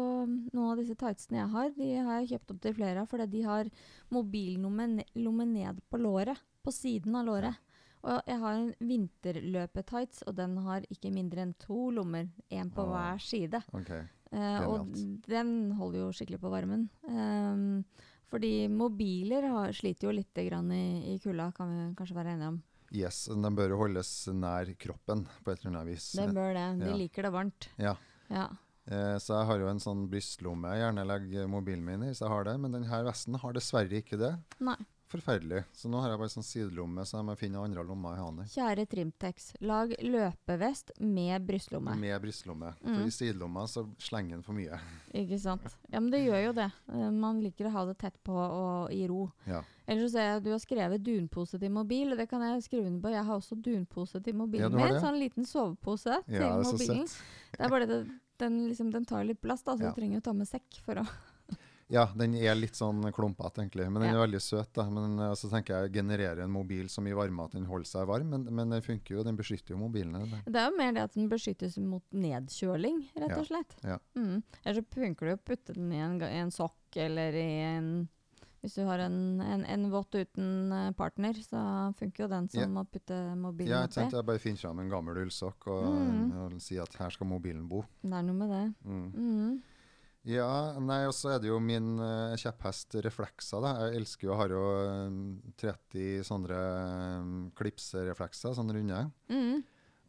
noen 0.54 0.70
av 0.70 0.78
disse 0.78 0.94
tightsene 0.94 1.40
jeg 1.40 1.50
har, 1.50 1.70
de 1.74 1.88
har 2.06 2.20
jeg 2.20 2.28
kjøpt 2.30 2.52
opp 2.52 2.60
til 2.62 2.74
flere 2.76 3.02
av 3.02 3.08
fordi 3.10 3.26
de 3.32 3.40
har 3.42 3.70
mobillomme 4.14 5.46
ned 5.50 5.80
på 5.90 5.98
låret. 5.98 6.38
På 6.62 6.70
siden 6.74 7.16
av 7.18 7.26
låret. 7.26 7.62
Og 8.06 8.20
jeg 8.30 8.38
har 8.38 8.52
en 8.54 8.74
vinterløpetights, 8.78 10.22
og 10.26 10.36
den 10.38 10.56
har 10.62 10.86
ikke 10.90 11.10
mindre 11.10 11.42
enn 11.42 11.54
to 11.58 11.90
lommer. 11.90 12.28
Én 12.50 12.70
på 12.70 12.84
Åh. 12.84 12.92
hver 12.92 13.22
side. 13.22 13.62
Okay. 13.74 14.04
Eh, 14.30 14.60
og 14.66 14.94
den 15.26 15.72
holder 15.78 16.04
jo 16.04 16.12
skikkelig 16.14 16.38
på 16.42 16.52
varmen. 16.52 16.88
Um, 17.02 17.84
fordi 18.30 18.68
mobiler 18.70 19.46
har, 19.50 19.74
sliter 19.74 20.08
jo 20.08 20.14
litt 20.14 20.38
grann 20.46 20.70
i, 20.74 21.14
i 21.14 21.18
kulda, 21.22 21.52
kan 21.54 21.70
vi 21.70 21.84
kanskje 21.98 22.18
være 22.18 22.34
enige 22.34 22.54
om. 22.54 22.62
Yes, 22.92 23.24
de 23.26 23.50
bør 23.56 23.68
jo 23.74 23.78
holdes 23.80 24.10
nær 24.32 24.70
kroppen 24.78 25.24
på 25.44 25.52
et 25.52 25.58
eller 25.64 25.72
annet 25.80 25.86
vis. 25.94 26.12
Det 26.12 26.28
bør 26.34 26.54
det. 26.54 26.66
De 26.84 26.90
Ja. 26.92 26.96
liker 26.96 27.22
det 27.22 27.32
varmt. 27.32 27.68
Ja. 27.78 27.96
Ja. 28.30 28.48
Eh, 28.86 29.16
så 29.18 29.34
jeg 29.40 29.46
har 29.46 29.58
jo 29.58 29.68
en 29.68 29.80
sånn 29.82 30.08
brystlomme 30.08 30.70
jeg 30.70 30.84
gjerne 30.84 31.06
legger 31.06 31.48
mobilen 31.50 31.84
min 31.84 32.02
i, 32.04 32.12
så 32.14 32.26
jeg 32.26 32.30
har 32.30 32.44
det. 32.44 32.60
Men 32.60 32.72
denne 32.72 33.04
vesten 33.04 33.34
har 33.42 33.52
dessverre 33.52 33.90
ikke 34.02 34.16
det. 34.18 34.36
Nei. 34.60 34.76
Forferdelig. 35.06 35.60
Så 35.72 35.86
nå 35.88 36.00
har 36.02 36.10
jeg 36.10 36.18
bare 36.18 36.32
sånn 36.32 36.42
sidelomme, 36.46 37.04
så 37.06 37.20
jeg 37.20 37.26
må 37.28 37.36
finne 37.38 37.60
andre 37.62 37.84
lommer 37.86 38.16
i 38.16 38.22
hånda. 38.24 38.46
Kjære 38.50 38.86
Trimtex, 38.90 39.52
lag 39.62 39.92
løpevest 40.02 40.90
med 40.98 41.44
brystlomme. 41.46 41.94
Med 42.00 42.16
brystlomme. 42.24 42.72
Mm. 42.82 42.96
For 42.96 43.04
i 43.06 43.12
sidelomma 43.14 43.66
så 43.70 43.84
slenger 44.02 44.34
den 44.40 44.42
for 44.42 44.58
mye. 44.58 44.80
Ikke 45.22 45.38
sant? 45.38 45.62
Ja, 45.92 46.00
men 46.00 46.10
det 46.10 46.24
gjør 46.24 46.42
jo 46.48 46.52
det. 46.58 46.66
Eh, 46.90 47.10
Man 47.14 47.38
liker 47.44 47.68
å 47.70 47.74
ha 47.76 47.84
det 47.86 47.94
tett 48.02 48.18
på 48.26 48.34
og 48.34 48.90
i 48.90 49.04
ro. 49.06 49.28
Ja. 49.46 49.62
Ellers 49.86 50.10
så 50.10 50.16
ser 50.18 50.26
jeg 50.32 50.42
du 50.42 50.50
har 50.50 50.58
skrevet 50.64 51.04
dunpose 51.06 51.60
til 51.62 51.70
mobil, 51.70 52.16
det 52.18 52.26
kan 52.28 52.42
jeg 52.42 52.64
skrive 52.66 52.88
under 52.90 53.04
på. 53.06 53.14
Jeg 53.14 53.24
har 53.30 53.38
også 53.38 53.60
dunpose 53.62 54.18
til 54.26 54.34
mobilen 54.34 54.74
Ja, 54.74 54.90
min. 54.90 54.98
Sånn 55.04 55.20
liten 55.22 55.46
sovepose 55.46 56.18
til 56.26 56.40
Ja, 56.40 56.56
det 56.58 56.66
mobilen. 56.72 57.06
Det 57.54 57.62
er 57.62 57.70
bare 57.70 57.86
det, 57.86 58.00
den, 58.42 58.58
liksom, 58.66 58.90
den 58.90 59.06
tar 59.06 59.22
litt 59.24 59.38
plass, 59.40 59.62
da, 59.62 59.76
så 59.78 59.86
Ja. 59.86 59.94
du 59.94 60.00
trenger 60.00 60.18
å 60.18 60.26
ta 60.26 60.32
med 60.34 60.50
sekk 60.50 60.82
for 60.82 60.98
å 60.98 61.06
Ja, 61.88 62.08
den 62.18 62.32
er 62.34 62.56
litt 62.58 62.74
sånn 62.74 62.98
klumpete, 63.14 63.60
egentlig. 63.62 63.84
Men 63.90 64.02
den 64.02 64.10
Ja. 64.14 64.16
er 64.18 64.26
veldig 64.26 64.40
søt. 64.42 64.72
da. 64.74 64.88
Men 64.90 65.18
eh, 65.22 65.34
så 65.38 65.48
tenker 65.52 65.84
jeg 65.84 65.92
generere 65.94 66.42
en 66.42 66.50
mobil 66.50 66.88
så 66.90 67.00
mye 67.00 67.14
varme 67.14 67.44
at 67.44 67.52
den 67.52 67.64
holder 67.64 67.86
seg 67.86 68.08
varm. 68.08 68.28
Men, 68.30 68.42
men 68.50 68.70
den 68.74 68.82
funker 68.82 69.14
jo, 69.16 69.22
den 69.22 69.36
beskytter 69.38 69.70
jo 69.76 69.78
mobilene. 69.78 70.24
det. 70.30 70.40
Det 70.50 70.56
er 70.64 70.70
jo 70.70 70.76
mer 70.76 70.92
det 70.96 71.02
at 71.04 71.14
den 71.14 71.28
beskyttes 71.30 71.78
mot 71.78 72.02
nedkjøling, 72.12 73.04
rett 73.16 73.36
og 73.38 73.46
slett. 73.46 73.76
ja. 73.84 73.98
Mm. 74.16 74.42
Eller 74.64 74.80
så 74.80 74.84
funker 74.98 75.26
det 75.30 75.36
å 75.38 75.44
putte 75.46 75.74
den 75.78 75.92
i 75.92 76.00
en, 76.02 76.18
i 76.22 76.40
en 76.42 76.50
sokk 76.50 76.96
eller 76.96 77.32
i 77.38 77.48
en 77.76 78.08
Hvis 78.64 78.74
du 78.80 78.82
har 78.88 78.98
en, 78.98 79.40
en, 79.40 79.62
en 79.64 79.90
vått 79.92 80.10
uten 80.16 80.72
eh, 80.72 80.90
partner, 80.98 81.34
så 81.38 81.94
funker 81.94 82.24
jo 82.24 82.28
den 82.32 82.48
som 82.50 82.64
yeah. 82.64 82.82
å 82.82 82.88
putte 82.90 83.14
mobilen 83.38 83.70
Ja, 83.70 83.80
jeg 83.84 83.90
oppi. 83.92 83.94
tenkte 84.00 84.16
jeg 84.18 84.26
bare 84.26 84.42
finner 84.42 84.58
fram 84.58 84.80
en 84.82 84.88
gammel 84.90 85.20
ullsokk 85.22 85.68
og, 85.70 85.84
Mm. 85.86 86.32
og 86.56 86.60
si 86.60 86.78
at 86.82 86.92
her 86.98 87.10
skal 87.14 87.28
mobilen 87.30 87.68
bo. 87.68 87.84
Det 88.02 88.10
er 88.12 88.22
noe 88.26 88.34
med 88.34 88.50
det. 88.50 88.64
Mm. 88.82 89.12
Mm. 89.14 89.62
Ja, 90.26 90.74
nei, 90.82 91.04
og 91.06 91.14
så 91.14 91.36
er 91.36 91.42
det 91.42 91.52
jo 91.52 91.60
min 91.62 92.00
uh, 92.02 92.34
kjepphest 92.40 92.96
reflekser. 93.04 93.62
da. 93.62 93.86
Jeg 93.86 94.00
elsker 94.00 94.26
jo, 94.26 94.34
har 94.40 94.50
jo 94.50 94.62
eh, 94.80 95.20
30 95.62 96.26
sånne 96.26 96.58
um, 97.22 97.36
klipsereflekser, 97.54 98.56
sånne 98.58 98.74
runde. 98.74 99.04
Mm. 99.30 99.62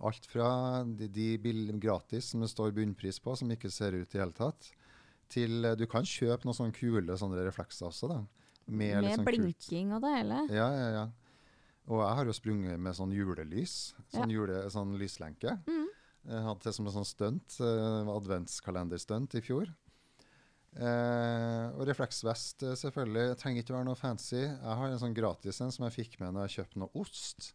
Alt 0.09 0.25
fra 0.29 0.49
de, 0.89 1.09
de 1.13 1.53
gratis 1.77 2.31
som 2.31 2.41
det 2.41 2.49
står 2.49 2.73
bunnpris 2.73 3.21
på, 3.21 3.37
som 3.37 3.53
ikke 3.53 3.69
ser 3.73 3.99
ut 3.99 4.17
i 4.17 4.23
hele 4.23 4.33
tatt, 4.33 4.71
til 5.29 5.69
uh, 5.69 5.75
du 5.77 5.85
kan 5.91 6.07
kjøpe 6.07 6.49
noen 6.49 6.57
sånne 6.63 6.77
kule 6.79 7.21
sånne 7.21 7.45
reflekser 7.45 7.91
også, 7.91 8.09
da. 8.15 8.19
Med, 8.65 8.97
med 9.05 9.13
sånn 9.19 9.27
kult- 9.27 9.45
blinking 9.45 9.95
og 9.95 10.01
det 10.01 10.17
hele. 10.17 10.43
Ja, 10.49 10.71
ja, 10.73 10.91
ja. 10.97 11.07
Og 11.87 12.01
jeg 12.01 12.15
har 12.17 12.27
jo 12.27 12.33
sprunget 12.35 12.81
med 12.81 12.97
sånn 12.97 13.13
julelys, 13.15 13.93
sånn, 14.11 14.33
jule, 14.33 14.65
sånn 14.73 14.97
lyslenke. 14.99 15.59
Mm. 15.69 15.85
Jeg 16.27 16.47
hadde 16.49 16.65
det 16.65 16.73
som 16.75 16.89
en 16.89 16.97
sånn 16.97 17.07
stunt, 17.07 17.61
uh, 17.61 18.15
adventskalenderstunt 18.17 19.37
i 19.37 19.45
fjor. 19.45 19.69
Eh, 20.77 21.65
og 21.73 21.87
refleksvest, 21.89 22.61
eh, 22.67 22.75
selvfølgelig. 22.77 23.37
Trenger 23.41 23.63
ikke 23.63 23.73
være 23.73 23.87
noe 23.87 23.97
fancy. 23.97 24.43
Jeg 24.43 24.77
har 24.81 24.91
en 24.91 24.99
sånn 25.01 25.15
gratis 25.17 25.61
en 25.63 25.73
som 25.73 25.87
jeg 25.87 25.95
fikk 25.95 26.19
med 26.21 26.35
når 26.35 26.45
jeg 26.47 26.59
kjøpte 26.59 26.81
noe 26.83 27.01
ost. 27.01 27.53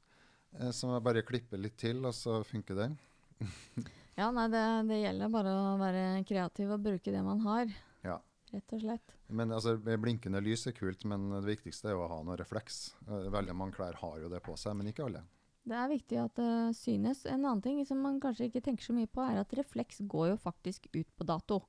Eh, 0.58 0.72
som 0.74 0.90
jeg 0.90 1.04
bare 1.06 1.22
klipper 1.26 1.60
litt 1.60 1.76
til, 1.78 2.02
og 2.08 2.14
så 2.16 2.42
funker 2.46 2.78
den. 2.84 2.98
Ja, 4.12 4.26
nei, 4.28 4.42
det, 4.52 4.60
det 4.90 4.98
gjelder 5.00 5.30
bare 5.32 5.52
å 5.56 5.68
være 5.80 6.00
kreativ 6.28 6.74
og 6.74 6.82
bruke 6.84 7.14
det 7.14 7.22
man 7.24 7.38
har. 7.46 7.70
Ja. 8.04 8.18
Rett 8.52 8.74
og 8.76 8.82
slett. 8.82 9.14
Men 9.32 9.54
altså, 9.56 9.72
Blinkende 9.80 10.42
lys 10.44 10.66
er 10.68 10.74
kult, 10.76 11.06
men 11.08 11.30
det 11.32 11.46
viktigste 11.46 11.88
er 11.88 11.94
jo 11.96 12.02
å 12.04 12.10
ha 12.10 12.18
noe 12.20 12.36
refleks. 12.36 12.90
Veldig 13.08 13.54
mange 13.56 13.78
klær 13.78 13.96
har 14.02 14.18
jo 14.20 14.28
det 14.28 14.42
på 14.44 14.52
seg, 14.60 14.76
men 14.76 14.90
ikke 14.92 15.06
alle. 15.06 15.22
Det 15.64 15.78
er 15.80 15.88
viktig 15.94 16.20
at 16.20 16.36
det 16.36 16.52
synes. 16.76 17.24
En 17.24 17.40
annen 17.40 17.64
ting 17.64 17.80
som 17.88 18.04
man 18.04 18.20
kanskje 18.20 18.50
ikke 18.50 18.60
tenker 18.68 18.84
så 18.84 18.94
mye 18.98 19.08
på, 19.08 19.24
er 19.24 19.40
at 19.40 19.56
refleks 19.56 20.04
går 20.04 20.34
jo 20.34 20.38
faktisk 20.44 20.90
ut 20.92 21.08
på 21.16 21.28
dato. 21.32 21.62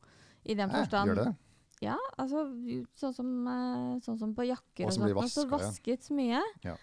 I 0.44 0.58
den 0.60 0.72
Eh, 0.76 0.84
gjør 0.92 1.16
det? 1.24 1.30
Ja, 1.84 1.98
altså 2.22 2.46
sånn 3.00 3.16
som, 3.16 3.30
eh, 3.48 4.00
sånn 4.06 4.20
som 4.22 4.34
på 4.38 4.46
jakker 4.48 4.88
Og 4.88 4.92
og 4.92 4.96
som 4.96 5.06
blir 5.06 5.20
sånt, 5.20 5.36
så 5.36 5.46
vasket, 5.52 6.10
ja. 6.10 6.16
mye. 6.16 6.42
Ja. 6.64 6.76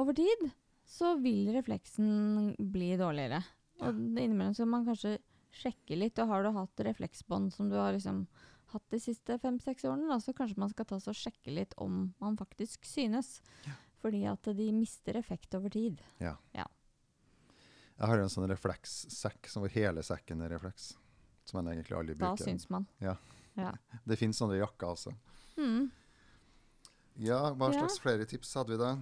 Over 0.00 0.16
tid 0.16 0.48
så 0.86 1.14
vil 1.20 1.48
refleksen 1.54 2.54
bli 2.58 2.94
dårligere. 3.00 3.42
Og 3.82 3.94
innimellom 3.94 4.54
skal 4.54 4.70
man 4.70 4.84
kanskje 4.86 5.16
sjekke 5.54 5.96
litt. 5.98 6.18
Og 6.22 6.28
har 6.30 6.44
du 6.44 6.52
hatt 6.54 6.84
refleksbånd 6.86 7.52
som 7.54 7.70
du 7.70 7.76
har 7.78 7.94
liksom 7.96 8.26
hatt 8.74 8.86
de 8.90 8.98
siste 9.02 9.36
fem-seks 9.38 9.84
årene, 9.86 10.08
da, 10.10 10.18
så 10.22 10.34
kanskje 10.34 10.58
man 10.58 10.70
skal 10.72 10.86
ta 10.88 10.98
og 10.98 11.18
sjekke 11.18 11.52
litt 11.54 11.74
om 11.82 12.08
man 12.22 12.36
faktisk 12.38 12.86
synes. 12.88 13.38
Fordi 14.02 14.24
at 14.28 14.50
de 14.56 14.66
mister 14.76 15.16
effekt 15.16 15.54
over 15.56 15.72
tid. 15.72 16.02
Jeg 17.94 18.08
har 18.10 18.18
en 18.18 18.32
sånn 18.32 18.48
reflekssekk 18.50 19.46
som 19.48 19.62
hvor 19.64 19.72
hele 19.72 20.02
sekken 20.04 20.42
er 20.44 20.50
refleks. 20.56 20.94
Som 21.46 21.60
jeg 21.60 21.78
egentlig 21.78 21.96
aldri 21.96 22.16
Da 22.18 22.32
bruker. 22.32 22.48
syns 22.48 22.68
man. 22.72 22.86
Ja. 22.98 23.14
Ja. 23.56 23.72
Det 24.04 24.16
finnes 24.18 24.38
sånne 24.40 24.58
jakker 24.58 24.86
også. 24.94 25.12
Mm. 25.56 25.90
Ja, 27.22 27.52
hva 27.54 27.72
Ja. 27.72 27.80
slags 27.80 28.00
flere 28.02 28.26
tips 28.26 28.54
hadde 28.54 28.70
vi 28.74 28.76
da? 28.80 28.96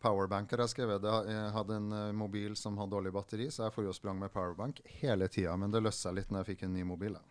Powerbanker 0.00 0.58
har 0.62 0.68
skrevet. 0.70 1.02
Jeg 1.02 1.50
hadde 1.54 1.74
en 1.76 1.92
eh, 1.92 2.12
mobil 2.14 2.54
som 2.56 2.76
hadde 2.78 2.94
dårlig 2.94 3.12
batteri, 3.14 3.48
så 3.50 3.64
jeg 3.66 3.74
får 3.74 3.84
jo 3.88 3.94
sprang 3.96 4.18
med 4.20 4.30
powerbank 4.34 4.80
hele 5.00 5.26
tida. 5.28 5.56
Men 5.58 5.72
det 5.74 5.82
løste 5.82 6.06
seg 6.06 6.14
litt 6.20 6.30
når 6.30 6.44
jeg 6.44 6.52
fikk 6.52 6.62
en 6.68 6.74
ny 6.76 6.84
mobil. 6.86 7.16
Da. 7.18 7.24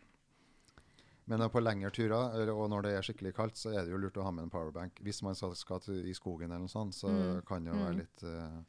Men 1.27 1.43
på 1.51 1.59
lengre 1.63 1.91
turer, 1.91 2.51
og 2.51 2.69
når 2.71 2.83
det 2.87 2.91
er 2.97 3.01
skikkelig 3.07 3.33
kaldt, 3.35 3.55
så 3.59 3.71
er 3.75 3.83
det 3.85 3.91
jo 3.91 3.97
lurt 3.99 4.19
å 4.19 4.23
ha 4.23 4.31
med 4.31 4.43
en 4.47 4.51
powerbank. 4.51 4.99
Hvis 5.03 5.21
man 5.23 5.35
skal, 5.35 5.79
til, 5.83 6.03
i 6.07 6.13
skogen 6.15 6.51
eller 6.51 6.63
noe 6.67 6.71
sånt, 6.71 6.95
så 6.95 7.07
Mm. 7.11 7.41
kan 7.45 7.63
det 7.63 7.73
jo 7.73 7.79
være 7.79 7.93
Mm. 7.93 7.97
litt 7.99 8.23
uh, 8.23 8.63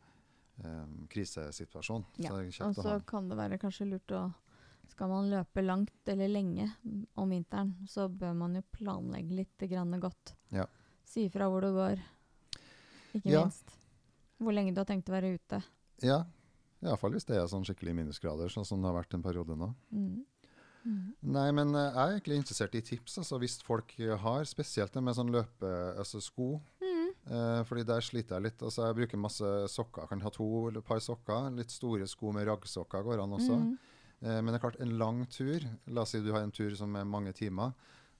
um, 0.65 1.07
krisesituasjon. 1.11 2.05
Ja, 2.19 2.33
Og 2.67 2.75
så 2.75 3.01
kan 3.07 3.29
det 3.29 3.37
være 3.39 3.59
kanskje 3.59 3.87
lurt 3.91 4.07
å 4.11 4.35
Skal 4.89 5.11
man 5.13 5.29
løpe 5.31 5.63
langt 5.63 6.09
eller 6.11 6.29
lenge 6.33 6.71
om 7.15 7.31
vinteren, 7.31 7.75
så 7.89 8.09
bør 8.09 8.35
man 8.35 8.55
jo 8.59 8.63
planlegge 8.75 9.37
litt 9.43 9.67
grann 9.71 9.93
godt. 10.01 10.35
Ja. 10.55 10.65
Si 11.05 11.27
ifra 11.29 11.49
hvor 11.49 11.61
du 11.65 11.71
går, 11.77 12.01
ikke 13.15 13.31
Ja. 13.31 13.45
minst. 13.45 13.71
Hvor 14.41 14.53
lenge 14.55 14.73
du 14.75 14.81
har 14.81 14.87
tenkt 14.89 15.09
å 15.11 15.15
være 15.17 15.35
ute. 15.35 15.63
Ja, 16.03 16.25
iallfall 16.83 17.13
hvis 17.13 17.25
det 17.27 17.37
er 17.37 17.47
sånn 17.51 17.65
skikkelig 17.67 17.95
minusgrader, 17.95 18.49
sånn 18.49 18.67
som 18.67 18.81
det 18.81 18.87
har 18.91 19.03
vært 19.03 19.15
en 19.15 19.23
periode 19.23 19.57
nå. 19.59 19.75
Mm. 19.93 20.25
Mm. 20.87 21.15
Nei, 21.23 21.51
men 21.53 21.75
eh, 21.75 21.89
jeg 21.93 21.97
er 21.99 22.13
egentlig 22.21 22.37
interessert 22.39 22.75
i 22.79 22.81
tips. 22.81 23.19
altså 23.19 23.39
Hvis 23.43 23.59
folk 23.63 23.93
har, 23.99 24.45
spesielt 24.45 24.93
det 24.95 25.03
med 25.03 25.15
sånn 25.19 25.33
løpe, 25.35 25.73
altså 25.99 26.21
sko. 26.23 26.61
Mm. 26.81 27.09
Eh, 27.29 27.65
fordi 27.69 27.85
der 27.85 28.01
sliter 28.01 28.37
jeg 28.39 28.43
litt. 28.47 28.63
altså 28.63 28.87
Jeg 28.87 28.97
bruker 28.97 29.19
masse 29.21 29.51
sokker. 29.69 30.07
Kan 30.09 30.21
ha 30.25 30.31
to 30.31 30.69
eller 30.69 30.81
par 30.81 30.99
sokker. 31.01 31.51
Litt 31.59 31.71
store 31.75 32.07
sko 32.09 32.33
med 32.33 32.47
raggsokker 32.49 33.05
går 33.05 33.23
an 33.23 33.37
også. 33.37 33.59
Mm. 33.59 33.79
Eh, 34.21 34.41
men 34.43 34.51
det 34.51 34.59
er 34.59 34.65
klart, 34.65 34.81
en 34.83 34.97
lang 34.99 35.23
tur 35.31 35.63
La 35.87 36.03
oss 36.03 36.15
si 36.15 36.21
du 36.25 36.33
har 36.35 36.43
en 36.43 36.55
tur 36.55 36.75
som 36.79 36.97
er 36.99 37.07
mange 37.07 37.33
timer, 37.37 37.75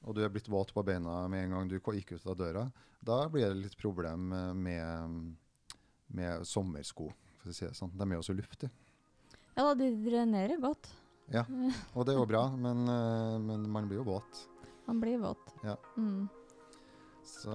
og 0.07 0.15
du 0.15 0.23
er 0.23 0.31
blitt 0.31 0.51
våt 0.51 0.71
på 0.75 0.85
beina 0.87 1.25
med 1.31 1.47
en 1.47 1.57
gang 1.57 1.71
du 1.71 1.79
gikk 1.79 2.15
ut 2.15 2.27
av 2.27 2.39
døra. 2.39 2.69
Da 3.03 3.25
blir 3.31 3.49
det 3.49 3.63
litt 3.65 3.79
problem 3.81 4.33
eh, 4.33 4.53
med, 4.55 5.19
med 6.15 6.47
sommersko, 6.47 7.11
for 7.41 7.51
å 7.51 7.57
si 7.57 7.67
det 7.67 7.75
sånn. 7.79 7.95
De 7.99 8.07
er 8.07 8.19
jo 8.19 8.27
så 8.27 8.37
luftige. 8.37 8.71
Ja 9.59 9.73
de 9.75 9.91
drenerer 10.05 10.61
godt. 10.63 10.91
Ja, 11.35 11.43
og 11.97 12.07
det 12.07 12.15
er 12.15 12.21
jo 12.21 12.29
bra, 12.31 12.47
men, 12.55 12.87
eh, 12.89 13.37
men 13.43 13.67
man 13.71 13.91
blir 13.91 14.03
jo 14.03 14.09
våt. 14.15 14.45
Man 14.87 15.03
blir 15.03 15.19
våt. 15.21 15.51
Ja. 15.67 15.75
Mm. 15.99 16.29
Så 17.29 17.53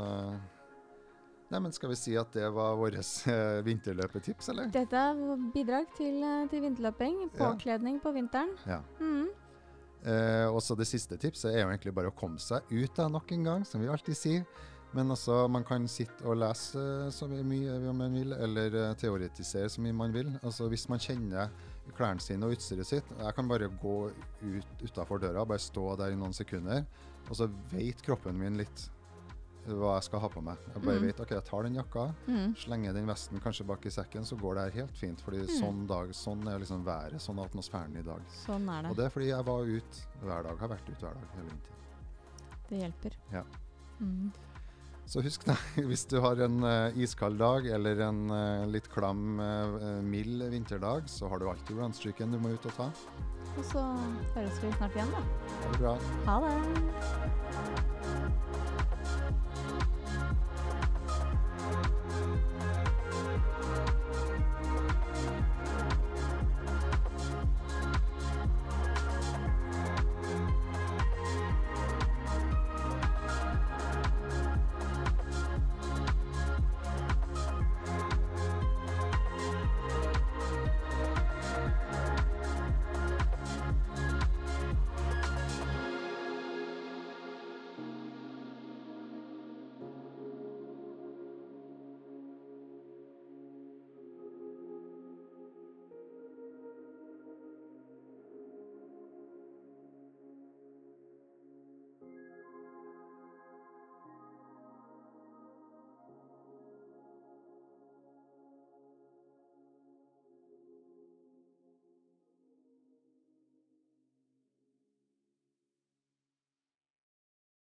Nei, 1.52 1.60
men 1.60 1.72
Skal 1.76 1.92
vi 1.92 1.98
si 2.00 2.16
at 2.18 2.34
det 2.34 2.48
var 2.56 2.76
våre 2.80 3.02
eh, 3.02 3.62
vinterløpetips, 3.66 4.50
eller? 4.54 4.70
Dette 4.74 4.98
er 4.98 5.48
bidrag 5.54 5.90
til, 5.98 6.20
eh, 6.24 6.44
til 6.52 6.64
vinterløping. 6.66 7.24
Ja. 7.28 7.32
Påkledning 7.40 8.00
på 8.04 8.14
vinteren. 8.16 8.54
Ja. 8.70 8.80
Mm. 9.00 9.28
Eh, 10.04 10.48
også 10.52 10.76
det 10.76 10.88
siste 10.90 11.18
tipset 11.20 11.54
er 11.54 11.64
jo 11.64 11.72
egentlig 11.72 11.94
bare 11.96 12.12
å 12.12 12.16
komme 12.16 12.42
seg 12.42 12.66
ut 12.72 12.96
da, 12.98 13.08
nok 13.12 13.32
en 13.36 13.50
gang, 13.50 13.68
som 13.68 13.84
vi 13.84 13.92
alltid 13.92 14.18
sier. 14.18 14.48
Men 14.94 15.10
også 15.10 15.48
man 15.50 15.64
kan 15.66 15.88
sitte 15.90 16.26
og 16.30 16.38
lese 16.42 16.82
eh, 16.82 17.12
så 17.14 17.30
mye 17.30 17.94
man 17.96 18.18
vil, 18.18 18.34
eller 18.34 18.98
teoretisere 19.00 19.70
så 19.70 19.84
mye 19.84 20.00
man 20.04 20.16
vil. 20.16 20.34
Altså 20.42 20.68
Hvis 20.72 20.88
man 20.90 21.02
kjenner 21.02 21.54
klærne 21.98 22.24
sine 22.24 22.48
og 22.48 22.56
utstyret 22.56 22.88
sitt 22.88 23.10
Jeg 23.12 23.36
kan 23.36 23.48
bare 23.50 23.68
gå 23.82 23.96
ut 24.10 24.84
utafor 24.84 25.20
døra, 25.20 25.46
bare 25.46 25.62
stå 25.62 25.96
der 26.00 26.14
i 26.14 26.20
noen 26.20 26.34
sekunder, 26.34 26.86
og 27.30 27.36
så 27.38 27.50
vet 27.72 28.02
kroppen 28.06 28.38
min 28.40 28.58
litt 28.60 28.88
hva 29.68 29.96
jeg 29.96 30.04
skal 30.04 30.20
ha 30.20 30.28
på 30.30 30.42
meg. 30.44 30.58
Jeg 30.74 30.84
bare 30.84 31.00
Mm. 31.00 31.06
vet 31.08 31.20
ok, 31.20 31.30
jeg 31.30 31.44
tar 31.46 31.64
den 31.64 31.76
jakka, 31.76 32.14
Mm. 32.28 32.56
slenger 32.56 32.94
den 32.94 33.06
vesten 33.08 33.40
kanskje 33.40 33.66
bak 33.66 33.86
i 33.86 33.90
sekken, 33.90 34.22
så 34.26 34.36
går 34.40 34.56
det 34.56 34.64
her 34.74 34.82
helt 34.82 34.98
fint. 34.98 35.22
Fordi 35.22 35.40
Mm. 35.46 35.60
sånn, 35.62 35.88
dag, 35.88 36.10
sånn 36.10 36.48
er 36.48 36.60
liksom 36.60 36.84
været, 36.84 37.16
sånn 37.22 37.40
er 37.40 37.48
atmosfæren 37.50 37.98
i 37.98 38.02
dag. 38.04 38.22
Sånn 38.46 38.68
er 38.70 38.90
Og 38.90 38.96
det. 38.96 38.98
det 38.98 39.06
er 39.06 39.10
fordi 39.10 39.28
jeg 39.28 39.46
var 39.46 39.62
ute 39.64 40.08
hver 40.22 40.44
dag, 40.44 40.58
har 40.60 40.68
vært 40.68 40.90
ute 40.90 41.00
hver 41.02 41.14
dag 41.14 41.28
hele 41.36 41.50
vinteren. 41.50 41.80
Det 42.70 42.80
hjelper. 42.82 43.12
Ja. 43.32 43.44
Mm. 44.02 44.32
Så 45.06 45.22
husk 45.22 45.44
det, 45.44 45.58
hvis 45.88 46.06
du 46.08 46.20
har 46.22 46.36
en 46.42 46.64
uh, 46.64 46.90
iskald 46.98 47.38
dag 47.38 47.66
eller 47.66 48.00
en 48.02 48.32
uh, 48.32 48.66
litt 48.66 48.90
klam, 48.90 49.38
uh, 49.40 50.02
mild 50.02 50.42
vinterdag, 50.50 51.04
så 51.10 51.28
har 51.30 51.40
du 51.40 51.46
alltid 51.50 51.76
runstreaken 51.78 52.32
du 52.32 52.40
må 52.40 52.54
ut 52.54 52.66
og 52.66 52.74
ta. 52.74 52.92
Og 53.58 53.64
så 53.66 53.84
høres 54.34 54.60
vi 54.64 54.72
snart 54.72 54.96
igjen, 54.96 55.12
da. 55.12 55.20
Ha 55.62 55.72
det 55.72 55.80
bra. 55.80 55.98
Ha 56.26 56.40
det! 56.48 57.93